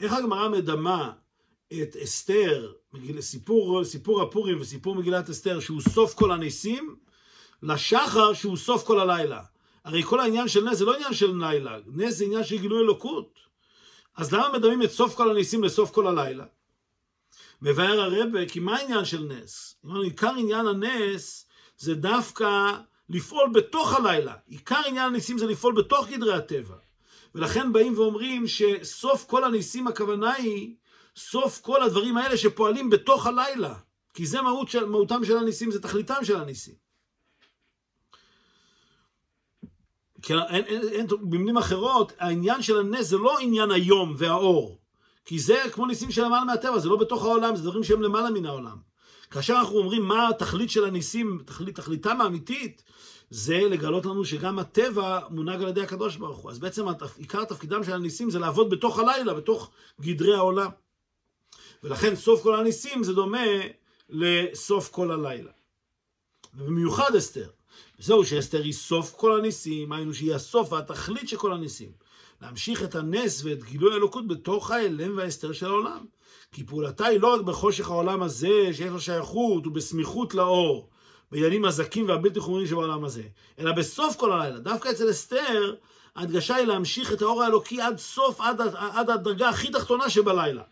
איך 0.00 0.12
הגמרא 0.12 0.48
מדמה 0.48 1.12
את 1.82 1.96
אסתר, 1.96 2.72
סיפור, 3.20 3.84
סיפור 3.84 4.22
הפורים 4.22 4.60
וסיפור 4.60 4.94
מגילת 4.94 5.30
אסתר, 5.30 5.60
שהוא 5.60 5.80
סוף 5.80 6.14
כל 6.14 6.32
הניסים, 6.32 6.96
לשחר 7.62 8.32
שהוא 8.32 8.56
סוף 8.56 8.86
כל 8.86 9.00
הלילה. 9.00 9.42
הרי 9.84 10.02
כל 10.02 10.20
העניין 10.20 10.48
של 10.48 10.64
נס 10.64 10.78
זה 10.78 10.84
לא 10.84 10.94
עניין 10.94 11.14
של 11.14 11.34
לילה, 11.40 11.78
נס 11.86 12.14
זה 12.14 12.24
עניין 12.24 12.44
של 12.44 12.58
גילוי 12.58 12.80
אלוקות. 12.80 13.38
אז 14.16 14.32
למה 14.32 14.58
מדמים 14.58 14.82
את 14.82 14.90
סוף 14.90 15.14
כל 15.14 15.30
הניסים 15.30 15.64
לסוף 15.64 15.90
כל 15.90 16.06
הלילה? 16.06 16.44
מבאר 17.62 18.00
הרבה, 18.00 18.48
כי 18.48 18.60
מה 18.60 18.76
העניין 18.76 19.04
של 19.04 19.22
נס? 19.22 19.76
עיקר 20.02 20.32
עניין 20.38 20.66
הנס 20.66 21.46
זה 21.78 21.94
דווקא 21.94 22.72
לפעול 23.08 23.50
בתוך 23.54 23.92
הלילה. 23.92 24.34
עיקר 24.46 24.80
עניין 24.86 25.06
הניסים 25.06 25.38
זה 25.38 25.46
לפעול 25.46 25.74
בתוך 25.74 26.08
גדרי 26.08 26.34
הטבע. 26.34 26.76
ולכן 27.34 27.72
באים 27.72 27.98
ואומרים 27.98 28.46
שסוף 28.46 29.24
כל 29.24 29.44
הניסים 29.44 29.86
הכוונה 29.86 30.32
היא 30.32 30.74
סוף 31.16 31.60
כל 31.60 31.82
הדברים 31.82 32.16
האלה 32.16 32.36
שפועלים 32.36 32.90
בתוך 32.90 33.26
הלילה. 33.26 33.74
כי 34.14 34.26
זה 34.26 34.42
מהות 34.42 34.68
של, 34.68 34.84
מהותם 34.84 35.24
של 35.24 35.36
הניסים, 35.36 35.70
זה 35.70 35.82
תכליתם 35.82 36.24
של 36.24 36.36
הניסים. 36.36 36.74
כי 40.22 40.32
אין, 40.34 40.64
אין, 40.64 40.88
אין, 40.88 41.06
במילים 41.06 41.56
אחרות, 41.56 42.12
העניין 42.18 42.62
של 42.62 42.78
הנס 42.78 43.06
זה 43.06 43.18
לא 43.18 43.38
עניין 43.38 43.70
היום 43.70 44.14
והאור. 44.18 44.78
כי 45.24 45.38
זה 45.38 45.62
כמו 45.72 45.86
ניסים 45.86 46.10
של 46.10 46.24
למעלה 46.24 46.44
מהטבע, 46.44 46.78
זה 46.78 46.88
לא 46.88 46.96
בתוך 46.96 47.24
העולם, 47.24 47.56
זה 47.56 47.62
דברים 47.62 47.84
שהם 47.84 48.02
למעלה 48.02 48.30
מן 48.30 48.46
העולם. 48.46 48.76
כאשר 49.30 49.54
אנחנו 49.54 49.78
אומרים 49.78 50.02
מה 50.02 50.28
התכלית 50.28 50.70
של 50.70 50.84
הניסים, 50.84 51.42
תכלית, 51.46 51.76
תכליתם 51.76 52.20
האמיתית, 52.20 52.82
זה 53.30 53.60
לגלות 53.70 54.06
לנו 54.06 54.24
שגם 54.24 54.58
הטבע 54.58 55.20
מונהג 55.30 55.62
על 55.62 55.68
ידי 55.68 55.82
הקדוש 55.82 56.16
ברוך 56.16 56.38
הוא. 56.38 56.50
אז 56.50 56.58
בעצם 56.58 56.84
עיקר 57.16 57.44
תפקידם 57.44 57.84
של 57.84 57.92
הניסים 57.92 58.30
זה 58.30 58.38
לעבוד 58.38 58.70
בתוך 58.70 58.98
הלילה, 58.98 59.34
בתוך 59.34 59.70
גדרי 60.00 60.34
העולם. 60.34 60.70
ולכן 61.82 62.16
סוף 62.16 62.42
כל 62.42 62.54
הניסים 62.54 63.02
זה 63.02 63.12
דומה 63.12 63.46
לסוף 64.08 64.88
כל 64.90 65.10
הלילה. 65.10 65.50
ובמיוחד 66.54 67.16
אסתר. 67.16 67.48
וזהו 67.98 68.24
שאסתר 68.24 68.62
היא 68.62 68.72
סוף 68.72 69.14
כל 69.16 69.38
הניסים, 69.38 69.92
היינו 69.92 70.14
שהיא 70.14 70.34
הסוף 70.34 70.72
והתכלית 70.72 71.28
של 71.28 71.36
כל 71.36 71.52
הניסים. 71.52 71.92
להמשיך 72.42 72.82
את 72.82 72.94
הנס 72.94 73.44
ואת 73.44 73.64
גילוי 73.64 73.92
האלוקות 73.92 74.28
בתוך 74.28 74.70
ההלם 74.70 75.16
וההסתר 75.16 75.52
של 75.52 75.66
העולם. 75.66 76.04
כי 76.52 76.64
פעולתה 76.66 77.06
היא 77.06 77.20
לא 77.20 77.34
רק 77.34 77.40
בחושך 77.40 77.90
העולם 77.90 78.22
הזה, 78.22 78.68
שיש 78.72 78.90
לו 78.90 79.00
שייכות, 79.00 79.66
ובסמיכות 79.66 80.34
לאור, 80.34 80.88
בעניינים 81.32 81.64
הזכים 81.64 82.08
והבלתי 82.08 82.40
חומרים 82.40 82.66
שבעולם 82.66 83.04
הזה, 83.04 83.22
אלא 83.58 83.72
בסוף 83.72 84.16
כל 84.16 84.32
הלילה. 84.32 84.58
דווקא 84.58 84.88
אצל 84.88 85.10
אסתר, 85.10 85.74
ההדגשה 86.16 86.54
היא 86.54 86.66
להמשיך 86.66 87.12
את 87.12 87.22
האור 87.22 87.42
האלוקי 87.42 87.80
עד 87.80 87.98
סוף, 87.98 88.40
עד, 88.40 88.60
עד 88.76 89.10
הדרגה 89.10 89.48
הכי 89.48 89.70
תחתונה 89.70 90.10
שבלילה. 90.10 90.62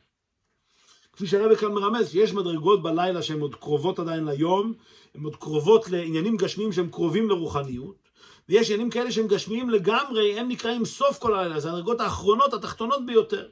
כפי 1.21 1.29
שהרבא 1.29 1.55
כאן 1.55 1.73
מרמז, 1.73 2.11
שיש 2.11 2.33
מדרגות 2.33 2.83
בלילה 2.83 3.23
שהן 3.23 3.41
עוד 3.41 3.55
קרובות 3.55 3.99
עדיין 3.99 4.25
ליום, 4.25 4.73
הן 5.15 5.23
עוד 5.23 5.37
קרובות 5.37 5.89
לעניינים 5.89 6.37
גשמיים 6.37 6.73
שהם 6.73 6.91
קרובים 6.91 7.29
לרוחניות, 7.29 8.09
ויש 8.49 8.71
עניינים 8.71 8.91
כאלה 8.91 9.13
שהם 9.13 9.27
גשמיים 9.27 9.71
לגמרי, 9.71 10.39
הם 10.39 10.49
נקראים 10.49 10.85
סוף 10.85 11.19
כל 11.19 11.35
הלילה, 11.35 11.61
זה 11.61 11.71
הדרגות 11.71 12.01
האחרונות, 12.01 12.55
התחתונות 12.55 13.07
ביותר. 13.07 13.49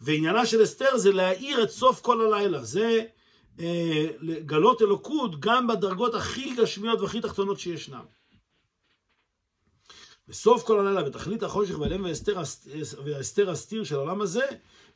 ועניינה 0.00 0.46
של 0.46 0.62
אסתר 0.62 0.96
זה 0.96 1.12
להאיר 1.12 1.62
את 1.62 1.70
סוף 1.70 2.00
כל 2.00 2.20
הלילה, 2.20 2.62
זה 2.64 3.04
אה, 3.60 4.06
לגלות 4.20 4.82
אלוקות 4.82 5.40
גם 5.40 5.66
בדרגות 5.66 6.14
הכי 6.14 6.54
גשמיות 6.54 7.00
והכי 7.00 7.20
תחתונות 7.20 7.58
שישנם. 7.58 8.04
בסוף 10.32 10.62
כל 10.62 10.80
הלילה, 10.80 11.02
בתכלית 11.02 11.42
החושך 11.42 11.78
והאלם 11.78 12.04
והאסתר 13.04 13.50
הסתיר 13.50 13.84
של 13.84 13.94
העולם 13.94 14.20
הזה, 14.20 14.46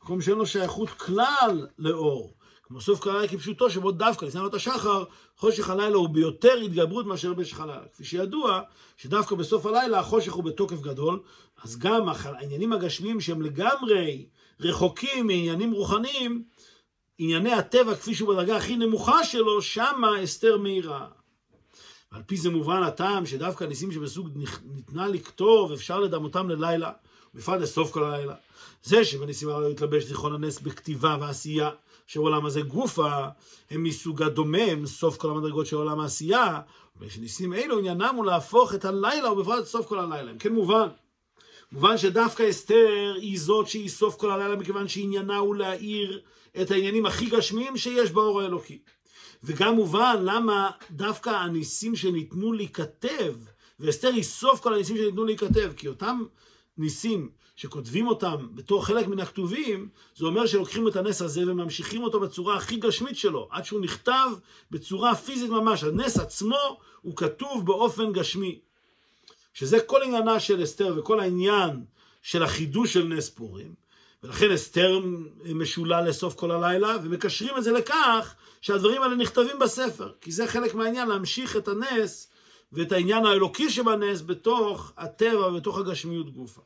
מקום 0.03 0.21
שאין 0.21 0.39
לו 0.39 0.47
שייכות 0.47 0.91
כלל 0.91 1.67
לאור. 1.79 2.35
כמו 2.63 2.81
סוף 2.81 3.01
כל 3.01 3.11
הלילה 3.11 3.29
כפשוטו, 3.29 3.71
שבו 3.71 3.93
דווקא 3.93 4.25
לפני 4.25 4.41
עלות 4.41 4.55
השחר, 4.55 5.05
חושך 5.37 5.71
הלילה 5.71 5.97
הוא 5.97 6.09
ביותר 6.09 6.55
התגברות 6.55 7.07
מאשר 7.07 7.35
במשך 7.35 7.61
הלילה. 7.61 7.89
כפי 7.93 8.05
שידוע, 8.05 8.61
שדווקא 8.97 9.35
בסוף 9.37 9.67
הלילה 9.67 9.99
החושך 9.99 10.33
הוא 10.33 10.45
בתוקף 10.45 10.81
גדול, 10.81 11.21
אז 11.63 11.79
גם 11.79 12.09
העניינים 12.09 12.73
הגשמיים 12.73 13.21
שהם 13.21 13.43
לגמרי 13.43 14.27
רחוקים 14.61 15.27
מעניינים 15.27 15.73
רוחניים, 15.73 16.45
ענייני 17.19 17.53
הטבע 17.53 17.95
כפי 17.95 18.15
שהוא 18.15 18.29
בדרגה 18.29 18.57
הכי 18.57 18.77
נמוכה 18.77 19.25
שלו, 19.25 19.63
שמה 19.63 20.25
אסתר 20.25 20.59
מאירה. 20.59 21.07
ועל 22.13 22.23
פי 22.27 22.37
זה 22.37 22.51
מובן 22.51 22.83
הטעם 22.83 23.27
שדווקא 23.27 23.65
ניסים 23.65 23.93
שבסוג 23.93 24.29
ניתנה 24.75 25.09
לכתוב, 25.09 25.73
אפשר 25.73 26.01
לדמותם 26.01 26.49
ללילה, 26.49 26.93
בפרט 27.35 27.61
לסוף 27.61 27.91
כל 27.91 28.05
הלילה. 28.05 28.35
זה 28.83 29.05
שבניסים 29.05 29.49
הללו 29.49 29.69
התלבש 29.69 30.05
זיכרון 30.05 30.35
הנס 30.35 30.61
בכתיבה 30.61 31.17
ועשייה, 31.21 31.71
שעולם 32.07 32.47
הזה 32.47 32.61
גופה, 32.61 33.29
הם 33.71 33.83
מסוג 33.83 34.23
הדומם, 34.23 34.87
סוף 34.87 35.17
כל 35.17 35.31
המדרגות 35.31 35.67
של 35.67 35.77
עולם 35.77 36.01
העשייה, 36.01 36.61
ושניסים 37.01 37.53
אלו 37.53 37.79
עניינם 37.79 38.15
הוא 38.17 38.27
להפוך 38.27 38.75
את 38.75 38.85
הלילה, 38.85 39.33
ובפרט 39.33 39.65
סוף 39.65 39.87
כל 39.87 39.99
הלילה. 39.99 40.33
כן 40.39 40.53
מובן. 40.53 40.89
מובן 41.73 41.99
שדווקא 41.99 42.51
אסתר 42.51 43.15
היא 43.17 43.41
זאת 43.41 43.69
שהיא 43.69 43.89
סוף 43.89 44.17
כל 44.17 44.31
הלילה, 44.31 44.57
מכיוון 44.57 44.89
שעניינה 44.89 45.37
הוא 45.37 45.57
להאיר 45.57 46.21
את 46.61 46.71
העניינים 46.71 47.07
הכי 47.07 47.27
גשמיים 47.27 47.77
שיש 47.77 48.11
באור 48.11 48.41
האלוקי. 48.41 48.79
וגם 49.45 49.75
מובן 49.75 50.17
למה 50.21 50.71
דווקא 50.91 51.31
הניסים 51.31 51.97
שניתנו 51.97 52.53
להיכתב, 52.53 53.35
ואסתר 53.81 54.09
היא 54.09 54.23
סוף 54.23 54.61
כל 54.61 54.75
הניסים 54.75 54.97
שניתנו 54.97 55.25
להיכתב, 55.25 55.73
כי 55.77 55.89
אותם 55.89 56.23
ניסים 56.79 57.31
שכותבים 57.57 58.07
אותם 58.09 58.49
בתור 58.55 58.85
חלק 58.85 59.07
מן 59.07 59.21
הכתובים, 59.21 59.89
זה 60.17 60.27
אומר 60.27 60.47
שלוקחים 60.47 60.89
את 60.89 60.97
הנס 60.97 61.23
הזה 61.23 61.43
וממשיכים 61.53 62.03
אותו 62.03 62.21
בצורה 62.21 62.57
הכי 62.57 62.77
גשמית 62.77 63.17
שלו, 63.17 63.49
עד 63.51 63.65
שהוא 63.65 63.81
נכתב 63.81 64.29
בצורה 64.71 65.15
פיזית 65.15 65.51
ממש. 65.51 65.85
הנס 65.85 66.19
עצמו 66.19 66.79
הוא 67.03 67.17
כתוב 67.17 67.67
באופן 67.67 68.13
גשמי. 68.13 68.59
שזה 69.55 69.81
כל 69.81 70.03
עניינה 70.03 70.41
של 70.41 70.63
אסתר 70.63 70.95
וכל 70.97 71.21
העניין 71.21 71.85
של 72.23 72.43
החידוש 72.43 72.93
של 72.93 73.05
נס 73.05 73.31
פורים. 73.31 73.75
ולכן 74.23 74.51
אסתר 74.51 75.01
משולה 75.55 76.01
לסוף 76.01 76.35
כל 76.35 76.51
הלילה, 76.51 76.97
ומקשרים 77.03 77.57
את 77.59 77.65
זה 77.65 77.73
לכך 77.73 78.35
שהדברים 78.61 79.03
האלה 79.03 79.15
נכתבים 79.15 79.59
בספר. 79.59 80.13
כי 80.21 80.33
זה 80.33 80.47
חלק 80.47 80.75
מהעניין, 80.75 81.09
להמשיך 81.09 81.57
את 81.57 81.69
הנס 81.69 82.31
ואת 82.73 82.93
העניין 82.93 83.27
האלוקי 83.27 83.71
שבנס 83.71 84.23
בתוך 84.23 84.93
הטבע 84.97 85.47
ובתוך 85.47 85.79
הגשמיות 85.79 86.31
גופה. 86.31 86.61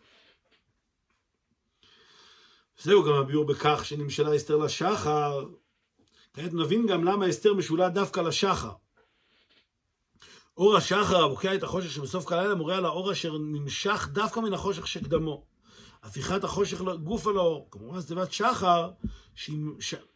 זהו 2.83 3.05
גם 3.05 3.13
הביאור 3.13 3.45
בכך 3.45 3.85
שנמשלה 3.85 4.37
אסתר 4.37 4.57
לשחר. 4.57 5.47
כעת 6.35 6.53
נבין 6.53 6.87
גם 6.87 7.05
למה 7.05 7.29
אסתר 7.29 7.55
משולה 7.55 7.89
דווקא 7.89 8.21
לשחר. 8.21 8.71
אור 10.57 10.77
השחר 10.77 11.25
הבוקע 11.25 11.55
את 11.55 11.63
החושך 11.63 11.91
שבסוף 11.91 12.25
כל 12.25 12.35
הלילה 12.35 12.55
מורה 12.55 12.77
על 12.77 12.85
האור 12.85 13.13
אשר 13.13 13.39
נמשך 13.39 14.09
דווקא 14.13 14.41
מן 14.41 14.53
החושך 14.53 14.87
שקדמו. 14.87 15.50
הפיכת 16.03 16.45
החושך 16.45 16.81
גוף 16.81 17.27
על 17.27 17.37
האור. 17.37 17.69
כמובן, 17.71 18.01
זה 18.01 18.09
תיבת 18.09 18.33
שחר, 18.33 18.91
שהיא, 19.35 19.59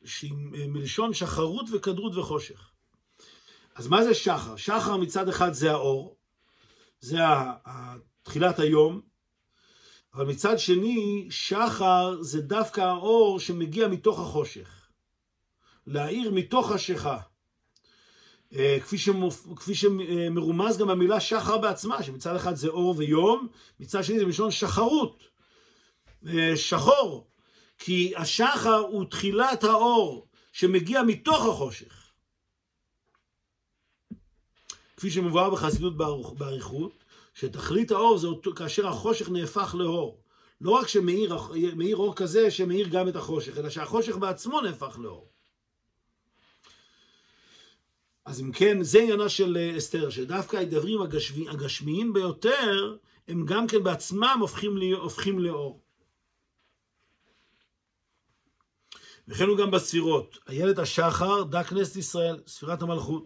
שהיא 0.05 0.32
מלשון 0.68 1.14
שחרות 1.14 1.66
וכדרות 1.72 2.16
וחושך. 2.16 2.70
אז 3.74 3.89
מה 3.89 4.05
זה 4.05 4.14
שחר? 4.14 4.57
שחר 4.57 4.97
מצד 4.97 5.28
אחד 5.28 5.53
זה 5.53 5.70
האור, 5.70 6.16
זה 7.01 7.18
תחילת 8.22 8.59
היום, 8.59 9.01
אבל 10.14 10.26
מצד 10.26 10.59
שני, 10.59 11.26
שחר 11.30 12.22
זה 12.22 12.41
דווקא 12.41 12.80
האור 12.80 13.41
שמגיע 13.41 13.89
מתוך 13.89 14.20
החושך. 14.20 14.89
להאיר 15.87 16.30
מתוך 16.30 16.70
השיכה. 16.70 17.18
אה, 18.55 18.78
כפי, 18.80 18.99
שמופ... 18.99 19.47
כפי 19.57 19.74
שמרומז 19.74 20.78
גם 20.78 20.89
במילה 20.89 21.20
שחר 21.20 21.59
בעצמה, 21.59 22.03
שמצד 22.03 22.37
אחד 22.37 22.55
זה 22.55 22.68
אור 22.68 22.95
ויום, 22.99 23.49
מצד 23.80 24.05
שני 24.05 24.18
זה 24.18 24.26
מלשון 24.26 24.51
שחרות, 24.51 25.22
אה, 25.22 25.34
שחור, 26.57 27.27
כי 27.79 28.12
השחר 28.16 28.77
הוא 28.79 29.05
תחילת 29.05 29.64
האור 29.64 30.27
שמגיע 30.53 31.03
מתוך 31.03 31.47
החושך. 31.47 32.05
כפי 34.97 35.11
שמובא 35.11 35.49
בחסידות 35.49 35.97
באריכות, 36.39 37.05
שתכלית 37.35 37.91
האור 37.91 38.18
זה 38.18 38.27
אותו, 38.27 38.55
כאשר 38.55 38.89
החושך 38.89 39.29
נהפך 39.29 39.75
לאור. 39.79 40.20
לא 40.61 40.70
רק 40.70 40.89
שמאיר 40.89 41.97
אור 41.97 42.16
כזה 42.16 42.51
שמאיר 42.51 42.89
גם 42.89 43.09
את 43.09 43.16
החושך, 43.16 43.59
אלא 43.59 43.70
שהחושך 43.70 44.16
בעצמו 44.16 44.61
נהפך 44.61 44.99
לאור. 44.99 45.31
אז 48.25 48.41
אם 48.41 48.53
כן, 48.53 48.83
זה 48.83 49.01
עניינה 49.01 49.29
של 49.29 49.57
אה, 49.57 49.79
אסתר, 49.79 50.11
שדווקא 50.11 50.57
הדברים 50.57 51.03
הגשמי, 51.03 51.49
הגשמיים 51.49 52.12
ביותר, 52.12 52.97
הם 53.29 53.47
גם 53.47 53.66
כן 53.66 53.83
בעצמם 53.83 54.39
הופכים, 54.41 54.79
הופכים 54.97 55.39
לאור. 55.39 55.84
וכן 59.29 59.49
הוא 59.49 59.59
גם 59.59 59.70
בספירות. 59.70 60.39
איילת 60.49 60.79
השחר, 60.79 61.43
דה 61.43 61.64
כנסת 61.64 61.97
ישראל, 61.97 62.41
ספירת 62.47 62.83
המלכות. 62.83 63.25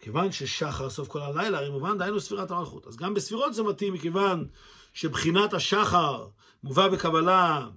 כיוון 0.00 0.32
ששחר 0.32 0.90
סוף 0.90 1.08
כל 1.08 1.20
הלילה, 1.20 1.58
הרי 1.58 1.70
מובן 1.70 1.98
דהיינו 1.98 2.20
ספירת 2.20 2.50
המלכות. 2.50 2.86
אז 2.86 2.96
גם 2.96 3.14
בספירות 3.14 3.54
זה 3.54 3.62
מתאים, 3.62 3.92
מכיוון 3.92 4.48
שבחינת 4.94 5.54
השחר 5.54 6.26
מובא 6.64 6.88
בקבלה, 6.88 7.68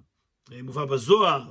אה, 0.52 0.62
מובא 0.62 0.84
בזוהר, 0.84 1.42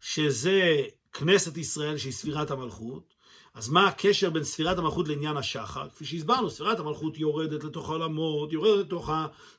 שזה 0.00 0.82
כנסת 1.12 1.56
ישראל 1.56 1.98
שהיא 1.98 2.12
ספירת 2.12 2.50
המלכות. 2.50 3.14
אז 3.54 3.68
מה 3.68 3.88
הקשר 3.88 4.30
בין 4.30 4.44
ספירת 4.44 4.78
המלכות 4.78 5.08
לעניין 5.08 5.36
השחר? 5.36 5.88
כפי 5.88 6.04
שהסברנו, 6.04 6.50
ספירת 6.50 6.78
המלכות 6.78 7.18
יורדת 7.18 7.64
לתוך 7.64 7.88
העולמות, 7.88 8.52
יורדת 8.52 8.86
לתוך 8.86 9.10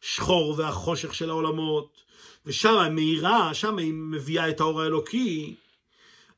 השחור 0.01 0.55
והחושך 0.57 1.13
של 1.13 1.29
העולמות, 1.29 1.97
ושם 2.45 2.79
היא 2.79 2.91
מאירה, 2.91 3.53
שם 3.53 3.77
היא 3.77 3.93
מביאה 3.93 4.49
את 4.49 4.59
האור 4.59 4.81
האלוקי, 4.81 5.55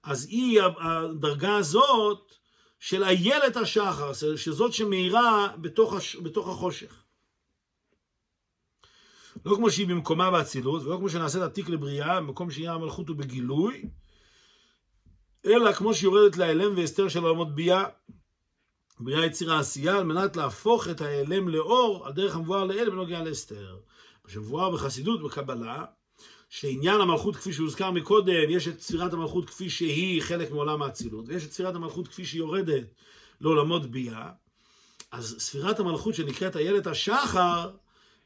אז 0.03 0.25
היא, 0.25 0.61
הדרגה 0.79 1.55
הזאת 1.55 2.31
של 2.79 3.03
איילת 3.03 3.57
השחר, 3.57 4.11
שזאת 4.35 4.73
שמאירה 4.73 5.47
בתוך, 5.61 5.93
הש, 5.93 6.15
בתוך 6.15 6.49
החושך. 6.49 7.03
לא 9.45 9.55
כמו 9.55 9.71
שהיא 9.71 9.87
במקומה 9.87 10.31
באצילות, 10.31 10.83
ולא 10.83 10.97
כמו 10.97 11.09
שנעשית 11.09 11.41
עתיק 11.41 11.69
לבריאה, 11.69 12.21
במקום 12.21 12.51
שעניין 12.51 12.73
המלכות 12.73 13.09
הוא 13.09 13.15
בגילוי, 13.15 13.89
אלא 15.45 15.73
כמו 15.73 15.93
שיורדת 15.93 16.37
להיעלם 16.37 16.77
והסתר 16.77 17.09
של 17.09 17.23
עולמות 17.23 17.55
ביאה, 17.55 17.85
בריאה 18.99 19.25
יצירה 19.25 19.59
עשייה, 19.59 19.97
על 19.97 20.03
מנת 20.03 20.35
להפוך 20.35 20.87
את 20.87 21.01
ההיעלם 21.01 21.47
לאור, 21.47 22.07
על 22.07 22.13
דרך 22.13 22.35
המבואר 22.35 22.63
לאל 22.63 22.89
בנוגע 22.89 23.23
להסתר. 23.23 23.77
מה 24.25 24.31
שמבואר 24.31 24.71
בחסידות, 24.71 25.23
בקבלה, 25.23 25.85
שעניין 26.51 27.01
המלכות 27.01 27.35
כפי 27.35 27.53
שהוזכר 27.53 27.91
מקודם, 27.91 28.49
יש 28.49 28.67
את 28.67 28.81
ספירת 28.81 29.13
המלכות 29.13 29.49
כפי 29.49 29.69
שהיא 29.69 30.21
חלק 30.21 30.51
מעולם 30.51 30.81
האצילות, 30.81 31.25
ויש 31.27 31.45
את 31.45 31.51
ספירת 31.51 31.75
המלכות 31.75 32.07
כפי 32.07 32.25
שהיא 32.25 32.39
יורדת 32.39 32.83
לעולמות 33.41 33.85
ביאה. 33.85 34.29
אז 35.11 35.35
ספירת 35.39 35.79
המלכות 35.79 36.15
שנקראת 36.15 36.55
איילת 36.55 36.87
השחר, 36.87 37.69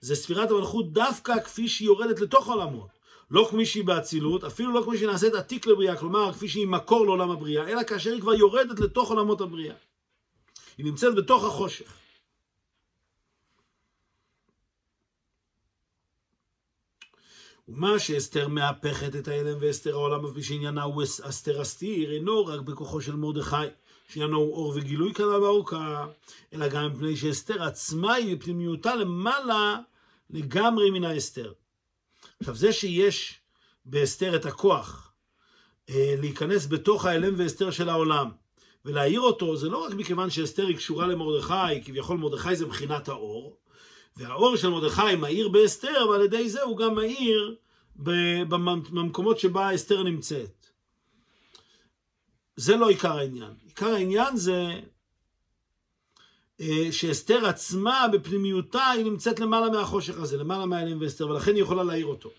זה 0.02 0.16
ספירת 0.16 0.52
המלכות 0.52 0.94
דווקא 0.94 1.40
כפי 1.40 1.68
שהיא 1.68 1.86
יורדת 1.86 2.20
לתוך 2.20 2.48
העולמות. 2.48 2.88
לא 3.32 3.48
כפי 3.52 3.66
שהיא 3.66 3.84
באצילות, 3.84 4.44
אפילו 4.44 4.74
לא 4.74 4.82
כפי 4.82 4.98
שהיא 4.98 5.10
נעשית 5.10 5.34
עתיק 5.34 5.68
לבריאה, 5.68 5.98
כלומר 5.98 6.34
כפי 6.34 6.48
שהיא 6.48 6.68
מקור 6.68 7.06
לעולם 7.06 7.32
הבריאה, 7.32 7.68
אלא 7.68 7.84
כאשר 7.84 8.12
היא 8.12 8.22
כבר 8.22 8.34
יורדת 8.34 8.80
לתוך 8.80 9.10
עולמות 9.10 9.42
הבריאה. 9.42 9.76
היא 10.78 10.86
נמצאת 10.86 11.16
בתוך 11.16 11.44
החושך. 11.44 12.05
ומה 17.68 18.00
שאסתר 18.00 18.48
מהפכת 18.48 19.16
את 19.16 19.28
ההלם 19.28 19.58
ואסתר 19.60 19.94
העולם 19.94 20.32
כפי 20.32 20.44
שעניינה 20.44 20.84
הוא 20.84 21.04
אסתר 21.04 21.62
אסתיר, 21.62 22.12
אינו 22.12 22.46
רק 22.46 22.60
בכוחו 22.60 23.02
של 23.02 23.16
מרדכי, 23.16 23.56
שעניינו 24.10 24.38
הוא 24.38 24.56
אור 24.56 24.74
וגילוי 24.76 25.14
קלה 25.14 25.42
וארוכה, 25.42 26.08
אלא 26.54 26.68
גם 26.68 26.92
מפני 26.92 27.18
שאסתר 27.18 27.64
עצמה 27.64 28.14
היא 28.14 28.38
בפנימיותה 28.38 28.96
למעלה 28.96 29.80
לגמרי 30.30 30.90
מן 30.90 31.04
האסתר. 31.04 31.54
עכשיו, 32.40 32.56
זה 32.56 32.74
שיש 32.74 33.40
באסתר 33.86 34.36
את 34.36 34.46
הכוח 34.46 35.12
אה, 35.90 36.16
להיכנס 36.18 36.68
בתוך 36.68 37.06
ההלם 37.06 37.34
ואסתר 37.38 37.72
של 37.72 37.90
העולם, 37.90 38.30
ולהעיר 38.86 39.22
אותו 39.22 39.58
זה 39.58 39.70
לא 39.70 39.86
רק 39.86 39.94
מכיוון 39.94 40.30
שאסתר 40.30 40.68
היא 40.68 40.78
קשורה 40.78 41.08
למרדכי, 41.08 41.84
כביכול 41.86 42.18
מרדכי 42.18 42.56
זה 42.56 42.66
מבחינת 42.66 43.08
האור, 43.08 43.58
והאור 44.18 44.56
של 44.56 44.70
מרדכי 44.70 45.16
מאיר 45.16 45.50
באסתר, 45.50 46.08
ועל 46.10 46.22
ידי 46.22 46.50
זה 46.50 46.62
הוא 46.62 46.78
גם 46.78 46.96
מאיר 46.96 47.56
במקומות 47.96 49.40
שבה 49.40 49.76
אסתר 49.76 50.04
נמצאת. 50.04 50.66
זה 52.56 52.76
לא 52.76 52.90
עיקר 52.90 53.18
העניין. 53.18 53.54
עיקר 53.66 53.88
העניין 53.88 54.38
זה 54.38 54.80
אה, 56.62 56.88
שאסתר 56.92 57.46
עצמה 57.46 58.08
בפנימיותה 58.14 58.88
היא 58.88 59.06
נמצאת 59.06 59.40
למעלה 59.40 59.70
מהחושך 59.70 60.20
הזה, 60.20 60.38
למעלה 60.38 60.66
מהאלים 60.66 61.02
ואסתר, 61.02 61.30
ולכן 61.30 61.56
היא 61.56 61.62
יכולה 61.62 61.84
להעיר 61.84 62.06
אותו. 62.06 62.30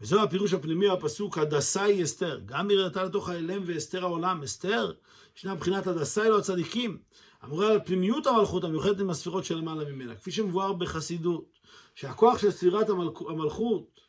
וזהו 0.00 0.20
הפירוש 0.20 0.52
הפנימי 0.52 0.88
הפסוק, 0.88 1.38
הדסה 1.38 1.82
היא 1.82 2.04
אסתר. 2.04 2.40
גם 2.46 2.68
היא 2.68 2.78
ראתה 2.78 3.04
לתוך 3.04 3.28
האלם 3.28 3.62
ואסתר 3.66 4.04
העולם. 4.04 4.42
אסתר, 4.42 4.92
ישנה 5.36 5.54
מבחינת 5.54 5.86
הדסה 5.86 6.26
אלו 6.26 6.38
הצדיקים. 6.38 6.98
אמורה 7.44 7.72
על 7.72 7.80
פנימיות 7.84 8.26
המלכות 8.26 8.64
המיוחדת 8.64 9.00
עם 9.00 9.10
הספירות 9.10 9.44
שלמעלה 9.44 9.84
ממנה. 9.84 10.14
כפי 10.14 10.30
שמבואר 10.30 10.72
בחסידות, 10.72 11.58
שהכוח 11.94 12.38
של 12.38 12.50
ספירת 12.50 12.88
המלכ... 12.88 13.22
המלכות 13.28 14.00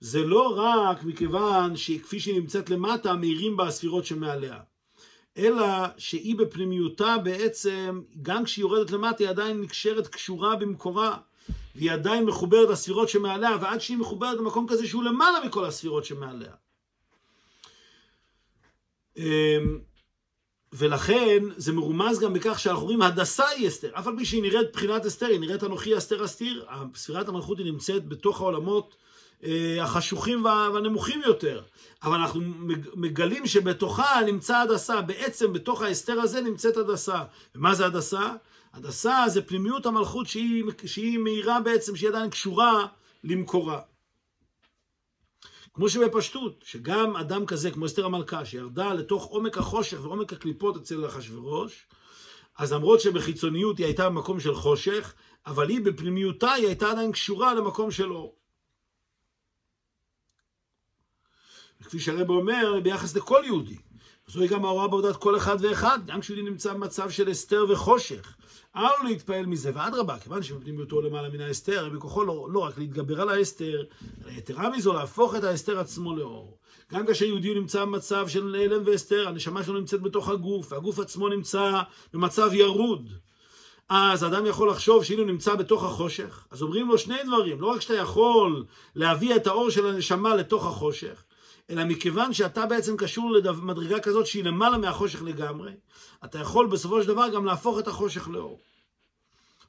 זה 0.00 0.24
לא 0.24 0.54
רק 0.56 1.04
מכיוון 1.04 1.76
שכפי 1.76 2.20
שהיא 2.20 2.40
נמצאת 2.40 2.70
למטה, 2.70 3.14
מאירים 3.14 3.56
בה 3.56 3.66
הספירות 3.66 4.04
שמעליה. 4.04 4.60
אלא 5.36 5.66
שהיא 5.98 6.36
בפנימיותה 6.36 7.16
בעצם, 7.24 8.02
גם 8.22 8.44
כשהיא 8.44 8.62
יורדת 8.62 8.90
למטה, 8.90 9.16
היא 9.18 9.28
עדיין 9.28 9.60
נקשרת, 9.60 10.06
קשורה 10.06 10.56
במקורה. 10.56 11.18
והיא 11.74 11.92
עדיין 11.92 12.24
מחוברת 12.24 12.68
לספירות 12.68 13.08
שמעליה, 13.08 13.56
ועד 13.60 13.80
שהיא 13.80 13.96
מחוברת 13.96 14.38
למקום 14.38 14.66
כזה 14.68 14.86
שהוא 14.86 15.04
למעלה 15.04 15.46
מכל 15.46 15.64
הספירות 15.64 16.04
שמעליה. 16.04 16.52
ולכן 20.76 21.44
זה 21.56 21.72
מרומז 21.72 22.20
גם 22.20 22.32
בכך 22.32 22.58
שאנחנו 22.58 22.84
רואים 22.84 23.02
הדסה 23.02 23.48
היא 23.48 23.68
אסתר, 23.68 23.90
אף 23.92 24.06
על 24.06 24.14
פי 24.18 24.24
שהיא 24.24 24.42
נראית 24.42 24.72
בחינת 24.72 25.06
אסתר, 25.06 25.26
היא 25.26 25.40
נראית 25.40 25.64
אנוכי 25.64 25.98
אסתר 25.98 26.24
אסתיר, 26.24 26.66
ספירת 26.94 27.28
המלכות 27.28 27.58
היא 27.58 27.66
נמצאת 27.66 28.08
בתוך 28.08 28.40
העולמות 28.40 28.96
אה, 29.44 29.76
החשוכים 29.82 30.44
והנמוכים 30.44 31.22
יותר, 31.26 31.62
אבל 32.02 32.16
אנחנו 32.16 32.40
מגלים 32.94 33.46
שבתוכה 33.46 34.20
נמצא 34.26 34.56
הדסה, 34.56 35.00
בעצם 35.00 35.52
בתוך 35.52 35.82
האסתר 35.82 36.20
הזה 36.20 36.40
נמצאת 36.40 36.76
הדסה. 36.76 37.22
ומה 37.54 37.74
זה 37.74 37.86
הדסה? 37.86 38.32
הדסה 38.74 39.24
זה 39.28 39.42
פנימיות 39.42 39.86
המלכות 39.86 40.26
שהיא, 40.26 40.64
שהיא 40.86 41.18
מאירה 41.18 41.60
בעצם, 41.60 41.96
שהיא 41.96 42.08
עדיין 42.08 42.30
קשורה 42.30 42.86
למקורה. 43.24 43.80
כמו 45.74 45.88
שבפשטות, 45.88 46.62
שגם 46.64 47.16
אדם 47.16 47.46
כזה, 47.46 47.70
כמו 47.70 47.86
אסתר 47.86 48.04
המלכה, 48.04 48.44
שירדה 48.44 48.94
לתוך 48.94 49.24
עומק 49.24 49.58
החושך 49.58 49.98
ועומק 50.02 50.32
הקליפות 50.32 50.76
אצל 50.76 51.06
אחשוורוש, 51.06 51.86
אז 52.58 52.72
למרות 52.72 53.00
שבחיצוניות 53.00 53.78
היא 53.78 53.86
הייתה 53.86 54.08
במקום 54.08 54.40
של 54.40 54.54
חושך, 54.54 55.14
אבל 55.46 55.68
היא 55.68 55.80
בפנימיותה 55.80 56.52
היא 56.52 56.66
הייתה 56.66 56.90
עדיין 56.90 57.12
קשורה 57.12 57.54
למקום 57.54 57.90
של 57.90 58.12
אור. 58.12 58.36
וכפי 61.80 62.00
שהרב 62.00 62.30
אומר, 62.30 62.80
ביחס 62.82 63.16
לכל 63.16 63.42
יהודי. 63.44 63.76
זוהי 64.26 64.48
גם 64.48 64.64
ההוראה 64.64 64.88
בעבודת 64.88 65.16
כל 65.16 65.36
אחד 65.36 65.56
ואחד, 65.60 66.06
גם 66.06 66.20
כשיהודי 66.20 66.42
נמצא 66.50 66.72
במצב 66.72 67.10
של 67.10 67.28
הסתר 67.28 67.64
וחושך. 67.68 68.36
אל 68.76 69.04
להתפעל 69.04 69.46
מזה, 69.46 69.70
ואדרבה, 69.74 70.18
כיוון 70.18 70.42
שמפנים 70.42 70.80
אותו 70.80 71.02
למעלה 71.02 71.28
מן 71.28 71.40
ההסתר, 71.40 71.88
בכוחו 71.88 72.24
לא, 72.24 72.46
לא 72.50 72.58
רק 72.58 72.78
להתגבר 72.78 73.20
על 73.20 73.28
ההסתר, 73.28 73.84
אלא 74.24 74.32
יתרה 74.32 74.70
מזו, 74.70 74.92
להפוך 74.92 75.36
את 75.36 75.44
ההסתר 75.44 75.80
עצמו 75.80 76.16
לאור. 76.16 76.58
גם 76.92 77.06
כאשר 77.06 77.24
יהודי 77.24 77.54
נמצא 77.54 77.84
במצב 77.84 78.28
של 78.28 78.54
הלם 78.54 78.82
והסתר, 78.86 79.28
הנשמה 79.28 79.64
שלו 79.64 79.80
נמצאת 79.80 80.02
בתוך 80.02 80.28
הגוף, 80.28 80.72
והגוף 80.72 80.98
עצמו 80.98 81.28
נמצא 81.28 81.82
במצב 82.12 82.50
ירוד. 82.52 83.08
אז 83.88 84.24
אדם 84.24 84.46
יכול 84.46 84.70
לחשוב 84.70 85.04
שאילו 85.04 85.24
נמצא 85.24 85.54
בתוך 85.54 85.84
החושך, 85.84 86.46
אז 86.50 86.62
אומרים 86.62 86.88
לו 86.88 86.98
שני 86.98 87.16
דברים, 87.26 87.60
לא 87.60 87.66
רק 87.66 87.80
שאתה 87.80 87.94
יכול 87.94 88.64
להביא 88.94 89.36
את 89.36 89.46
האור 89.46 89.70
של 89.70 89.86
הנשמה 89.86 90.36
לתוך 90.36 90.66
החושך, 90.66 91.23
אלא 91.70 91.84
מכיוון 91.84 92.32
שאתה 92.32 92.66
בעצם 92.66 92.96
קשור 92.96 93.32
למדרגה 93.32 94.00
כזאת 94.00 94.26
שהיא 94.26 94.44
למעלה 94.44 94.78
מהחושך 94.78 95.22
לגמרי, 95.22 95.72
אתה 96.24 96.38
יכול 96.38 96.66
בסופו 96.66 97.02
של 97.02 97.08
דבר 97.08 97.28
גם 97.28 97.44
להפוך 97.44 97.78
את 97.78 97.88
החושך 97.88 98.28
לאור. 98.28 98.60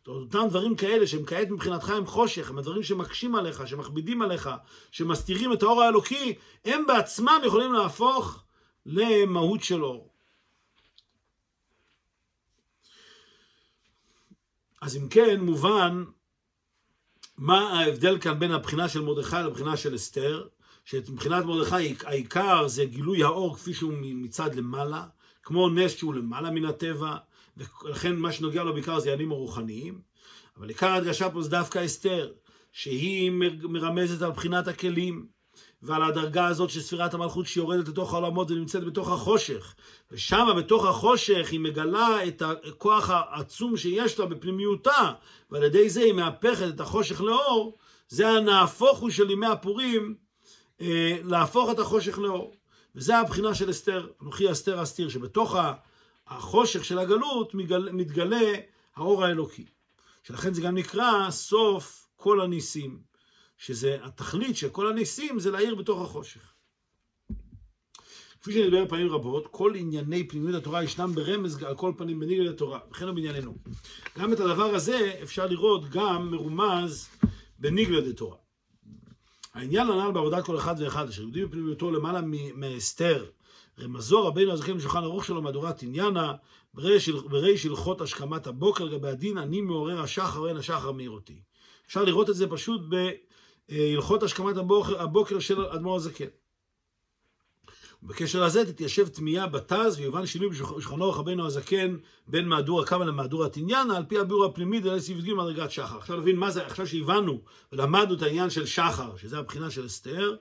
אותם 0.07 0.47
דברים 0.49 0.75
כאלה 0.75 1.07
שהם 1.07 1.25
כעת 1.25 1.49
מבחינתך 1.49 1.89
הם 1.89 2.05
חושך, 2.05 2.49
הם 2.49 2.57
הדברים 2.57 2.83
שמקשים 2.83 3.35
עליך, 3.35 3.67
שמכבידים 3.67 4.21
עליך, 4.21 4.49
שמסתירים 4.91 5.53
את 5.53 5.63
האור 5.63 5.81
האלוקי, 5.81 6.35
הם 6.65 6.87
בעצמם 6.87 7.41
יכולים 7.45 7.73
להפוך 7.73 8.43
למהות 8.85 9.63
של 9.63 9.83
אור. 9.83 10.09
אז 14.81 14.97
אם 14.97 15.09
כן, 15.09 15.39
מובן 15.39 16.03
מה 17.37 17.79
ההבדל 17.79 18.19
כאן 18.19 18.39
בין 18.39 18.51
הבחינה 18.51 18.89
של 18.89 19.01
מרדכי 19.01 19.35
לבחינה 19.45 19.77
של 19.77 19.95
אסתר, 19.95 20.47
שמבחינת 20.85 21.45
מרדכי 21.45 21.95
העיקר 22.03 22.67
זה 22.67 22.85
גילוי 22.85 23.23
האור 23.23 23.55
כפי 23.55 23.73
שהוא 23.73 23.93
מצד 24.01 24.55
למעלה, 24.55 25.05
כמו 25.43 25.69
נס 25.69 25.95
שהוא 25.97 26.13
למעלה 26.13 26.51
מן 26.51 26.65
הטבע, 26.65 27.15
ולכן 27.57 28.15
מה 28.15 28.31
שנוגע 28.31 28.63
לו 28.63 28.73
בעיקר 28.73 28.99
זה 28.99 29.09
יעדים 29.09 29.31
הרוחניים. 29.31 30.01
אבל 30.57 30.69
עיקר 30.69 30.87
ההדגשה 30.87 31.29
פה 31.29 31.41
זה 31.41 31.49
דווקא 31.49 31.85
אסתר, 31.85 32.31
שהיא 32.71 33.31
מרמזת 33.63 34.21
על 34.21 34.31
בחינת 34.31 34.67
הכלים, 34.67 35.25
ועל 35.81 36.03
הדרגה 36.03 36.47
הזאת 36.47 36.69
של 36.69 36.81
ספירת 36.81 37.13
המלכות 37.13 37.47
שיורדת 37.47 37.87
לתוך 37.87 38.13
העולמות 38.13 38.51
ונמצאת 38.51 38.83
בתוך 38.83 39.11
החושך. 39.11 39.75
ושם 40.11 40.47
בתוך 40.57 40.85
החושך 40.85 41.47
היא 41.51 41.59
מגלה 41.59 42.27
את 42.27 42.41
הכוח 42.41 43.09
העצום 43.09 43.77
שיש 43.77 44.19
לה 44.19 44.25
בפנימיותה, 44.25 45.11
ועל 45.51 45.63
ידי 45.63 45.89
זה 45.89 46.01
היא 46.01 46.13
מהפכת 46.13 46.67
את 46.67 46.79
החושך 46.79 47.21
לאור. 47.21 47.77
זה 48.07 48.29
הנהפוך 48.29 48.99
הוא 48.99 49.09
של 49.09 49.29
ימי 49.29 49.47
הפורים, 49.47 50.15
אה, 50.81 51.17
להפוך 51.23 51.71
את 51.71 51.79
החושך 51.79 52.19
לאור. 52.19 52.55
וזה 52.95 53.17
הבחינה 53.17 53.55
של 53.55 53.69
אסתר, 53.69 54.07
אנוכי 54.21 54.51
אסתר 54.51 54.83
אסתיר, 54.83 55.09
שבתוך 55.09 55.55
החושך 56.27 56.85
של 56.85 56.99
הגלות 56.99 57.53
מתגלה 57.93 58.51
האור 58.95 59.25
האלוקי. 59.25 59.65
שלכן 60.23 60.53
זה 60.53 60.61
גם 60.61 60.75
נקרא 60.75 61.31
סוף 61.31 62.07
כל 62.15 62.41
הניסים, 62.41 62.99
שזה 63.57 63.97
התכלית 64.03 64.57
של 64.57 64.69
כל 64.69 64.87
הניסים 64.87 65.39
זה 65.39 65.51
להאיר 65.51 65.75
בתוך 65.75 66.01
החושך. 66.01 66.41
כפי 68.41 68.53
שנדבר 68.53 68.87
פעמים 68.89 69.09
רבות, 69.09 69.47
כל 69.51 69.75
ענייני 69.75 70.27
פנימיות 70.27 70.61
התורה 70.61 70.83
ישנם 70.83 71.11
ברמז 71.15 71.63
על 71.63 71.75
כל 71.75 71.93
פנים 71.97 72.19
בניגוד 72.19 72.45
לתורה, 72.45 72.79
וכן 72.91 73.15
בענייננו. 73.15 73.55
גם 74.19 74.33
את 74.33 74.39
הדבר 74.39 74.75
הזה 74.75 75.19
אפשר 75.23 75.45
לראות 75.45 75.89
גם 75.89 76.31
מרומז 76.31 77.09
בניגוד 77.59 78.03
לתורה. 78.07 78.44
העניין 79.55 79.89
הנ"ל 79.89 80.11
בעבודת 80.11 80.45
כל 80.45 80.57
אחד 80.57 80.75
ואחד, 80.79 81.09
אשר 81.09 81.21
יהודי 81.21 81.45
בפנימיותו 81.45 81.91
למעלה 81.91 82.21
מאסתר, 82.55 83.25
רמזו 83.79 84.27
רבינו 84.27 84.51
הזוכים 84.51 84.77
בשולחן 84.77 85.03
ערוך 85.03 85.25
שלו 85.25 85.41
מהדורת 85.41 85.83
עניינה, 85.83 86.33
בריש 86.73 87.65
הלכות 87.65 88.01
השכמת 88.01 88.47
הבוקר 88.47 88.83
לגבי 88.83 89.07
הדין, 89.07 89.37
אני 89.37 89.61
מעורר 89.61 90.01
השחר 90.01 90.41
ואין 90.41 90.57
השחר 90.57 90.91
מעיר 90.91 91.09
אותי. 91.11 91.41
אפשר 91.87 92.03
לראות 92.03 92.29
את 92.29 92.35
זה 92.35 92.47
פשוט 92.47 92.81
בהלכות 93.69 94.23
השכמת 94.23 94.57
הבוקר, 94.57 95.01
הבוקר 95.01 95.39
של 95.39 95.65
אדמו"ר 95.65 95.95
הזקן. 95.95 96.25
בקשר 98.07 98.45
לזה 98.45 98.73
תתיישב 98.73 99.07
תמיהה 99.07 99.47
בתז 99.47 99.99
ויובן 99.99 100.25
שינוי 100.25 100.49
בשולחנו 100.49 101.11
רבנו 101.11 101.45
הזקן 101.45 101.97
בין 102.27 102.47
מהדורה 102.47 102.85
קמא 102.85 103.03
למהדורת 103.03 103.57
עניינה 103.57 103.97
על 103.97 104.05
פי 104.05 104.17
הביאור 104.19 104.45
הפנימי 104.45 104.79
דלס 104.79 105.09
י"ג 105.09 105.33
מדרגת 105.33 105.71
שחר. 105.71 105.97
עכשיו 105.97 106.17
נבין 106.17 106.35
מה 106.35 106.51
זה, 106.51 106.65
עכשיו 106.65 106.87
שהבנו 106.87 107.41
ולמדנו 107.71 108.13
את 108.13 108.21
העניין 108.21 108.49
של 108.49 108.65
שחר, 108.65 109.17
שזה 109.17 109.37
הבחינה 109.37 109.71
של 109.71 109.85
אסתר, 109.85 110.35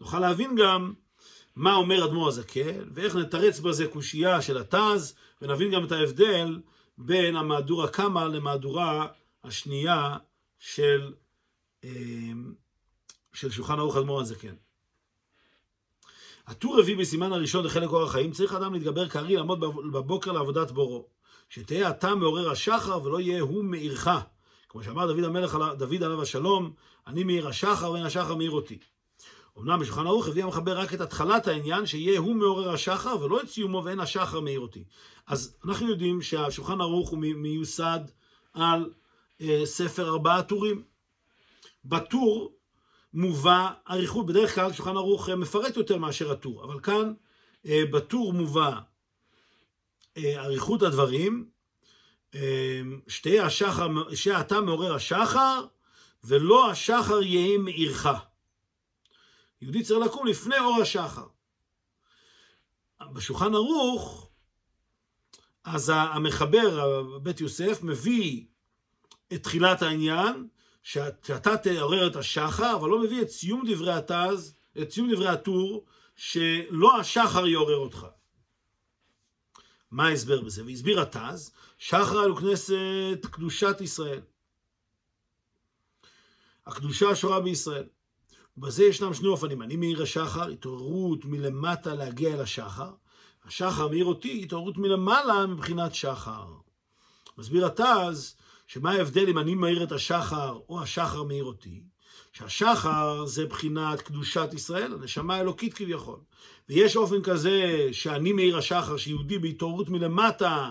נוכל 0.00 0.18
להבין 0.18 0.54
גם 0.56 0.92
מה 1.56 1.74
אומר 1.74 2.04
אדמו"ר 2.04 2.28
הזקן 2.28 2.88
ואיך 2.94 3.16
נתרץ 3.16 3.60
בזה 3.60 3.86
קושייה 3.86 4.42
של 4.42 4.58
התז 4.58 5.14
ונבין 5.42 5.70
גם 5.70 5.84
את 5.84 5.92
ההבדל 5.92 6.60
בין 6.98 7.36
המהדורה 7.36 7.88
קמא 7.88 8.20
למהדורה 8.20 9.06
השנייה 9.44 10.16
של, 10.58 11.12
אה, 11.84 11.90
של 13.32 13.50
שולחן 13.50 13.78
ערוך 13.78 13.96
אדמו"ר 13.96 14.20
הזקן. 14.20 14.54
הטור 16.50 16.78
הביא 16.78 16.96
בסימן 16.96 17.32
הראשון 17.32 17.64
לחלק 17.64 17.88
אורח 17.88 18.12
חיים, 18.12 18.30
צריך 18.30 18.54
אדם 18.54 18.74
להתגבר 18.74 19.08
כארי 19.08 19.36
לעמוד 19.36 19.60
בבוקר 19.92 20.32
לעבודת 20.32 20.70
בורו. 20.70 21.06
שתהיה 21.48 21.90
אתה 21.90 22.14
מעורר 22.14 22.50
השחר 22.50 23.02
ולא 23.04 23.20
יהיה 23.20 23.40
הוא 23.40 23.64
מעירך. 23.64 24.08
כמו 24.68 24.82
שאמר 24.82 25.12
דוד 25.12 25.24
המלך, 25.24 25.58
דוד 25.78 26.02
עליו 26.02 26.22
השלום, 26.22 26.72
אני 27.06 27.24
מעיר 27.24 27.48
השחר 27.48 27.92
ואין 27.92 28.04
השחר 28.04 28.34
מעיר 28.34 28.50
אותי. 28.50 28.78
אמנם 29.58 29.80
בשולחן 29.80 30.06
ערוך 30.06 30.28
הביא 30.28 30.44
המחבר 30.44 30.78
רק 30.78 30.94
את 30.94 31.00
התחלת 31.00 31.48
העניין, 31.48 31.86
שיהיה 31.86 32.18
הוא 32.18 32.34
מעורר 32.34 32.70
השחר 32.70 33.22
ולא 33.22 33.40
את 33.40 33.48
סיומו 33.48 33.82
ואין 33.84 34.00
השחר 34.00 34.40
מעיר 34.40 34.60
אותי. 34.60 34.84
אז 35.26 35.56
אנחנו 35.64 35.88
יודעים 35.88 36.22
שהשולחן 36.22 36.80
ערוך 36.80 37.10
הוא 37.10 37.18
מיוסד 37.18 38.00
על 38.54 38.90
אה, 39.40 39.60
ספר 39.64 40.08
ארבעה 40.08 40.42
טורים. 40.42 40.82
בטור 41.84 42.52
מובא 43.12 43.70
אריכות, 43.90 44.26
בדרך 44.26 44.54
כלל 44.54 44.72
שולחן 44.72 44.96
ערוך 44.96 45.28
אה, 45.28 45.36
מפרט 45.36 45.76
יותר 45.76 45.98
מאשר 45.98 46.30
הטור, 46.32 46.64
אבל 46.64 46.80
כאן 46.80 47.12
אה, 47.66 47.82
בטור 47.92 48.32
מובא 48.32 48.80
אה, 50.16 50.44
אריכות 50.44 50.82
הדברים, 50.82 51.50
שתהיה 53.08 53.46
השחר, 53.46 54.14
שאתה 54.14 54.60
מעורר 54.60 54.94
השחר, 54.94 55.66
ולא 56.24 56.70
השחר 56.70 57.22
יהיה 57.22 57.58
מעירך. 57.58 58.08
יהודי 59.62 59.82
צריך 59.82 60.06
לקום 60.06 60.26
לפני 60.26 60.58
אור 60.58 60.78
השחר. 60.82 61.26
בשולחן 63.12 63.54
ערוך, 63.54 64.30
אז 65.64 65.92
המחבר, 65.94 67.02
בית 67.18 67.40
יוסף, 67.40 67.82
מביא 67.82 68.44
את 69.32 69.42
תחילת 69.42 69.82
העניין, 69.82 70.48
שאתה 70.82 71.56
תעורר 71.56 72.06
את 72.06 72.16
השחר, 72.16 72.74
אבל 72.74 72.88
לא 72.88 73.02
מביא 73.02 73.22
את 73.22 73.30
סיום 73.30 73.64
דברי 73.68 73.92
התז, 73.92 74.54
את 74.82 74.90
סיום 74.90 75.12
דברי 75.12 75.28
הטור, 75.28 75.84
שלא 76.16 77.00
השחר 77.00 77.46
יעורר 77.46 77.76
אותך. 77.76 78.06
מה 79.90 80.06
ההסבר 80.06 80.40
בזה? 80.40 80.64
והסביר 80.64 81.00
התז, 81.00 81.52
שחר 81.78 82.24
אלו 82.24 82.36
כנסת 82.36 83.26
קדושת 83.30 83.76
ישראל. 83.80 84.20
הקדושה 86.66 87.10
השורה 87.10 87.40
בישראל. 87.40 87.84
ובזה 88.56 88.84
ישנם 88.84 89.14
שני 89.14 89.28
אופנים. 89.28 89.62
אני 89.62 89.76
מאיר 89.76 90.02
השחר, 90.02 90.48
התעוררות 90.48 91.24
מלמטה 91.24 91.94
להגיע 91.94 92.34
אל 92.34 92.40
השחר. 92.40 92.90
השחר 93.44 93.88
מאיר 93.88 94.04
אותי, 94.04 94.42
התעוררות 94.42 94.76
מלמעלה 94.76 95.46
מבחינת 95.46 95.94
שחר. 95.94 96.46
מסביר 97.38 97.66
התז, 97.66 98.36
שמה 98.72 98.90
ההבדל 98.90 99.28
אם 99.28 99.38
אני 99.38 99.54
מאיר 99.54 99.82
את 99.82 99.92
השחר 99.92 100.58
או 100.68 100.82
השחר 100.82 101.22
מאיר 101.22 101.44
אותי? 101.44 101.80
שהשחר 102.32 103.26
זה 103.26 103.46
בחינת 103.46 104.00
קדושת 104.00 104.48
ישראל, 104.52 104.92
הנשמה 104.92 105.36
האלוקית 105.36 105.74
כביכול. 105.74 106.18
ויש 106.68 106.96
אופן 106.96 107.22
כזה 107.22 107.88
שאני 107.92 108.32
מאיר 108.32 108.56
השחר, 108.56 108.96
שיהודי 108.96 109.38
בהתעוררות 109.38 109.88
מלמטה, 109.88 110.70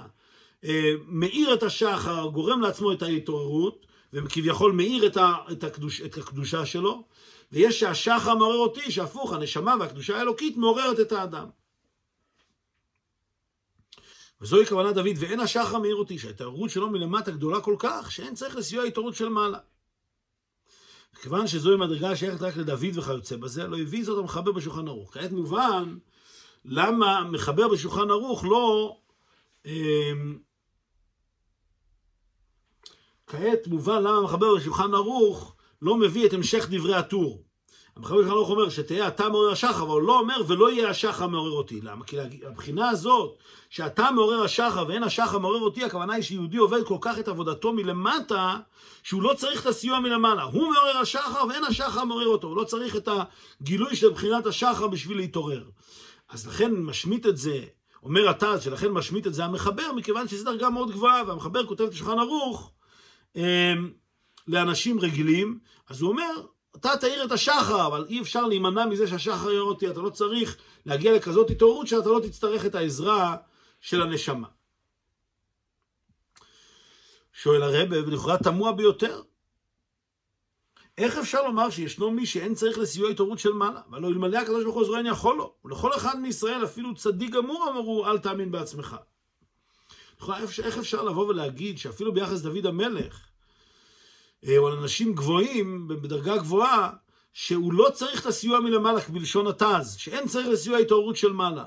אה, 0.64 0.94
מאיר 1.08 1.54
את 1.54 1.64
השחר, 1.64 2.28
גורם 2.28 2.62
לעצמו 2.62 2.92
את 2.92 3.02
ההתעוררות, 3.02 3.86
וכביכול 4.14 4.72
מאיר 4.72 5.06
את, 5.08 5.18
את, 5.52 5.64
הקדוש, 5.64 6.02
את 6.02 6.18
הקדושה 6.18 6.66
שלו, 6.66 7.04
ויש 7.52 7.80
שהשחר 7.80 8.36
מעורר 8.36 8.58
אותי, 8.58 8.92
שהפוך, 8.92 9.34
הנשמה 9.34 9.76
והקדושה 9.80 10.18
האלוקית 10.18 10.58
מעוררת 10.58 11.00
את 11.00 11.12
האדם. 11.12 11.46
וזוהי 14.42 14.66
כוונת 14.66 14.96
דוד, 14.96 15.16
ואין 15.18 15.40
השחר 15.40 15.80
מאיר 15.80 15.96
אותי, 15.96 16.20
שההתעוררות 16.20 16.70
שלו 16.70 16.90
מלמטה 16.90 17.32
גדולה 17.32 17.62
כל 17.62 17.76
כך, 17.80 18.12
שאין 18.12 18.36
צריך 18.36 18.56
לסיוע 18.56 18.84
התעוררות 18.84 19.16
של 19.16 19.30
מעלה. 19.30 19.60
כיוון 21.22 21.48
שזוהי 21.48 21.78
מדרגה 21.78 22.16
שייכת 22.16 22.42
רק 22.42 22.58
לדוד 22.58 22.98
וכיוצא 22.98 23.36
בזה, 23.36 23.68
לא 23.68 23.78
הביא 23.78 24.04
זאת 24.04 24.20
המחבר 24.20 24.52
בשולחן 24.52 24.88
ערוך. 24.88 25.14
כעת 25.14 25.32
מובן 25.32 25.98
למה 26.66 27.24
מחבר 27.24 27.68
בשולחן 27.68 28.10
ערוך 28.10 28.46
לא... 28.46 28.98
אמ, 29.66 30.40
כעת 33.28 33.68
מובן 33.68 34.00
למה 34.04 34.18
המחבר 34.18 34.56
בשולחן 34.56 34.94
ערוך 34.94 35.56
לא 35.82 35.98
מביא 35.98 36.28
את 36.28 36.34
המשך 36.34 36.68
דברי 36.70 36.96
הטור. 36.96 37.44
המחבר 38.00 38.30
ערוך 38.30 38.50
אומר 38.50 38.70
שתהיה 38.70 39.08
אתה 39.08 39.30
מעורר 39.30 39.52
השחר, 39.52 39.84
אבל 39.84 39.92
הוא 39.92 40.02
לא 40.02 40.20
אומר 40.20 40.42
ולא 40.48 40.72
יהיה 40.72 40.90
השחר 40.90 41.28
מעורר 41.28 41.52
אותי. 41.52 41.82
למה? 41.82 42.06
כי 42.06 42.18
הבחינה 42.46 42.90
הזאת, 42.90 43.38
שאתה 43.70 44.12
מעורר 44.12 44.44
השחר 44.44 44.86
ואין 44.88 45.04
השחר 45.04 45.38
מעורר 45.38 45.60
אותי, 45.60 45.84
הכוונה 45.84 46.14
היא 46.14 46.24
שיהודי 46.24 46.58
עובד 46.58 46.84
כל 46.84 46.98
כך 47.02 47.20
את 47.20 47.28
עבודתו 47.28 47.74
מלמטה, 47.74 48.58
שהוא 49.04 49.22
לא 49.22 49.34
צריך 49.34 49.62
את 49.62 49.66
הסיוע 49.66 50.00
מלמעלה. 50.00 50.44
הוא 50.44 50.62
מעורר 50.74 50.98
השחר 50.98 51.48
ואין 51.50 51.64
השחר 51.64 52.04
מעורר 52.04 52.28
אותו. 52.28 52.48
הוא 52.48 52.58
לא 52.58 52.64
צריך 52.64 52.96
את 52.96 53.10
הגילוי 53.62 53.96
של 53.96 54.10
בחינת 54.10 54.46
השחר 54.46 54.88
בשביל 54.88 55.18
להתעורר. 55.18 55.64
אז 56.30 56.48
לכן 56.48 56.72
משמיט 56.76 57.26
את 57.26 57.38
זה, 57.38 57.60
אומר 58.04 58.30
התז, 58.30 58.64
שלכן 58.64 58.88
משמיט 58.88 59.28
את 59.28 59.34
זה 59.34 59.46
המחבר, 59.46 59.92
מכיוון 59.92 60.28
שזו 60.28 60.46
דרגה 60.46 60.70
מאוד 60.70 60.92
גבוהה, 60.92 61.24
והמחבר 61.28 61.66
כותב 61.66 61.84
את 61.84 61.94
השולחן 61.94 62.20
ערוך 62.20 62.72
אה, 63.36 63.74
לאנשים 64.48 65.00
רגילים, 65.00 65.60
אז 65.90 66.02
הוא 66.02 66.10
אומר, 66.10 66.32
אתה 66.80 66.98
תאיר 66.98 67.26
את 67.26 67.32
השחר, 67.32 67.88
אבל 67.88 68.06
אי 68.10 68.22
אפשר 68.22 68.46
להימנע 68.46 68.86
מזה 68.86 69.08
שהשחר 69.08 69.52
יראה 69.52 69.62
אותי, 69.62 69.90
אתה 69.90 70.00
לא 70.00 70.10
צריך 70.10 70.58
להגיע 70.86 71.16
לכזאת 71.16 71.50
התעוררות 71.50 71.88
שאתה 71.88 72.10
לא 72.10 72.20
תצטרך 72.24 72.66
את 72.66 72.76
העזרה 72.76 73.36
של 73.82 74.02
הנשמה. 74.02 74.48
שואל 77.34 77.62
הרבה, 77.64 78.08
ולכאורה 78.08 78.38
תמוה 78.38 78.72
ביותר. 78.72 79.22
איך 80.98 81.18
אפשר 81.18 81.44
לומר 81.44 81.70
שישנו 81.70 82.12
מי 82.12 82.26
שאין 82.26 82.54
צריך 82.54 82.78
לסיוע 82.78 83.10
התעוררות 83.10 83.40
של 83.40 83.54
מעלה? 83.54 83.82
והלא 83.92 84.08
אלמלא 84.08 84.38
הקדוש 84.38 84.64
ברוך 84.64 84.76
הוא 84.76 84.84
עזרן 84.84 85.06
יכול 85.06 85.38
לו. 85.38 85.54
ולכל 85.66 85.96
אחד 85.96 86.20
מישראל, 86.20 86.64
אפילו 86.64 86.96
צדיק 86.96 87.32
גמור 87.32 87.70
אמרו, 87.70 88.08
אל 88.08 88.18
תאמין 88.18 88.52
בעצמך. 88.52 88.96
איך 90.64 90.78
אפשר 90.78 91.04
לבוא 91.04 91.28
ולהגיד 91.28 91.78
שאפילו 91.78 92.14
ביחס 92.14 92.42
דוד 92.42 92.66
המלך, 92.66 93.29
או 94.58 94.68
על 94.68 94.74
אנשים 94.74 95.14
גבוהים, 95.14 95.88
בדרגה 95.88 96.38
גבוהה, 96.38 96.90
שהוא 97.34 97.74
לא 97.74 97.90
צריך 97.94 98.22
את 98.22 98.26
הסיוע 98.26 98.60
מלמעלה, 98.60 99.00
בלשון 99.10 99.48
התז, 99.48 99.96
שאין 99.98 100.28
צריך 100.28 100.48
לסיוע 100.48 100.78
התעוררות 100.78 101.18
של 101.18 101.32
מעלה. 101.32 101.66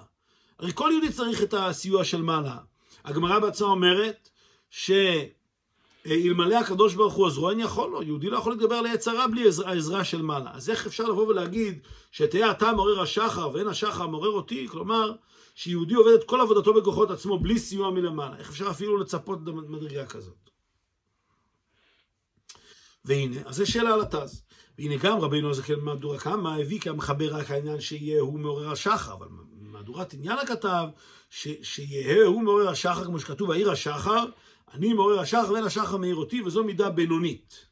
הרי 0.58 0.70
כל 0.74 0.88
יהודי 0.92 1.12
צריך 1.12 1.42
את 1.42 1.54
הסיוע 1.54 2.04
של 2.04 2.22
מעלה. 2.22 2.56
הגמרא 3.04 3.38
בעצמה 3.38 3.68
אומרת 3.68 4.28
שאלמלא 4.70 6.54
הקדוש 6.54 6.94
ברוך 6.94 7.14
הוא 7.14 7.26
עזרו, 7.26 7.50
אין 7.50 7.60
יכול 7.60 7.90
לו. 7.90 8.02
יהודי 8.02 8.30
לא 8.30 8.38
יכול 8.38 8.52
להתגבר 8.52 8.74
על 8.74 8.86
היצרה 8.86 9.28
בלי 9.28 9.44
העזרה 9.64 10.04
של 10.04 10.22
מעלה. 10.22 10.50
אז 10.54 10.70
איך 10.70 10.86
אפשר 10.86 11.04
לבוא 11.04 11.26
ולהגיד 11.26 11.78
שתהיה 12.12 12.50
אתה 12.50 12.72
מעורר 12.72 13.00
השחר 13.00 13.50
ואין 13.54 13.68
השחר 13.68 14.06
מעורר 14.06 14.30
אותי? 14.30 14.68
כלומר, 14.68 15.12
שיהודי 15.54 15.94
עובד 15.94 16.12
את 16.12 16.24
כל 16.24 16.40
עבודתו 16.40 16.74
בכוחות 16.74 17.10
עצמו 17.10 17.38
בלי 17.38 17.58
סיוע 17.58 17.90
מלמעלה. 17.90 18.36
איך 18.38 18.50
אפשר 18.50 18.70
אפילו 18.70 18.96
לצפות 18.96 19.38
מדרגה 19.44 20.06
כזאת? 20.06 20.51
והנה, 23.04 23.36
אז 23.44 23.56
זו 23.56 23.70
שאלה 23.70 23.94
על 23.94 24.00
התז. 24.00 24.42
והנה 24.78 24.96
גם 24.96 25.18
רבינו 25.18 25.50
הזקן 25.50 25.74
במהדורה 25.74 26.18
כמה 26.18 26.56
הביא 26.56 26.80
כמחבר 26.80 27.34
רק 27.34 27.50
העניין 27.50 27.80
שיהיה 27.80 28.20
הוא 28.20 28.38
מעורר 28.38 28.70
השחר, 28.70 29.12
אבל 29.12 29.26
במהדורת 29.52 30.14
עניין 30.14 30.38
הכתב 30.38 30.84
שיהיה 31.30 32.26
הוא 32.26 32.42
מעורר 32.42 32.68
השחר, 32.68 33.04
כמו 33.04 33.20
שכתוב, 33.20 33.50
העיר 33.50 33.70
השחר, 33.70 34.24
אני 34.74 34.92
מעורר 34.92 35.20
השחר 35.20 35.52
ואין 35.52 35.64
השחר 35.64 35.96
מעיר 35.96 36.16
אותי, 36.16 36.42
וזו 36.42 36.64
מידה 36.64 36.90
בינונית. 36.90 37.66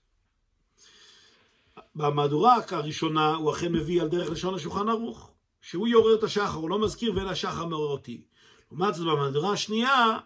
במהדורה 1.94 2.56
הראשונה 2.70 3.34
הוא 3.34 3.52
אכן 3.52 3.72
מביא 3.72 4.02
על 4.02 4.08
דרך 4.08 4.30
לשון 4.30 4.54
השולחן 4.54 4.88
ערוך, 4.88 5.30
שהוא 5.60 5.88
יעורר 5.88 6.14
את 6.14 6.24
השחר, 6.24 6.58
הוא 6.58 6.70
לא 6.70 6.78
מזכיר 6.78 7.12
ואין 7.16 7.26
השחר 7.26 7.66
מעורר 7.66 7.92
אותי. 7.92 8.24
לעומת 8.70 8.94
זאת 8.94 9.06
במהדורה 9.06 9.52
השנייה 9.52 10.18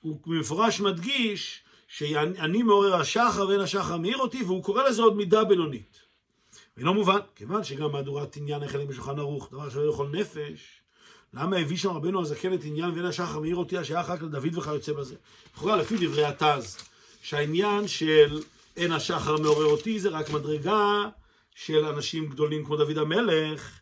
הוא 0.00 0.20
במפורש 0.26 0.80
מדגיש 0.80 1.61
שאני 1.92 2.62
מעורר 2.62 2.94
השחר 2.94 3.48
ואין 3.48 3.60
השחר 3.60 3.96
מאיר 3.96 4.18
אותי, 4.18 4.42
והוא 4.42 4.64
קורא 4.64 4.88
לזה 4.88 5.02
עוד 5.02 5.16
מידה 5.16 5.44
בינונית. 5.44 5.98
ואינו 6.76 6.94
מובן, 6.94 7.18
כיוון 7.34 7.64
שגם 7.64 7.92
מהדורת 7.92 8.36
עניין 8.36 8.62
החלים 8.62 8.88
בשולחן 8.88 9.18
ערוך, 9.18 9.48
דבר 9.52 9.70
שלא 9.70 9.90
יכול 9.90 10.08
נפש, 10.08 10.80
למה 11.34 11.56
הביא 11.56 11.76
שם 11.76 11.90
רבנו 11.90 12.20
הזקן 12.20 12.54
את 12.54 12.60
עניין 12.64 12.90
ואין 12.90 13.04
השחר 13.04 13.40
מאיר 13.40 13.56
אותי, 13.56 13.78
השייך 13.78 14.10
רק 14.10 14.22
לדוד 14.22 14.58
וכיוצא 14.58 14.92
בזה? 14.92 15.14
לכאורה 15.54 15.76
לפי 15.76 16.06
דברי 16.06 16.24
התז, 16.24 16.76
שהעניין 17.22 17.88
של 17.88 18.40
אין 18.76 18.92
השחר 18.92 19.36
מעורר 19.36 19.66
אותי 19.66 20.00
זה 20.00 20.08
רק 20.08 20.30
מדרגה 20.30 21.08
של 21.54 21.84
אנשים 21.84 22.28
גדולים 22.28 22.64
כמו 22.64 22.76
דוד 22.76 22.98
המלך, 22.98 23.80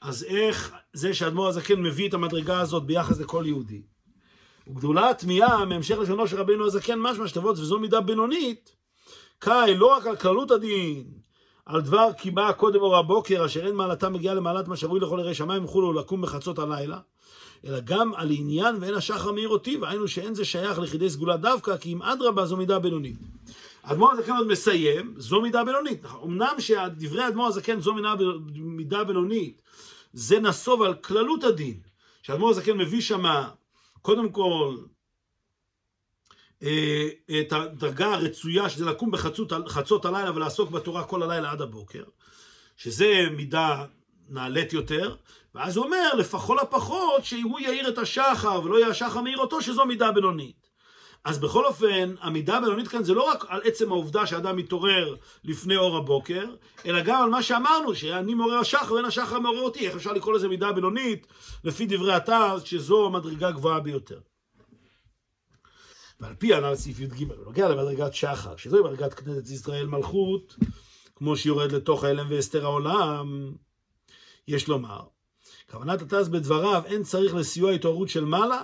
אז 0.00 0.24
איך 0.24 0.72
זה 0.92 1.14
שאדמו"ר 1.14 1.48
הזקן 1.48 1.82
מביא 1.82 2.08
את 2.08 2.14
המדרגה 2.14 2.60
הזאת 2.60 2.82
ביחס 2.82 3.20
לכל 3.20 3.44
יהודי? 3.46 3.82
וגדולה 4.66 5.10
התמיהה 5.10 5.64
מהמשך 5.64 5.98
לשונו 5.98 6.28
של 6.28 6.40
רבינו 6.40 6.66
הזקן 6.66 6.98
משמע 6.98 7.28
שתבות 7.28 7.58
וזו 7.58 7.78
מידה 7.78 8.00
בינונית 8.00 8.72
קאי 9.38 9.74
לא 9.76 9.96
רק 9.96 10.06
על 10.06 10.16
כללות 10.16 10.50
הדין 10.50 11.04
על 11.66 11.80
דבר 11.80 12.08
כי 12.18 12.30
בא 12.30 12.52
קודם 12.52 12.80
אור 12.80 12.96
הבוקר 12.96 13.46
אשר 13.46 13.66
אין 13.66 13.74
מעלתה 13.74 14.08
מגיעה 14.08 14.34
למעלת 14.34 14.68
מה 14.68 14.76
שבוי 14.76 15.00
לכל 15.00 15.18
יראי 15.20 15.34
שמיים 15.34 15.64
וכולו 15.64 15.92
לקום 15.92 16.22
בחצות 16.22 16.58
הלילה 16.58 16.98
אלא 17.64 17.80
גם 17.80 18.14
על 18.14 18.28
עניין 18.30 18.76
ואין 18.80 18.94
השחר 18.94 19.32
מאיר 19.32 19.48
אותי 19.48 19.76
והיינו 19.76 20.08
שאין 20.08 20.34
זה 20.34 20.44
שייך 20.44 20.78
ליחידי 20.78 21.10
סגולה 21.10 21.36
דווקא 21.36 21.76
כי 21.76 21.92
אם 21.92 22.02
אדרבה 22.02 22.46
זו 22.46 22.56
מידה 22.56 22.78
בינונית 22.78 23.16
אדמו"ר 23.86 24.12
הזקן 24.12 24.36
עוד 24.36 24.46
מסיים, 24.46 25.14
זו 25.16 25.40
מידה 25.40 25.64
בינונית. 25.64 26.04
אמנם 26.24 26.54
שדברי 26.58 27.28
אדמו"ר 27.28 27.46
הזקן 27.46 27.80
זו 27.80 27.94
מידה 28.54 29.04
בינונית, 29.04 29.62
זה 30.12 30.40
נסוב 30.40 30.82
על 30.82 30.94
כללות 30.94 31.44
הדין. 31.44 31.80
שאדמו"ר 32.22 32.50
הזקן 32.50 32.78
מביא 32.78 33.00
שמה 33.00 33.48
קודם 34.06 34.32
כל, 34.32 34.76
אה, 36.62 37.08
את 37.40 37.52
הדרגה 37.52 38.14
הרצויה, 38.14 38.68
שזה 38.68 38.84
לקום 38.84 39.10
בחצות 39.10 40.04
הלילה 40.04 40.32
ולעסוק 40.34 40.70
בתורה 40.70 41.04
כל 41.04 41.22
הלילה 41.22 41.50
עד 41.50 41.60
הבוקר, 41.60 42.04
שזה 42.76 43.26
מידה 43.30 43.84
נעלית 44.28 44.72
יותר, 44.72 45.16
ואז 45.54 45.76
הוא 45.76 45.84
אומר, 45.84 46.14
לפחות 46.18 46.58
הפחות, 46.62 47.24
שהוא 47.24 47.60
יאיר 47.60 47.88
את 47.88 47.98
השחר 47.98 48.60
ולא 48.64 48.76
יהיה 48.76 48.88
השחר 48.88 49.20
מאיר 49.20 49.38
אותו, 49.38 49.62
שזו 49.62 49.86
מידה 49.86 50.12
בינונית. 50.12 50.65
אז 51.26 51.38
בכל 51.38 51.64
אופן, 51.64 52.14
המידה 52.20 52.56
הבינונית 52.56 52.88
כאן 52.88 53.04
זה 53.04 53.14
לא 53.14 53.30
רק 53.30 53.44
על 53.48 53.60
עצם 53.64 53.92
העובדה 53.92 54.26
שאדם 54.26 54.56
מתעורר 54.56 55.16
לפני 55.44 55.76
אור 55.76 55.96
הבוקר, 55.96 56.44
אלא 56.86 57.02
גם 57.02 57.22
על 57.22 57.30
מה 57.30 57.42
שאמרנו, 57.42 57.94
שאני 57.94 58.34
מעורר 58.34 58.58
השחר 58.58 58.92
ואין 58.94 59.04
השחר 59.04 59.38
מעורר 59.38 59.60
אותי. 59.60 59.86
איך 59.86 59.96
אפשר 59.96 60.12
לקרוא 60.12 60.34
לזה 60.34 60.48
מידה 60.48 60.72
בינונית, 60.72 61.26
לפי 61.64 61.86
דברי 61.86 62.14
התז, 62.14 62.62
שזו 62.64 63.06
המדרגה 63.06 63.50
גבוהה 63.50 63.80
ביותר. 63.80 64.20
ועל 66.20 66.34
פי 66.34 66.54
הנ"ל 66.54 66.74
סעיף 66.74 67.00
י"ג, 67.00 67.24
בנוגע 67.24 67.68
למדרגת 67.68 68.14
שחר, 68.14 68.56
שזוהי 68.56 68.82
מדרגת 68.82 69.14
כנסת 69.14 69.50
ישראל 69.50 69.86
מלכות, 69.86 70.56
כמו 71.16 71.36
שיורד 71.36 71.72
לתוך 71.72 72.04
ההלם 72.04 72.26
והסתר 72.30 72.64
העולם, 72.64 73.52
יש 74.48 74.68
לומר, 74.68 75.00
כוונת 75.70 76.02
התז 76.02 76.28
בדבריו, 76.28 76.82
אין 76.86 77.02
צריך 77.02 77.34
לסיוע 77.34 77.72
התעוררות 77.72 78.08
של 78.08 78.24
מעלה, 78.24 78.62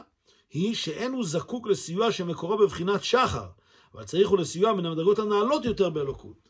היא 0.52 0.74
שאין 0.74 1.12
הוא 1.12 1.24
זקוק 1.24 1.66
לסיוע 1.66 2.12
שמקורו 2.12 2.58
בבחינת 2.58 3.04
שחר, 3.04 3.46
אבל 3.94 4.04
צריך 4.04 4.28
הוא 4.28 4.38
לסיוע 4.38 4.72
מן 4.72 4.86
המדרגות 4.86 5.18
הנעלות 5.18 5.64
יותר 5.64 5.90
באלוקות. 5.90 6.48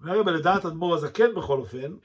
והרי 0.00 0.32
לדעת 0.32 0.64
אדמו"ר 0.64 0.94
הזקן 0.94 1.34
בכל 1.34 1.58
אופן, 1.58 1.96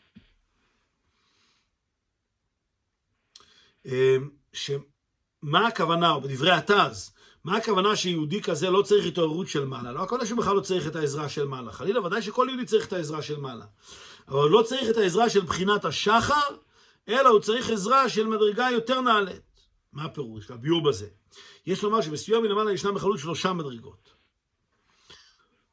אמ, 3.86 4.30
שמה 4.53 5.68
הכוונה, 5.68 6.11
או 6.11 6.22
בדברי 6.22 6.51
התז, 6.51 7.11
מה 7.43 7.57
הכוונה 7.57 7.95
שיהודי 7.95 8.41
כזה 8.41 8.70
לא 8.70 8.82
צריך 8.82 9.05
התעוררות 9.05 9.47
של 9.47 9.66
מעלה? 9.66 9.91
לא 9.91 10.03
הכוונה 10.03 10.26
שהוא 10.26 10.39
בכלל 10.39 10.55
לא 10.55 10.61
צריך 10.61 10.88
את 10.88 10.95
העזרה 10.95 11.30
של 11.30 11.45
מעלה. 11.45 11.72
חלילה, 11.72 12.01
ודאי 12.01 12.22
שכל 12.22 12.47
יהודי 12.49 12.66
צריך 12.66 12.88
את 12.88 12.93
העזרה 12.93 13.22
של 13.22 13.39
מעלה. 13.39 13.66
אבל 14.28 14.49
לא 14.49 14.61
צריך 14.61 14.89
את 14.89 14.97
העזרה 14.97 15.30
של 15.30 15.41
בחינת 15.41 15.86
השחר, 15.86 16.55
אלא 17.09 17.30
הוא 17.30 17.39
צריך 17.39 17.70
עזרה 17.70 18.09
של 18.09 18.28
מדרגה 18.28 18.68
יותר 18.72 19.01
נעלית. 19.01 19.54
מה 19.95 20.05
הפירוש? 20.05 20.51
הביאור 20.51 20.83
בזה. 20.83 21.07
יש 21.65 21.83
לומר 21.83 22.01
שבסיוע 22.01 22.39
מלמעלה 22.39 22.73
ישנם 22.73 22.93
בכללות 22.93 23.19
שלושה 23.19 23.53
מדרגות. 23.53 24.13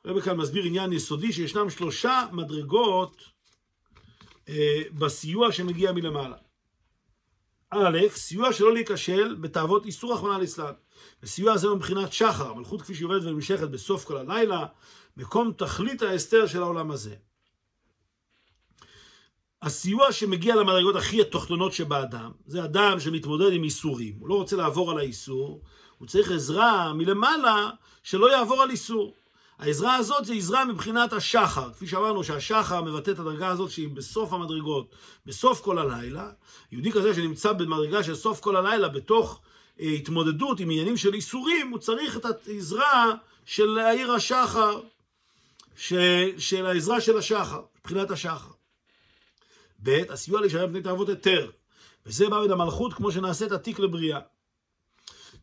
רבי 0.06 0.22
כאן 0.22 0.36
מסביר 0.36 0.64
עניין 0.64 0.92
יסודי 0.92 1.32
שישנם 1.32 1.70
שלושה 1.70 2.26
מדרגות 2.32 3.22
אה, 4.48 4.82
בסיוע 4.92 5.52
שמגיע 5.52 5.92
מלמעלה. 5.92 6.36
א', 7.70 7.98
סיוע 8.08 8.52
שלא 8.52 8.72
להיכשל 8.74 9.34
בתאוות 9.34 9.86
איסור 9.86 10.14
רחמנא 10.14 10.38
ליצלן. 10.38 10.72
וסיוע 11.22 11.56
זה 11.56 11.68
מבחינת 11.68 12.12
שחר, 12.12 12.50
המלכות 12.50 12.82
כפי 12.82 12.94
שהיא 12.94 13.04
יורדת 13.04 13.24
ונמשכת 13.24 13.68
בסוף 13.68 14.04
כל 14.04 14.16
הלילה, 14.16 14.66
מקום 15.16 15.52
תכלית 15.52 16.02
ההסתר 16.02 16.46
של 16.46 16.62
העולם 16.62 16.90
הזה. 16.90 17.16
הסיוע 19.62 20.12
שמגיע 20.12 20.56
למדרגות 20.56 20.96
הכי 20.96 21.20
התחתונות 21.20 21.72
שבאדם, 21.72 22.30
זה 22.46 22.64
אדם 22.64 23.00
שמתמודד 23.00 23.52
עם 23.52 23.64
איסורים, 23.64 24.14
הוא 24.18 24.28
לא 24.28 24.34
רוצה 24.34 24.56
לעבור 24.56 24.90
על 24.90 24.98
האיסור, 24.98 25.60
הוא 25.98 26.08
צריך 26.08 26.30
עזרה 26.30 26.92
מלמעלה 26.92 27.70
שלא 28.02 28.32
יעבור 28.32 28.62
על 28.62 28.70
איסור. 28.70 29.14
העזרה 29.58 29.96
הזאת 29.96 30.24
זה 30.24 30.34
עזרה 30.34 30.64
מבחינת 30.64 31.12
השחר, 31.12 31.72
כפי 31.72 31.86
שאמרנו 31.86 32.24
שהשחר 32.24 32.82
מבטא 32.82 33.10
את 33.10 33.18
הדרגה 33.18 33.48
הזאת 33.48 33.70
שהיא 33.70 33.88
בסוף 33.88 34.32
המדרגות, 34.32 34.94
בסוף 35.26 35.60
כל 35.60 35.78
הלילה. 35.78 36.30
יהודי 36.72 36.92
כזה 36.92 37.14
שנמצא 37.14 37.52
במדרגה 37.52 38.02
של 38.02 38.14
סוף 38.14 38.40
כל 38.40 38.56
הלילה 38.56 38.88
בתוך 38.88 39.40
אה, 39.80 39.86
התמודדות 39.86 40.60
עם 40.60 40.70
עניינים 40.70 40.96
של 40.96 41.14
איסורים, 41.14 41.70
הוא 41.70 41.78
צריך 41.78 42.16
את 42.16 42.26
העזרה 42.48 43.12
של 43.46 43.78
העיר 43.78 44.12
השחר, 44.12 44.80
ש, 45.76 45.92
של 46.38 46.66
העזרה 46.66 47.00
של 47.00 47.18
השחר, 47.18 47.60
מבחינת 47.80 48.10
השחר. 48.10 48.51
ב', 49.82 50.02
הסיוע 50.10 50.40
להישאר 50.40 50.68
פני 50.68 50.82
תאוות 50.82 51.08
היתר, 51.08 51.50
וזה 52.06 52.28
בא 52.28 52.40
מן 52.44 52.50
המלכות 52.50 52.92
כמו 52.94 53.12
שנעשית 53.12 53.52
עתיק 53.52 53.78
לבריאה. 53.78 54.20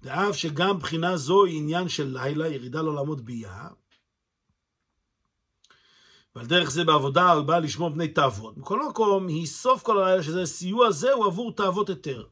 דאף 0.04 0.36
שגם 0.36 0.80
בחינה 0.80 1.18
זו 1.18 1.46
היא 1.46 1.58
עניין 1.58 1.90
של 1.90 2.18
לילה, 2.18 2.48
ירידה 2.48 2.82
לעולמות 2.82 3.22
ביאה, 3.22 3.68
ועל 6.36 6.46
דרך 6.46 6.72
זה 6.72 6.84
בעבודה 6.84 7.32
הוא 7.32 7.44
בא 7.44 7.60
לשמור 7.60 7.90
בני 7.90 8.08
תאוות. 8.08 8.58
מכל 8.58 8.90
מקום, 8.90 9.28
היא 9.28 9.46
סוף 9.46 9.84
כל 9.84 9.98
הלילה 9.98 10.24
שזה 10.24 10.46
סיוע 10.46 10.92
זהו 10.92 11.24
עבור 11.24 11.52
תאוות 11.52 11.90
היתר. 11.90 12.26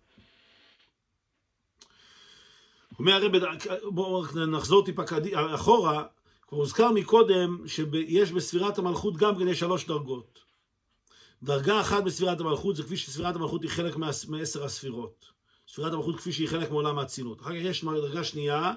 אומר 3.00 3.14
הרב, 3.14 3.32
בואו 3.84 4.26
נחזור 4.48 4.86
טיפה 4.86 5.04
אחורה, 5.56 6.04
כבר 6.48 6.58
הוזכר 6.58 6.92
מקודם 6.92 7.68
שיש 7.68 8.32
בספירת 8.32 8.78
המלכות 8.78 9.18
גם 9.18 9.40
כן 9.40 9.54
שלוש 9.54 9.88
דרגות. 9.88 10.47
דרגה 11.44 11.82
אחת 11.82 12.04
בספירת 12.04 12.40
המלכות 12.40 12.76
זה 12.76 12.84
כפי 12.84 12.98
שספירת 12.98 13.36
המלכות 13.36 13.64
היא 13.64 13.70
חלק 13.70 13.96
מעשר 14.28 14.64
הספירות. 14.64 15.26
ספירת 15.68 15.94
המלכות 15.94 16.18
כפי 16.18 16.32
שהיא 16.32 16.48
חלק 16.48 16.72
מעולם 16.72 17.00
האצילות. 17.00 17.42
אחר 17.42 17.50
כך 17.50 17.56
יש 17.62 17.84
דרגה 17.84 18.24
שנייה, 18.24 18.74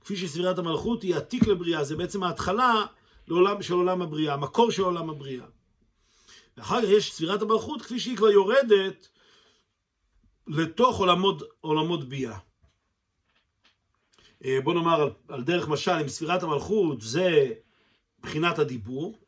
כפי 0.00 0.16
שספירת 0.16 0.58
המלכות 0.58 1.02
היא 1.02 1.16
עתיק 1.16 1.46
לבריאה, 1.46 1.84
זה 1.84 1.96
בעצם 1.96 2.22
ההתחלה 2.22 2.86
לעולם, 3.28 3.62
של 3.62 3.74
עולם 3.74 4.02
הבריאה, 4.02 4.34
המקור 4.34 4.70
של 4.70 4.82
עולם 4.82 5.10
הבריאה. 5.10 5.46
ואחר 6.56 6.82
כך 6.82 6.88
יש 6.88 7.12
ספירת 7.12 7.42
המלכות 7.42 7.82
כפי 7.82 8.00
שהיא 8.00 8.16
כבר 8.16 8.30
יורדת 8.30 9.08
לתוך 10.46 10.98
עולמות, 10.98 11.42
עולמות 11.60 12.08
ביאה. 12.08 12.38
אה, 14.44 14.58
בוא 14.64 14.74
נאמר 14.74 15.00
על, 15.00 15.10
על 15.28 15.42
דרך 15.42 15.68
משל, 15.68 15.90
אם 15.90 16.08
ספירת 16.08 16.42
המלכות 16.42 17.00
זה 17.00 17.52
בחינת 18.22 18.58
הדיבור, 18.58 19.18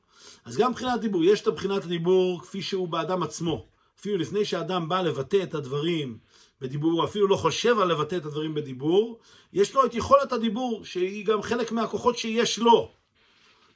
אז 0.45 0.57
גם 0.57 0.73
בחינת 0.73 0.95
הדיבור, 0.95 1.25
יש 1.25 1.41
את 1.41 1.49
בחינת 1.49 1.85
הדיבור 1.85 2.43
כפי 2.43 2.63
שהוא 2.63 2.89
באדם 2.89 3.23
עצמו. 3.23 3.67
אפילו 4.01 4.19
לפני 4.19 4.45
שאדם 4.45 4.89
בא 4.89 5.03
לבטא 5.03 5.43
את 5.43 5.55
הדברים 5.55 6.19
בדיבור, 6.61 7.05
אפילו 7.05 7.29
לא 7.29 7.37
חושב 7.37 7.79
על 7.79 7.89
לבטא 7.89 8.17
את 8.17 8.27
הדברים 8.27 8.55
בדיבור, 8.55 9.19
יש 9.53 9.75
לו 9.75 9.85
את 9.85 9.95
יכולת 9.95 10.33
הדיבור, 10.33 10.85
שהיא 10.85 11.27
גם 11.27 11.43
חלק 11.43 11.73
מהכוחות 11.73 12.19
שיש 12.19 12.59
לו. 12.59 12.91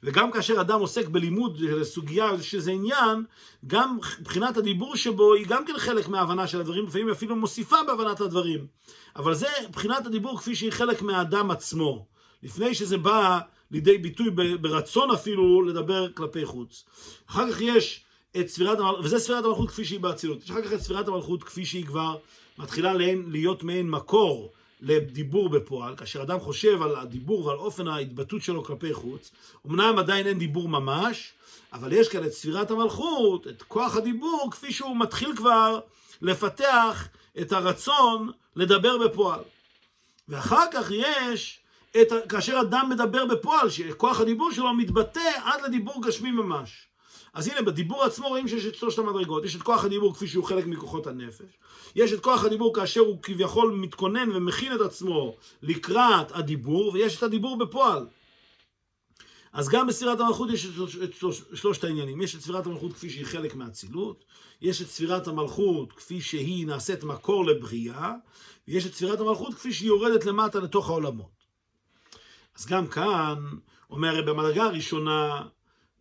וגם 0.03 0.31
כאשר 0.31 0.61
אדם 0.61 0.79
עוסק 0.79 1.07
בלימוד 1.07 1.61
סוגיה, 1.83 2.41
שזה 2.41 2.71
עניין, 2.71 3.23
גם 3.67 3.97
מבחינת 4.19 4.57
הדיבור 4.57 4.95
שבו 4.95 5.33
היא 5.33 5.45
גם 5.47 5.65
כן 5.65 5.77
חלק 5.77 6.07
מההבנה 6.07 6.47
של 6.47 6.59
הדברים, 6.59 6.85
לפעמים 6.87 7.09
אפילו 7.09 7.35
מוסיפה 7.35 7.77
בהבנת 7.87 8.21
הדברים. 8.21 8.67
אבל 9.15 9.33
זה 9.33 9.47
מבחינת 9.69 10.05
הדיבור 10.05 10.37
כפי 10.37 10.55
שהיא 10.55 10.71
חלק 10.71 11.01
מהאדם 11.01 11.51
עצמו. 11.51 12.05
לפני 12.43 12.75
שזה 12.75 12.97
בא 12.97 13.39
לידי 13.71 13.97
ביטוי 13.97 14.29
ברצון 14.61 15.11
אפילו 15.11 15.61
לדבר 15.61 16.11
כלפי 16.13 16.45
חוץ. 16.45 16.85
אחר 17.29 17.51
כך 17.51 17.61
יש 17.61 18.03
את 18.39 18.47
ספירת 18.47 18.79
המלכות, 18.79 19.05
וזה 19.05 19.19
ספירת 19.19 19.45
המלכות 19.45 19.69
כפי 19.69 19.85
שהיא 19.85 19.99
באצילות. 19.99 20.43
יש 20.43 20.51
אחר 20.51 20.61
כך 20.61 20.73
את 20.73 20.81
ספירת 20.81 21.07
המלכות 21.07 21.43
כפי 21.43 21.65
שהיא 21.65 21.85
כבר 21.85 22.17
מתחילה 22.57 22.93
להיות 23.27 23.63
מעין 23.63 23.89
מקור 23.89 24.51
לדיבור 24.81 25.49
בפועל, 25.49 25.95
כאשר 25.95 26.21
אדם 26.21 26.39
חושב 26.39 26.81
על 26.81 26.95
הדיבור 26.95 27.45
ועל 27.45 27.57
אופן 27.57 27.87
ההתבטאות 27.87 28.41
שלו 28.41 28.63
כלפי 28.63 28.93
חוץ, 28.93 29.31
אמנם 29.67 29.99
עדיין 29.99 30.27
אין 30.27 30.39
דיבור 30.39 30.69
ממש, 30.69 31.33
אבל 31.73 31.93
יש 31.93 32.09
כאן 32.09 32.23
את 32.23 32.31
ספירת 32.31 32.71
המלכות, 32.71 33.47
את 33.47 33.63
כוח 33.63 33.95
הדיבור, 33.95 34.49
כפי 34.51 34.71
שהוא 34.71 34.97
מתחיל 34.97 35.35
כבר 35.35 35.79
לפתח 36.21 37.07
את 37.41 37.51
הרצון 37.51 38.31
לדבר 38.55 38.97
בפועל. 38.97 39.39
ואחר 40.27 40.65
כך 40.71 40.91
יש 40.91 41.59
את, 42.01 42.11
כאשר 42.29 42.61
אדם 42.61 42.89
מדבר 42.89 43.25
בפועל, 43.25 43.69
שכוח 43.69 44.21
הדיבור 44.21 44.51
שלו 44.51 44.73
מתבטא 44.73 45.31
עד 45.43 45.61
לדיבור 45.61 46.03
גשמי 46.07 46.31
ממש. 46.31 46.87
אז 47.33 47.47
הנה, 47.47 47.61
בדיבור 47.61 48.03
עצמו 48.03 48.27
רואים 48.27 48.47
שיש 48.47 48.65
את 48.65 48.75
שלושת 48.75 48.99
המדרגות. 48.99 49.45
יש 49.45 49.55
את 49.55 49.61
כוח 49.61 49.85
הדיבור 49.85 50.13
כפי 50.13 50.27
שהוא 50.27 50.43
חלק 50.43 50.65
מכוחות 50.65 51.07
הנפש. 51.07 51.59
יש 51.95 52.13
את 52.13 52.19
כוח 52.19 52.43
הדיבור 52.43 52.73
כאשר 52.73 53.01
הוא 53.01 53.21
כביכול 53.21 53.71
מתכונן 53.71 54.31
ומכין 54.35 54.73
את 54.73 54.81
עצמו 54.81 55.35
לקראת 55.61 56.35
הדיבור, 56.35 56.93
ויש 56.93 57.17
את 57.17 57.23
הדיבור 57.23 57.57
בפועל. 57.57 58.07
אז 59.53 59.69
גם 59.69 59.87
בספירת 59.87 60.19
המלכות 60.19 60.49
יש 60.51 60.67
את 61.03 61.13
שלושת 61.53 61.83
העניינים. 61.83 62.21
יש 62.21 62.35
את 62.35 62.41
ספירת 62.41 62.65
המלכות 62.65 62.93
כפי 62.93 63.09
שהיא 63.09 63.25
חלק 63.25 63.55
מהאצילות, 63.55 64.25
יש 64.61 64.81
את 64.81 64.87
ספירת 64.87 65.27
המלכות 65.27 65.93
כפי 65.93 66.21
שהיא 66.21 66.67
נעשית 66.67 67.03
מקור 67.03 67.45
לבריאה, 67.45 68.13
ויש 68.67 68.85
את 68.85 68.93
ספירת 68.93 69.19
המלכות 69.19 69.53
כפי 69.53 69.73
שהיא 69.73 69.87
יורדת 69.87 70.25
למטה 70.25 70.59
לתוך 70.59 70.89
העולמות. 70.89 71.36
אז 72.57 72.65
גם 72.65 72.87
כאן, 72.87 73.35
אומר 73.89 74.21
במדרגה 74.21 74.63
הראשונה, 74.63 75.41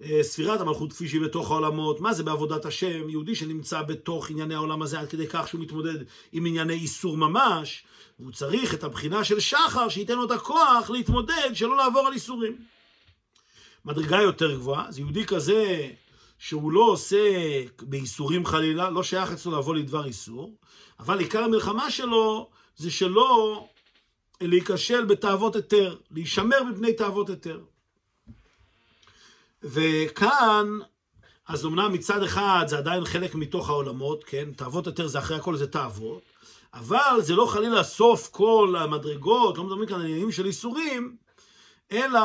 אה, 0.03 0.23
ספירת 0.23 0.61
המלכות 0.61 0.93
כפי 0.93 1.09
שהיא 1.09 1.21
בתוך 1.21 1.51
העולמות, 1.51 2.01
מה 2.01 2.13
זה 2.13 2.23
בעבודת 2.23 2.65
השם, 2.65 3.09
יהודי 3.09 3.35
שנמצא 3.35 3.83
בתוך 3.83 4.31
ענייני 4.31 4.55
העולם 4.55 4.83
הזה 4.83 5.01
עד 5.01 5.09
כדי 5.09 5.27
כך 5.29 5.49
שהוא 5.49 5.61
מתמודד 5.61 6.05
עם 6.33 6.47
ענייני 6.47 6.75
איסור 6.75 7.17
ממש, 7.17 7.85
והוא 8.19 8.33
צריך 8.33 8.75
את 8.75 8.85
הבחינה 8.85 9.25
של 9.25 9.41
שחר 9.41 9.89
שייתן 9.89 10.15
לו 10.15 10.25
את 10.25 10.31
הכוח 10.31 10.91
להתמודד, 10.91 11.51
שלא 11.55 11.77
לעבור 11.77 12.07
על 12.07 12.13
איסורים. 12.13 12.57
מדרגה 13.85 14.23
יותר 14.23 14.55
גבוהה, 14.55 14.93
זה 14.93 15.01
יהודי 15.01 15.27
כזה 15.27 15.91
שהוא 16.39 16.73
לא 16.73 16.81
עוסק 16.81 17.83
באיסורים 17.83 18.47
חלילה, 18.47 18.91
לא 18.91 19.03
שייך 19.03 19.33
אצלו 19.33 19.59
לבוא 19.59 19.75
לדבר 19.75 20.05
איסור, 20.05 20.55
אבל 21.01 21.19
עיקר 21.19 21.45
המלחמה 21.45 21.91
שלו 21.91 22.49
זה 22.77 22.91
שלא 22.91 23.65
להיכשל 24.41 25.05
בתאוות 25.05 25.57
היתר, 25.57 25.97
להישמר 26.11 26.63
מפני 26.63 26.93
תאוות 26.93 27.31
היתר. 27.31 27.61
וכאן, 29.63 30.79
אז 31.49 31.67
אמנם 31.67 31.93
מצד 31.93 32.23
אחד 32.23 32.65
זה 32.67 32.79
עדיין 32.79 33.05
חלק 33.05 33.35
מתוך 33.35 33.71
העולמות, 33.71 34.25
כן? 34.25 34.49
תאוות 34.57 34.87
היתר 34.87 35.07
זה 35.07 35.19
אחרי 35.19 35.37
הכל 35.37 35.57
זה 35.57 35.67
תאוות, 35.67 36.23
אבל 36.75 37.21
זה 37.21 37.35
לא 37.35 37.47
חלילה 37.47 37.85
סוף 37.85 38.29
כל 38.33 38.75
המדרגות, 38.79 39.59
לא 39.59 39.65
מדברים 39.65 39.87
כאן 39.89 40.01
על 40.01 40.07
עניינים 40.07 40.33
של 40.33 40.47
איסורים, 40.47 41.17
אלא 41.93 42.21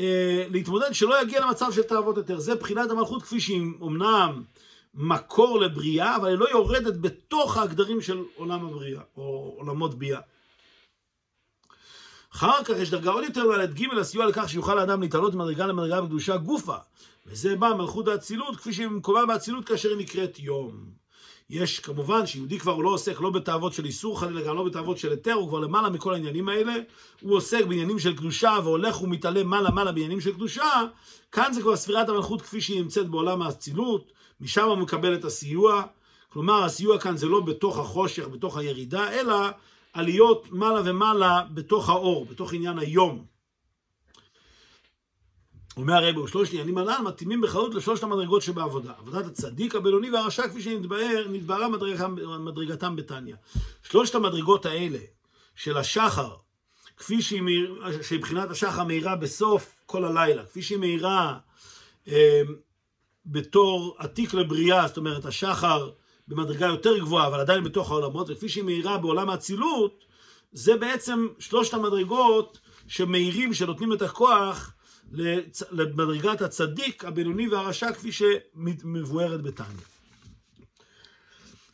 אה, 0.00 0.46
להתמודד 0.50 0.92
שלא 0.92 1.22
יגיע 1.22 1.40
למצב 1.40 1.72
של 1.72 1.82
תאוות 1.82 2.16
היתר. 2.16 2.38
זה 2.38 2.54
בחינת 2.54 2.90
המלכות 2.90 3.22
כפי 3.22 3.40
שהיא 3.40 3.62
אמנם 3.82 4.42
מקור 4.94 5.60
לבריאה, 5.60 6.16
אבל 6.16 6.28
היא 6.28 6.38
לא 6.38 6.50
יורדת 6.50 6.94
בתוך 7.00 7.56
ההגדרים 7.56 8.00
של 8.00 8.24
עולם 8.34 8.66
הבריאה, 8.66 9.02
או 9.16 9.54
עולמות 9.58 9.94
ביאה. 9.94 10.20
אחר 12.38 12.64
כך 12.64 12.74
יש 12.78 12.90
דרגה 12.90 13.10
עוד 13.10 13.24
יותר 13.24 13.44
נעלית 13.44 13.74
ג' 13.74 13.98
הסיוע 13.98 14.26
לכך 14.26 14.48
שיוכל 14.48 14.78
האדם 14.78 15.00
להתעלות 15.00 15.34
ממדרגה 15.34 15.66
למדרגה 15.66 16.00
בקדושה 16.00 16.36
גופה. 16.36 16.76
וזה 17.26 17.56
בא 17.56 17.72
מלכות 17.78 18.08
האצילות, 18.08 18.56
כפי 18.56 18.72
שהיא 18.72 18.86
במקומה 18.86 19.26
באצילות 19.26 19.64
כאשר 19.64 19.88
היא 19.88 19.98
נקראת 19.98 20.38
יום. 20.38 20.72
יש 21.50 21.80
כמובן 21.80 22.26
שיהודי 22.26 22.58
כבר 22.58 22.76
לא 22.76 22.88
עוסק 22.90 23.20
לא 23.20 23.30
בתאוות 23.30 23.72
של 23.72 23.84
איסור 23.84 24.20
חלילה, 24.20 24.40
גם 24.40 24.56
לא 24.56 24.64
בתאוות 24.64 24.98
של 24.98 25.10
היתר, 25.10 25.32
הוא 25.32 25.48
כבר 25.48 25.58
למעלה 25.58 25.90
מכל 25.90 26.14
העניינים 26.14 26.48
האלה. 26.48 26.74
הוא 27.20 27.36
עוסק 27.36 27.64
בעניינים 27.64 27.98
של 27.98 28.16
קדושה 28.16 28.56
והולך 28.64 29.02
ומתעלה 29.02 29.44
מעלה 29.44 29.70
מעלה 29.70 29.92
בעניינים 29.92 30.20
של 30.20 30.32
קדושה. 30.32 30.82
כאן 31.32 31.52
זה 31.52 31.62
כבר 31.62 31.76
ספירת 31.76 32.08
המלכות 32.08 32.42
כפי 32.42 32.60
שהיא 32.60 32.80
נמצאת 32.82 33.08
בעולם 33.08 33.42
האצילות, 33.42 34.12
משם 34.40 34.64
הוא 34.64 34.76
מקבל 34.76 35.14
את 35.14 35.24
הסיוע. 35.24 35.82
כלומר, 36.32 36.64
הסיוע 36.64 36.98
כאן 36.98 37.16
זה 37.16 37.26
לא 37.26 37.40
בתוך 37.40 37.78
החושך, 37.78 38.28
בתוך 38.28 38.56
הירידה, 38.56 39.10
אלא 39.10 39.34
עליות 39.92 40.46
מעלה 40.50 40.90
ומעלה 40.90 41.42
בתוך 41.54 41.88
האור, 41.88 42.26
בתוך 42.26 42.52
עניין 42.52 42.78
היום. 42.78 43.24
אומר 45.76 45.94
הרב, 45.94 46.16
ושלושת 46.16 46.52
עניינים 46.52 46.78
הנ"ל 46.78 47.02
מתאימים 47.04 47.40
בחרות 47.40 47.74
לשלושת 47.74 48.02
המדרגות 48.02 48.42
שבעבודה. 48.42 48.92
עבודת 48.98 49.26
הצדיק, 49.26 49.74
הבינוני 49.74 50.10
והרשע, 50.10 50.48
כפי 50.48 50.62
שנתבהרה 50.62 51.68
מדרגתם, 51.68 52.16
מדרגתם 52.44 52.96
בתניא. 52.96 53.34
שלושת 53.82 54.14
המדרגות 54.14 54.66
האלה 54.66 54.98
של 55.54 55.76
השחר, 55.76 56.34
כפי 56.96 57.22
שהיא 57.22 57.40
מאירה, 57.40 58.02
שבחינת 58.02 58.50
השחר 58.50 58.84
מאירה 58.84 59.16
בסוף 59.16 59.74
כל 59.86 60.04
הלילה, 60.04 60.44
כפי 60.44 60.62
שהיא 60.62 60.78
מאירה 60.78 61.38
אה, 62.08 62.42
בתור 63.26 63.96
עתיק 63.98 64.34
לבריאה, 64.34 64.88
זאת 64.88 64.96
אומרת, 64.96 65.24
השחר 65.24 65.90
במדרגה 66.28 66.66
יותר 66.66 66.98
גבוהה, 66.98 67.26
אבל 67.26 67.40
עדיין 67.40 67.64
בתוך 67.64 67.90
העולמות, 67.90 68.30
וכפי 68.30 68.48
שהיא 68.48 68.64
מאירה 68.64 68.98
בעולם 68.98 69.30
האצילות, 69.30 70.04
זה 70.52 70.76
בעצם 70.76 71.28
שלושת 71.38 71.74
המדרגות 71.74 72.58
שמאירים, 72.86 73.54
שנותנים 73.54 73.92
את 73.92 74.02
הכוח 74.02 74.72
למדרגת 75.72 76.42
הצדיק, 76.42 77.04
הבינוני 77.04 77.48
והרשע, 77.48 77.92
כפי 77.92 78.12
שמבוארת 78.12 79.42
בתניא. 79.42 79.68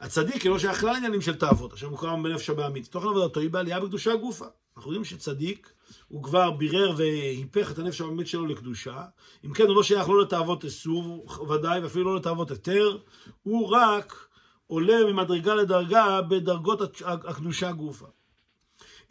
הצדיק 0.01 0.45
אינו 0.45 0.61
שייך 0.61 0.81
כלל 0.81 0.97
עניינים 0.97 1.21
של 1.21 1.35
תאוות, 1.35 1.73
אשר 1.73 1.89
מוכר 1.89 2.17
בנפש 2.17 2.51
הבעמית. 2.51 2.87
תוכן 2.87 3.09
עבודתו 3.09 3.41
היא 3.41 3.51
בעלייה 3.51 3.81
בקדושה 3.81 4.17
גופה. 4.17 4.47
אנחנו 4.77 4.91
יודעים 4.91 5.05
שצדיק, 5.05 5.73
הוא 6.09 6.23
כבר 6.23 6.51
בירר 6.51 6.95
והיפך 6.97 7.71
את 7.71 7.79
הנפש 7.79 8.01
הבעמית 8.01 8.27
שלו 8.27 8.47
לקדושה. 8.47 9.05
אם 9.45 9.53
כן, 9.53 9.67
הוא 9.67 9.77
לא 9.77 9.83
שייך 9.83 10.09
לא 10.09 10.23
לתאוות 10.23 10.65
איסור, 10.65 11.27
ודאי, 11.51 11.81
ואפילו 11.81 12.05
לא 12.05 12.17
לתאוות 12.17 12.51
היתר. 12.51 12.99
הוא 13.43 13.69
רק 13.69 14.27
עולה 14.75 15.13
ממדרגה 15.13 15.55
לדרגה 15.55 16.23
בדרגות 16.23 17.03
הקדושה 17.05 17.73
גופה. 17.73 18.07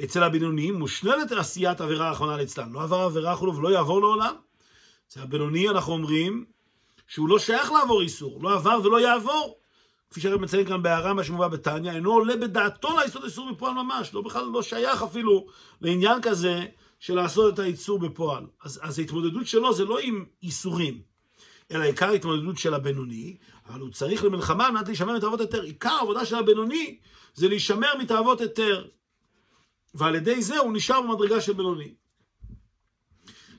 אצל 0.03 0.23
הבינוניים 0.23 0.75
מושללת 0.75 1.31
עשיית 1.31 1.81
עבירה 1.81 2.09
האחרונה 2.09 2.37
לאצלם. 2.37 2.73
לא 2.73 2.83
עבר 2.83 2.99
עבירה 2.99 3.37
כולו 3.37 3.55
ולא 3.55 3.69
יעבור 3.69 4.01
לעולם. 4.01 4.35
אצל 5.07 5.21
הבינוני 5.21 5.69
אנחנו 5.69 5.93
אומרים 5.93 6.45
שהוא 7.07 7.29
לא 7.29 7.39
שייך 7.39 7.71
לעבור 7.71 8.01
איסור, 8.01 8.43
לא 8.43 8.53
עבר 8.53 8.79
ולא 8.83 9.01
יעבור. 9.01 9.57
כפי 10.09 10.21
שהרב 10.21 10.41
מציין 10.41 10.67
כאן 10.67 10.83
בהערה 10.83 11.13
מה 11.13 11.23
שמובא 11.23 11.47
בתניא, 11.47 11.91
אינו 11.91 12.13
עולה 12.13 12.37
בדעתו 12.37 12.97
לעשות 12.97 13.23
איסור 13.23 13.51
בפועל 13.51 13.73
ממש, 13.73 14.13
לא 14.13 14.21
בכלל 14.21 14.45
לא 14.45 14.61
שייך 14.61 15.03
אפילו 15.03 15.45
לעניין 15.81 16.21
כזה 16.21 16.65
של 16.99 17.15
לעשות 17.15 17.53
את 17.53 17.59
האיסור 17.59 17.99
בפועל. 17.99 18.45
אז, 18.63 18.79
אז 18.83 18.99
ההתמודדות 18.99 19.47
שלו 19.47 19.73
זה 19.73 19.85
לא 19.85 19.99
עם 19.99 20.25
איסורים, 20.43 21.01
אלא 21.73 21.83
עיקר 21.83 22.09
ההתמודדות 22.09 22.57
של 22.57 22.73
הבינוני, 22.73 23.37
אבל 23.67 23.79
הוא 23.79 23.89
צריך 23.89 24.23
למלחמה 24.23 24.65
על 24.65 24.71
מנת 24.71 24.87
להישמר 24.87 25.17
מתאוות 25.17 25.39
היתר. 25.39 25.61
עיקר 25.61 25.89
העבודה 25.89 26.25
של 26.25 26.35
הבינוני 26.35 26.97
זה 27.33 27.47
להישמר 27.47 27.97
מתאוות 27.99 28.41
היתר. 28.41 28.87
ועל 29.93 30.15
ידי 30.15 30.41
זה 30.41 30.57
הוא 30.57 30.73
נשאר 30.73 31.01
במדרגה 31.01 31.41
של 31.41 31.53
בינוני. 31.53 31.93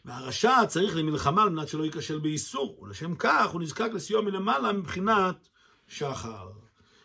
והרשע 0.04 0.66
צריך 0.68 0.96
למלחמה 0.96 1.42
על 1.42 1.48
מנת 1.48 1.68
שלא 1.68 1.84
ייכשל 1.84 2.18
באיסור, 2.18 2.78
ולשם 2.82 3.14
כך 3.14 3.50
הוא 3.50 3.60
נזקק 3.60 3.90
לסיוע 3.94 4.22
מלמעלה 4.22 4.72
מבחינת 4.72 5.48
שחר. 5.88 6.48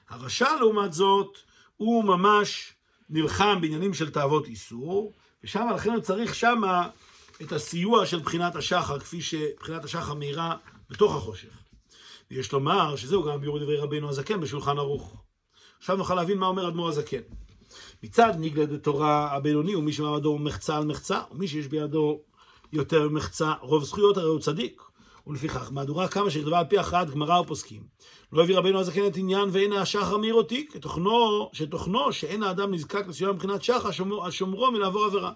הרשע 0.10 0.56
לעומת 0.60 0.94
זאת, 0.94 1.38
הוא 1.78 2.04
ממש 2.04 2.74
נלחם 3.10 3.62
בעניינים 3.62 3.94
של 3.94 4.10
תאוות 4.10 4.48
איסור, 4.48 5.14
ושם 5.44 5.68
לכן 5.76 5.90
הוא 5.90 6.02
צריך 6.02 6.36
שמה 6.36 6.90
את 7.42 7.52
הסיוע 7.52 8.06
של 8.06 8.20
בחינת 8.20 8.56
השחר, 8.56 9.00
כפי 9.00 9.22
שבחינת 9.22 9.84
השחר 9.84 10.14
מאירה 10.14 10.56
בתוך 10.90 11.16
החושך. 11.16 11.50
ויש 12.32 12.52
לומר 12.52 12.96
שזהו 12.96 13.24
גם 13.24 13.42
ביור 13.42 13.60
דברי 13.60 13.78
רבינו 13.78 14.10
הזקן 14.10 14.42
בשולחן 14.42 14.78
ערוך. 14.78 15.16
עכשיו 15.80 15.96
נוכל 15.98 16.16
להבין 16.16 16.38
מה 16.38 16.48
אומר 16.48 16.68
אדמו"ר 16.68 16.90
הזקן. 16.90 17.22
מצד 18.04 18.34
נגלד 18.38 18.74
התורה 18.74 19.36
הבינוני 19.36 19.74
הוא 19.74 19.84
מי 19.84 19.94
שמעמדו 19.94 20.38
מחצה 20.38 20.78
על 20.78 20.86
מחצה, 20.86 21.22
ומי 21.32 21.48
שיש 21.48 21.68
בידו 21.68 22.22
יותר 22.74 23.10
מחצה 23.10 23.54
רוב 23.62 23.84
זכויות 23.84 24.18
הרי 24.18 24.28
הוא 24.28 24.40
צדיק. 24.40 24.82
ולפיכך, 25.28 25.72
מהדורה 25.72 26.08
כמה 26.08 26.32
שנכתבה 26.32 26.60
על 26.60 26.66
פי 26.66 26.78
הכרעת 26.78 27.10
גמרא 27.10 27.40
ופוסקים. 27.40 27.84
לא 28.34 28.44
הביא 28.44 28.58
רבינו 28.58 28.80
הזקן 28.80 29.08
את 29.08 29.18
עניין 29.18 29.50
ואין 29.52 29.74
השחר 29.74 30.18
מאיר 30.18 30.34
אותי, 30.34 30.68
כתוכנו, 30.72 31.50
שתוכנו 31.54 32.14
שאין 32.14 32.44
האדם 32.44 32.74
נזקק 32.74 33.08
לסיוע 33.08 33.32
מבחינת 33.32 33.64
שחר, 33.64 33.92
שומרו 34.30 34.72
מלעבור 34.72 35.06
עבירה. 35.06 35.32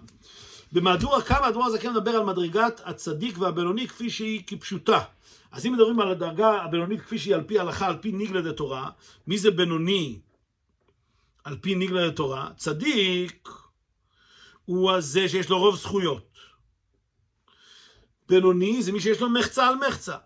במהדורה 0.72 1.22
כמה 1.22 1.48
אדמו"ר 1.48 1.66
הזקן 1.66 1.90
מדבר 1.90 2.10
על 2.10 2.24
מדרגת 2.24 2.80
הצדיק 2.84 3.38
והבינוני 3.38 3.88
כפי 3.88 4.10
שהיא 4.10 4.42
כפשוטה. 4.46 5.00
אז 5.54 5.66
אם 5.66 5.72
מדברים 5.72 6.00
על 6.00 6.10
הדרגה 6.10 6.62
הבינונית 6.62 7.00
כפי 7.00 7.18
שהיא 7.18 7.34
על 7.34 7.42
פי 7.42 7.58
הלכה, 7.58 7.86
על 7.86 7.96
פי 8.00 8.12
ניגלד 8.12 8.46
התורה, 8.46 8.90
מי 9.26 9.38
זה 9.38 9.50
בינוני 9.50 10.20
על 11.44 11.56
פי 11.60 11.74
ניגלד 11.74 12.08
התורה? 12.08 12.50
צדיק 12.56 13.48
הוא 14.64 14.90
הזה 14.90 15.28
שיש 15.28 15.50
לו 15.50 15.58
רוב 15.58 15.76
זכויות. 15.76 16.38
בינוני 18.28 18.82
זה 18.82 18.92
מי 18.92 19.00
שיש 19.00 19.20
לו 19.20 19.30
מחצה 19.30 19.68
על 19.68 19.74
מחצה. 19.88 20.16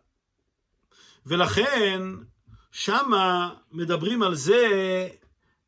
ולכן, 1.26 2.03
שמה 2.72 3.55
מדברים 3.72 4.22
על 4.22 4.35
זה, 4.35 4.66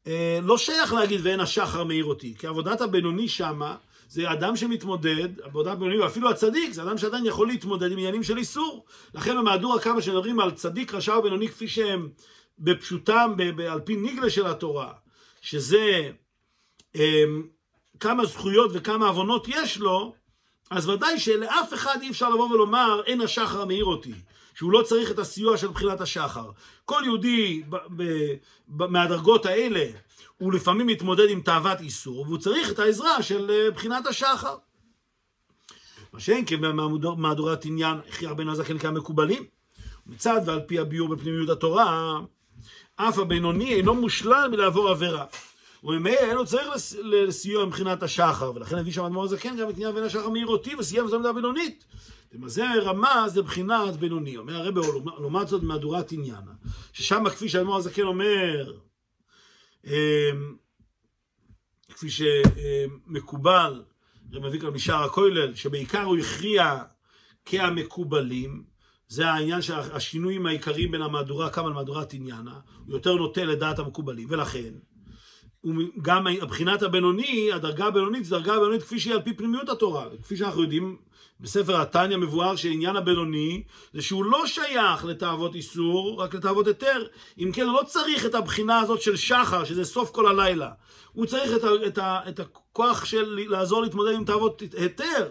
אה, 0.06 0.38
לא 0.42 0.58
שייך 0.58 0.92
להגיד 0.92 1.20
ואין 1.22 1.40
השחר 1.40 1.84
מאיר 1.84 2.04
אותי, 2.04 2.34
כי 2.38 2.46
עבודת 2.46 2.80
הבינוני 2.80 3.28
שמה 3.28 3.76
זה 4.10 4.32
אדם 4.32 4.56
שמתמודד, 4.56 5.40
עבודה 5.40 5.74
בינונית, 5.74 6.00
ואפילו 6.00 6.30
הצדיק, 6.30 6.72
זה 6.72 6.82
אדם 6.82 6.98
שעדיין 6.98 7.26
יכול 7.26 7.48
להתמודד 7.48 7.92
עם 7.92 7.98
עניינים 7.98 8.22
של 8.22 8.38
איסור. 8.38 8.84
לכן 9.14 9.36
במהדורה 9.36 9.80
כמה 9.80 10.02
שמדברים 10.02 10.40
על 10.40 10.50
צדיק, 10.50 10.94
רשע 10.94 11.18
ובינוני 11.18 11.48
כפי 11.48 11.68
שהם 11.68 12.08
בפשוטם, 12.58 13.34
ב- 13.36 13.50
ב- 13.56 13.60
על 13.60 13.80
פי 13.80 13.96
ניגלה 13.96 14.30
של 14.30 14.46
התורה, 14.46 14.92
שזה 15.40 16.10
הם, 16.94 17.48
כמה 18.00 18.24
זכויות 18.24 18.70
וכמה 18.74 19.08
עוונות 19.08 19.46
יש 19.48 19.78
לו, 19.78 20.14
אז 20.70 20.88
ודאי 20.88 21.18
שלאף 21.20 21.74
אחד 21.74 21.98
אי 22.02 22.10
אפשר 22.10 22.28
לבוא 22.28 22.50
ולומר, 22.50 23.02
אין 23.06 23.20
השחר 23.20 23.64
מאיר 23.64 23.84
אותי. 23.84 24.14
שהוא 24.54 24.72
לא 24.72 24.82
צריך 24.82 25.10
את 25.10 25.18
הסיוע 25.18 25.56
של 25.56 25.68
בחינת 25.68 26.00
השחר. 26.00 26.50
כל 26.84 27.02
יהודי 27.04 27.62
ב- 27.68 27.76
ב- 27.96 28.34
ב- 28.68 28.86
מהדרגות 28.86 29.46
האלה, 29.46 29.84
הוא 30.40 30.52
לפעמים 30.52 30.86
מתמודד 30.86 31.30
עם 31.30 31.40
תאוות 31.40 31.80
איסור, 31.80 32.20
והוא 32.20 32.38
צריך 32.38 32.70
את 32.70 32.78
העזרה 32.78 33.22
של 33.22 33.50
אה, 33.50 33.70
בחינת 33.70 34.06
השחר. 34.06 34.56
מה 36.12 36.20
שאין 36.20 36.44
כן 36.46 36.60
במהדורת 36.60 37.64
עניין, 37.64 37.98
הכריע 38.08 38.34
בן 38.34 38.48
הזקן 38.48 38.78
כמקובלים. 38.78 39.44
מצד 40.06 40.40
ועל 40.46 40.60
פי 40.60 40.78
הביור 40.78 41.08
בפנימיות 41.08 41.48
התורה, 41.48 42.20
אף 42.96 43.18
הבינוני 43.18 43.74
אינו 43.74 43.94
מושלם 43.94 44.48
מלעבור 44.50 44.88
עבירה. 44.88 45.24
וממילא 45.84 46.32
לו 46.32 46.46
צריך 46.46 46.68
לסיוע 47.02 47.64
מבחינת 47.64 48.02
השחר, 48.02 48.52
ולכן 48.54 48.78
הביא 48.78 48.92
שם 48.92 49.04
אדמו"ר 49.04 49.24
הזקן 49.24 49.56
גם 49.56 49.68
את 49.70 49.74
עניין 49.74 49.94
בן 49.94 50.02
השחר 50.02 50.28
מאיר 50.28 50.46
אותי 50.46 50.74
וסיים 50.74 51.06
זאת 51.06 51.14
עמדה 51.14 51.32
בינונית. 51.32 51.84
זה 52.46 52.64
רמז 52.82 53.38
לבחינת 53.38 53.96
בינוני. 53.96 54.36
אומר 54.36 54.56
הרב, 54.56 54.78
לעומת 55.18 55.48
זאת 55.48 55.62
מהדורת 55.62 56.12
עניין, 56.12 56.42
ששם 56.92 57.28
כפי 57.28 57.48
שאדמו"ר 57.48 57.76
הזקן 57.76 58.02
אומר, 58.02 58.72
כפי 61.88 62.10
שמקובל, 62.10 63.82
רב 64.32 64.58
כאן 64.58 64.68
משער 64.68 65.04
הכולל, 65.04 65.54
שבעיקר 65.54 66.02
הוא 66.02 66.18
הכריע 66.18 66.82
כהמקובלים, 67.44 68.64
זה 69.08 69.30
העניין 69.30 69.62
של 69.62 69.74
השינויים 69.74 70.46
העיקריים 70.46 70.90
בין 70.90 71.02
המהדורה 71.02 71.50
כמה 71.50 71.68
למהדורת 71.68 72.12
עניינה, 72.12 72.60
הוא 72.86 72.94
יותר 72.94 73.14
נוטה 73.14 73.44
לדעת 73.44 73.78
המקובלים, 73.78 74.26
ולכן 74.30 74.74
גם 76.02 76.24
מבחינת 76.24 76.82
הבינוני, 76.82 77.52
הדרגה 77.52 77.86
הבינונית 77.86 78.24
זו 78.24 78.38
דרגה 78.38 78.54
הבינונית 78.54 78.82
כפי 78.82 78.98
שהיא 78.98 79.14
על 79.14 79.22
פי 79.22 79.32
פנימיות 79.32 79.68
התורה, 79.68 80.06
כפי 80.22 80.36
שאנחנו 80.36 80.62
יודעים 80.62 80.96
בספר 81.40 81.80
התניא 81.80 82.16
מבואר 82.16 82.56
שעניין 82.56 82.96
הבינוני 82.96 83.62
זה 83.92 84.02
שהוא 84.02 84.24
לא 84.24 84.46
שייך 84.46 85.04
לתאוות 85.04 85.54
איסור, 85.54 86.22
רק 86.22 86.34
לתאוות 86.34 86.66
היתר. 86.66 87.06
אם 87.38 87.50
כן, 87.52 87.62
הוא 87.66 87.72
לא 87.72 87.82
צריך 87.86 88.26
את 88.26 88.34
הבחינה 88.34 88.80
הזאת 88.80 89.02
של 89.02 89.16
שחר, 89.16 89.64
שזה 89.64 89.84
סוף 89.84 90.10
כל 90.10 90.26
הלילה. 90.26 90.70
הוא 91.12 91.26
צריך 91.26 91.52
את, 91.56 91.64
ה, 91.64 91.86
את, 91.86 91.98
ה, 91.98 92.20
את 92.28 92.40
הכוח 92.80 93.04
של 93.04 93.38
לעזור 93.48 93.82
להתמודד 93.82 94.14
עם 94.14 94.24
תאוות 94.24 94.62
היתר. 94.76 95.28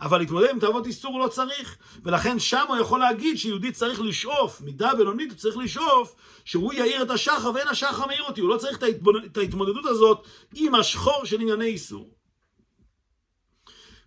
אבל 0.00 0.18
להתמודד 0.18 0.50
עם 0.50 0.58
תאוות 0.58 0.86
איסור 0.86 1.12
הוא 1.12 1.20
לא 1.20 1.28
צריך. 1.28 1.76
ולכן 2.02 2.38
שם 2.38 2.64
הוא 2.68 2.76
יכול 2.76 3.00
להגיד 3.00 3.38
שיהודי 3.38 3.72
צריך 3.72 4.00
לשאוף, 4.00 4.60
מידה 4.60 4.94
בינונית 4.94 5.30
הוא 5.30 5.38
צריך 5.38 5.56
לשאוף, 5.56 6.14
שהוא 6.44 6.72
יאיר 6.72 7.02
את 7.02 7.10
השחר 7.10 7.50
ואין 7.54 7.68
השחר 7.68 8.06
מאיר 8.06 8.22
אותי. 8.22 8.40
הוא 8.40 8.50
לא 8.50 8.56
צריך 8.56 8.78
את 9.26 9.36
ההתמודדות 9.36 9.86
הזאת 9.86 10.26
עם 10.54 10.74
השחור 10.74 11.24
של 11.24 11.40
ענייני 11.40 11.66
איסור. 11.66 12.15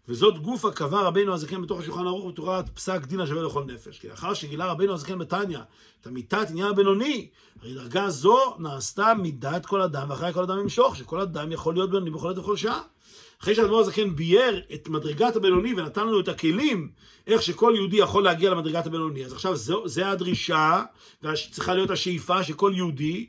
וזאת 0.10 0.40
גופה 0.40 0.72
קבע 0.72 1.02
רבינו 1.02 1.34
הזקן 1.34 1.62
בתוך 1.62 1.80
השולחן 1.80 2.08
ערוך 2.08 2.32
בתורת 2.32 2.70
פסק 2.70 3.06
דין 3.06 3.20
השווה 3.20 3.44
לכל 3.44 3.64
נפש. 3.64 4.00
כי 4.00 4.08
לאחר 4.08 4.34
שגילה 4.34 4.66
רבינו 4.66 4.94
הזקן 4.94 5.18
בתניא 5.18 5.60
את 6.02 6.08
אמיתת 6.08 6.50
עניין 6.50 6.68
הבינוני, 6.68 7.28
הרי 7.62 7.74
דרגה 7.74 8.10
זו 8.10 8.56
נעשתה 8.60 9.14
מידת 9.14 9.66
כל 9.66 9.82
אדם 9.82 10.10
ואחרי 10.10 10.34
כל 10.34 10.44
אדם 10.44 10.60
ימשוך, 10.60 10.96
שכל 10.96 11.22
אדם 11.22 11.52
יכול 11.52 11.74
להיות 11.74 11.90
בינוני 11.90 12.10
בכל 12.12 12.30
עת 12.30 12.38
ובכל 12.38 12.58
שעה. 12.58 12.82
אחרי 13.42 13.56
שהאדמו"ר 13.56 13.80
הזקן 13.80 14.16
בייר 14.16 14.62
את 14.74 14.90
מדרגת 14.90 15.36
הבינוני 15.36 15.74
ונתן 15.74 16.08
לנו 16.08 16.20
את 16.20 16.28
הכלים 16.28 16.92
איך 17.28 17.42
שכל 17.42 17.74
יהודי 17.76 17.98
יכול 17.98 18.24
להגיע 18.24 18.52
למדרגת 18.52 18.86
הבינוני, 18.86 19.26
אז 19.26 19.34
עכשיו 19.34 19.56
זו, 19.56 19.88
זה 19.88 20.10
הדרישה, 20.10 20.84
וצריכה 21.24 21.74
להיות 21.74 21.90
השאיפה 21.90 22.44
שכל 22.44 22.72
יהודי 22.76 23.28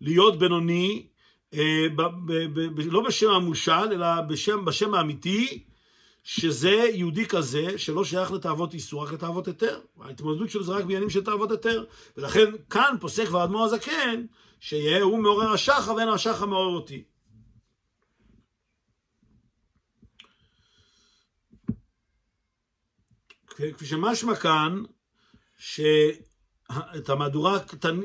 להיות 0.00 0.38
בינוני, 0.38 1.06
אה, 1.54 1.86
ב, 1.96 2.02
ב, 2.02 2.32
ב, 2.54 2.60
ב, 2.74 2.80
לא 2.90 3.00
בשם 3.00 3.30
המושל, 3.30 3.72
אלא 3.92 4.20
בשם, 4.20 4.64
בשם 4.64 4.94
האמיתי, 4.94 5.64
שזה 6.24 6.70
יהודי 6.70 7.26
כזה 7.26 7.78
שלא 7.78 8.04
שייך 8.04 8.32
לתאוות 8.32 8.74
איסור, 8.74 9.04
רק 9.04 9.12
לתאוות 9.12 9.46
היתר. 9.46 9.80
ההתמודדות 10.00 10.50
שלו 10.50 10.64
זה 10.64 10.72
רק 10.72 10.84
בעניינים 10.84 11.10
של 11.10 11.24
תאוות 11.24 11.50
היתר. 11.50 11.84
ולכן 12.16 12.52
כאן 12.70 12.96
פוסק 13.00 13.26
כבר 13.26 13.44
אדמו"ר 13.44 13.64
הזקן, 13.64 14.26
שיהיה 14.60 15.02
הוא 15.02 15.18
מעורר 15.18 15.52
השחר 15.52 15.94
ואין 15.94 16.08
השחר 16.08 16.46
מעורר 16.46 16.74
אותי. 16.74 17.04
כפי 23.46 23.86
שמשמע 23.86 24.36
כאן, 24.36 24.82
שאת 25.58 27.08
המהדורה 27.08 27.58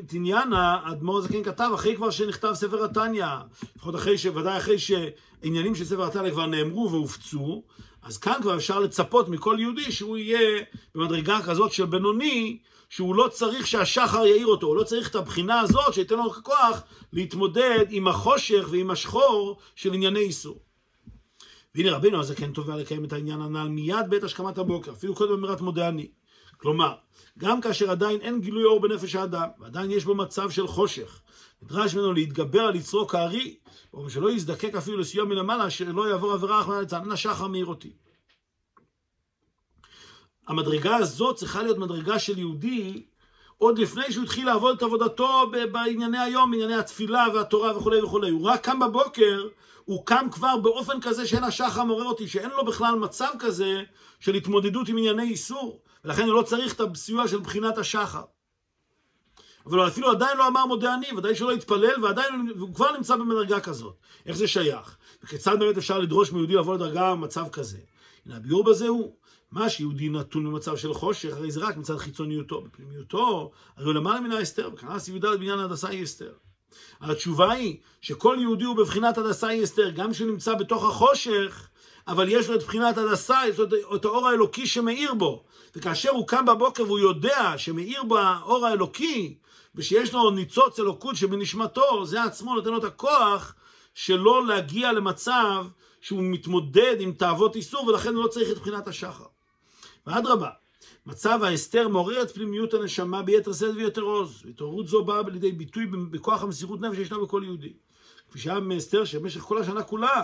תניאנה, 0.08 0.80
האדמו"ר 0.84 1.18
הזקן 1.18 1.44
כתב 1.44 1.70
אחרי 1.76 1.96
כבר 1.96 2.10
שנכתב 2.10 2.52
ספר 2.54 2.84
התניא, 2.84 3.28
לפחות 3.76 3.96
אחרי 3.96 4.18
ש... 4.18 4.26
ודאי 4.26 4.58
אחרי 4.58 4.80
שעניינים 4.80 5.76
של 5.76 5.86
ספר 5.86 6.04
התניא 6.04 6.32
כבר 6.32 6.46
נאמרו 6.46 6.92
והופצו, 6.92 7.64
אז 8.02 8.18
כאן 8.18 8.34
כבר 8.42 8.56
אפשר 8.56 8.80
לצפות 8.80 9.30
מכל 9.30 9.58
יהודי 9.60 9.92
שהוא 9.92 10.18
יהיה 10.18 10.64
במדרגה 10.96 11.40
כזאת 11.42 11.74
של 11.74 11.86
בינוני, 11.86 12.60
שהוא 12.90 13.16
לא 13.16 13.28
צריך 13.28 13.68
שהשחר 13.68 14.26
יאיר 14.26 14.48
אותו, 14.48 14.68
הוא 14.68 14.76
לא 14.76 14.84
צריך 14.84 15.10
את 15.10 15.16
הבחינה 15.16 15.60
הזאת 15.60 15.94
שייתן 15.94 16.16
לו 16.18 16.32
כוח 16.44 16.84
להתמודד 17.14 17.86
עם 17.90 18.08
החושך 18.08 18.68
ועם 18.72 18.92
השחור 18.92 19.60
של 19.76 19.94
ענייני 19.94 20.20
איסור. 20.20 20.60
והנה 21.76 21.92
רבינו 21.92 22.20
הזקן 22.20 22.46
כן 22.46 22.54
תובע 22.54 22.76
לקיים 22.76 23.06
את 23.06 23.14
העניין 23.14 23.42
הנ"ל 23.42 23.68
מיד 23.68 24.10
בעת 24.10 24.24
השכמת 24.24 24.58
הבוקר, 24.58 24.92
אפילו 24.92 25.16
קודם 25.16 25.34
במירת 25.34 25.62
מודה 25.62 25.90
אני. 25.90 26.08
כלומר, 26.58 26.94
גם 27.38 27.62
כאשר 27.62 27.92
עדיין 27.92 28.22
אין 28.22 28.42
גילוי 28.42 28.64
אור 28.64 28.82
בנפש 28.82 29.16
האדם, 29.16 29.48
ועדיין 29.60 29.92
יש 29.92 30.06
בו 30.06 30.16
מצב 30.16 30.50
של 30.50 30.68
חושך, 30.68 31.22
נדרש 31.62 31.96
ממנו 31.96 32.14
להתגבר 32.14 32.62
על 32.62 32.76
יצרו 32.76 33.08
כארי, 33.08 33.56
או 33.94 34.10
שלא 34.10 34.32
יזדקק 34.32 34.76
אפילו 34.76 34.98
לסיוע 34.98 35.26
מלמעלה, 35.26 35.70
שלא 35.70 36.10
יעבור 36.10 36.34
עבירה 36.34 36.62
אחרונה 36.62 36.82
לצד, 36.82 37.02
אנא 37.02 37.16
שחר 37.16 37.48
מאיר 37.48 37.66
אותי. 37.66 37.94
המדרגה 40.48 40.96
הזאת 40.96 41.36
צריכה 41.36 41.64
להיות 41.64 41.78
מדרגה 41.78 42.20
של 42.20 42.40
יהודי 42.40 43.06
עוד 43.58 43.80
לפני 43.80 44.12
שהוא 44.12 44.24
התחיל 44.24 44.46
לעבוד 44.46 44.78
את 44.78 44.84
עבודתו 44.84 45.52
בענייני 45.72 46.20
היום, 46.20 46.52
בענייני 46.52 46.76
התפילה 46.76 47.26
והתורה 47.34 47.78
וכולי 47.78 48.02
וכולי. 48.02 48.30
הוא 48.30 48.50
רק 48.50 48.64
קם 48.64 48.80
בבוקר, 48.80 49.48
הוא 49.86 50.06
קם 50.06 50.28
כבר 50.32 50.58
באופן 50.58 51.02
כזה 51.02 51.28
שאין 51.28 51.44
השחר 51.44 51.84
מעורר 51.84 52.06
אותי, 52.06 52.28
שאין 52.28 52.50
לו 52.50 52.66
בכלל 52.66 52.96
מצב 52.96 53.30
כזה 53.40 53.84
של 54.20 54.34
התמודדות 54.34 54.88
עם 54.88 54.98
ענייני 54.98 55.24
איסור, 55.24 55.82
ולכן 56.06 56.28
הוא 56.28 56.34
לא 56.34 56.42
צריך 56.42 56.74
את 56.74 56.82
הסיוע 56.82 57.28
של 57.28 57.40
בחינת 57.40 57.78
השחר. 57.78 58.22
אבל 59.66 59.88
אפילו 59.88 60.12
עדיין 60.12 60.38
לא 60.38 60.48
אמר 60.48 60.66
מודה 60.66 60.94
אני, 60.94 61.08
ודאי 61.18 61.36
שלא 61.36 61.52
התפלל, 61.52 62.04
ועדיין 62.04 62.52
הוא 62.60 62.76
כבר 62.76 62.98
נמצא 62.98 63.16
במדרגה 63.16 63.60
כזאת. 63.60 63.96
איך 64.26 64.38
זה 64.38 64.48
שייך? 64.48 64.98
וכיצד 65.24 65.60
באמת 65.60 65.78
אפשר 65.78 66.00
לדרוש 66.00 66.32
מיהודי 66.32 66.54
לבוא 66.54 66.76
לדרגה 66.76 67.12
במצב 67.12 67.46
כזה? 67.52 67.78
הנה 68.26 68.36
הביאור 68.36 68.64
בזה 68.64 68.88
הוא, 68.88 69.14
מה 69.52 69.70
שיהודי 69.70 70.10
נתון 70.10 70.46
במצב 70.46 70.78
של 70.78 70.94
חושך, 70.94 71.38
הרי 71.38 71.52
זה 71.52 71.60
רק 71.60 71.78
מצד 71.78 71.98
חיצוניותו. 71.98 72.62
בפנימיותו, 72.62 73.52
הרי 73.78 73.86
הוא 73.86 73.94
למעלה 73.94 74.20
מן 74.22 74.32
ההסתר, 74.32 74.70
וכנס 74.74 75.08
י"ד 75.08 75.26
בניין 75.26 75.60
ההדסה 75.60 75.90
היא 75.90 76.04
הסתר. 76.04 76.32
התשובה 77.02 77.52
היא 77.52 77.78
שכל 78.02 78.38
יהודי 78.40 78.64
הוא 78.64 78.76
בבחינת 78.76 79.18
הדסה 79.18 79.48
היא 79.48 79.64
הסתר, 79.64 79.90
גם 79.90 80.12
כשהוא 80.12 80.32
נמצא 80.32 80.54
בתוך 80.54 80.84
החושך, 80.84 81.68
אבל 82.08 82.30
יש 82.30 82.50
לו 82.50 82.56
את 82.56 82.64
בחינת 82.64 82.98
הדסה, 82.98 83.42
יש 83.50 83.60
לו 83.60 83.96
את 83.96 84.06
האור 84.06 84.28
האלוקי 84.28 84.68
שמאיר 84.68 85.14
בו. 85.14 85.44
וכאשר 85.76 86.10
הוא 86.10 86.28
קם 86.28 86.46
בבוקר 86.46 86.84
והוא 86.84 87.00
יודע 87.00 87.54
שמאיר 87.58 88.04
בו 88.04 88.18
האור 88.18 88.66
האלוקי, 88.66 89.36
ושיש 89.80 90.14
לו 90.14 90.30
ניצוץ 90.30 90.80
אלוקות 90.80 91.16
שבנשמתו, 91.16 92.06
זה 92.06 92.24
עצמו 92.24 92.56
נותן 92.56 92.70
לו 92.70 92.78
את 92.78 92.84
הכוח 92.84 93.56
שלא 93.94 94.48
להגיע 94.48 94.94
למצב 94.94 95.66
שהוא 96.02 96.24
מתמודד 96.24 96.96
עם 97.00 97.12
תאוות 97.12 97.56
איסור, 97.56 97.86
ולכן 97.86 98.16
הוא 98.16 98.24
לא 98.24 98.28
צריך 98.28 98.52
את 98.52 98.58
בחינת 98.58 98.88
השחר. 98.88 99.24
ואדרבה, 100.08 100.50
מצב 101.06 101.40
ההסתר 101.44 101.88
מעורר 101.88 102.22
את 102.22 102.32
פנימיות 102.32 102.74
הנשמה 102.74 103.22
ביתר 103.22 103.54
שאת 103.54 103.76
ויתר 103.76 104.02
עוז. 104.02 104.44
התעוררות 104.50 104.88
זו 104.88 105.04
באה 105.04 105.22
לידי 105.28 105.52
ביטוי 105.52 105.86
בכוח 105.86 106.44
המסירות 106.44 106.82
נפש 106.82 106.98
שישנה 106.98 107.18
בכל 107.18 107.42
יהודי. 107.46 107.74
כפי 108.30 108.40
שהיה 108.40 108.60
מאסתר 108.60 109.06
שבמשך 109.06 109.42
כל 109.42 109.58
השנה 109.58 109.84
כולה 109.84 110.24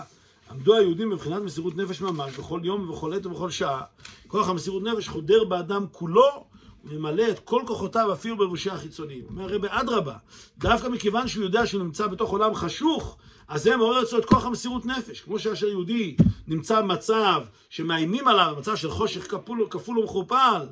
עמדו 0.50 0.74
היהודים 0.74 1.10
מבחינת 1.10 1.42
מסירות 1.42 1.76
נפש 1.76 2.00
ממש, 2.00 2.38
בכל 2.38 2.60
יום 2.64 2.90
ובכל 2.90 3.14
עת 3.14 3.26
ובכל 3.26 3.50
שעה. 3.50 3.82
כוח 4.26 4.48
המסירות 4.48 4.82
נפש 4.82 5.08
חודר 5.08 5.44
באדם 5.44 5.86
כולו 5.92 6.44
וממלא 6.88 7.30
את 7.30 7.38
כל 7.38 7.62
כוחותיו 7.66 8.12
אפילו 8.12 8.36
בלבושי 8.36 8.70
החיצוניים. 8.70 9.24
אומר 9.28 9.42
הרבי 9.52 9.68
אדרבה, 9.70 10.16
דווקא 10.58 10.88
מכיוון 10.88 11.28
שהוא 11.28 11.44
יודע 11.44 11.66
שהוא 11.66 11.82
נמצא 11.82 12.06
בתוך 12.06 12.30
עולם 12.30 12.54
חשוך, 12.54 13.16
אז 13.48 13.62
זה 13.62 13.76
מעורר 13.76 14.02
אצלו 14.02 14.18
את 14.18 14.24
כוח 14.24 14.44
המסירות 14.44 14.86
נפש. 14.86 15.20
כמו 15.20 15.38
שאשר 15.38 15.66
יהודי 15.66 16.16
נמצא 16.46 16.80
במצב 16.80 17.42
שמאיימים 17.68 18.28
עליו, 18.28 18.52
במצב 18.56 18.76
של 18.76 18.90
חושך 18.90 19.30
כפול, 19.30 19.66
כפול 19.70 19.98
ומכופל, 19.98 20.66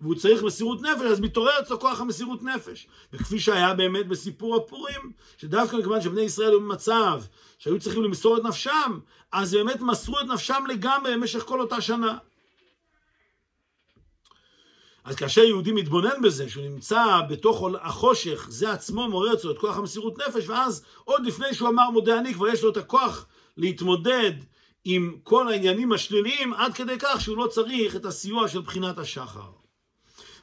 והוא 0.00 0.14
צריך 0.14 0.42
מסירות 0.42 0.82
נפש, 0.82 1.02
אז 1.02 1.20
מתעורר 1.20 1.60
אצלו 1.60 1.80
כוח 1.80 2.00
המסירות 2.00 2.42
נפש. 2.42 2.86
וכפי 3.12 3.40
שהיה 3.40 3.74
באמת 3.74 4.08
בסיפור 4.08 4.56
הפורים, 4.56 5.12
שדווקא 5.36 5.76
מכיוון 5.76 6.00
שבני 6.00 6.20
ישראל 6.20 6.50
היו 6.50 6.60
במצב 6.60 7.22
שהיו 7.58 7.80
צריכים 7.80 8.02
למסור 8.02 8.36
את 8.36 8.44
נפשם, 8.44 8.98
אז 9.32 9.54
באמת 9.54 9.80
מסרו 9.80 10.20
את 10.20 10.26
נפשם 10.26 10.64
לגמרי 10.68 11.16
במשך 11.16 11.40
כל 11.40 11.60
אותה 11.60 11.80
שנה. 11.80 12.18
אז 15.10 15.16
כאשר 15.16 15.40
יהודי 15.40 15.72
מתבונן 15.72 16.22
בזה, 16.22 16.48
שהוא 16.48 16.64
נמצא 16.64 17.20
בתוך 17.28 17.64
החושך, 17.80 18.46
זה 18.48 18.72
עצמו 18.72 19.08
מעורר 19.08 19.34
אצלו 19.34 19.50
את 19.50 19.58
כוח 19.58 19.76
המסירות 19.76 20.18
נפש, 20.18 20.48
ואז 20.48 20.84
עוד 21.04 21.26
לפני 21.26 21.54
שהוא 21.54 21.68
אמר 21.68 21.90
מודה 21.90 22.18
אני, 22.18 22.34
כבר 22.34 22.48
יש 22.48 22.62
לו 22.62 22.70
את 22.70 22.76
הכוח 22.76 23.26
להתמודד 23.56 24.32
עם 24.84 25.16
כל 25.22 25.48
העניינים 25.48 25.92
השליליים, 25.92 26.52
עד 26.52 26.74
כדי 26.74 26.96
כך 26.98 27.20
שהוא 27.20 27.36
לא 27.36 27.46
צריך 27.46 27.96
את 27.96 28.04
הסיוע 28.04 28.48
של 28.48 28.60
בחינת 28.60 28.98
השחר. 28.98 29.50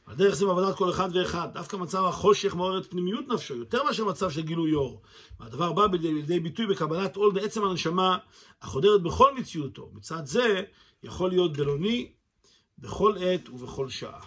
על 0.05 0.15
דרך 0.15 0.35
זה 0.35 0.45
בעבודת 0.45 0.75
כל 0.75 0.89
אחד 0.89 1.09
ואחד. 1.13 1.47
דווקא 1.53 1.75
מצב 1.75 2.05
החושך 2.05 2.55
מעורר 2.55 2.77
את 2.77 2.85
פנימיות 2.85 3.27
נפשו, 3.27 3.55
יותר 3.55 3.83
מאשר 3.83 4.05
מצב 4.05 4.29
של 4.29 4.41
גילוי 4.41 4.73
אור. 4.73 5.01
והדבר 5.39 5.73
בא 5.73 5.85
לידי 5.91 6.39
ביטוי 6.39 6.67
בקבלת 6.67 7.15
עול 7.15 7.31
בעצם 7.31 7.63
הנשמה, 7.63 8.17
החודרת 8.61 9.01
בכל 9.03 9.35
מציאותו. 9.35 9.89
מצד 9.93 10.25
זה 10.25 10.61
יכול 11.03 11.29
להיות 11.29 11.57
בינוני 11.57 12.11
בכל 12.79 13.15
עת 13.19 13.49
ובכל 13.49 13.89
שעה. 13.89 14.19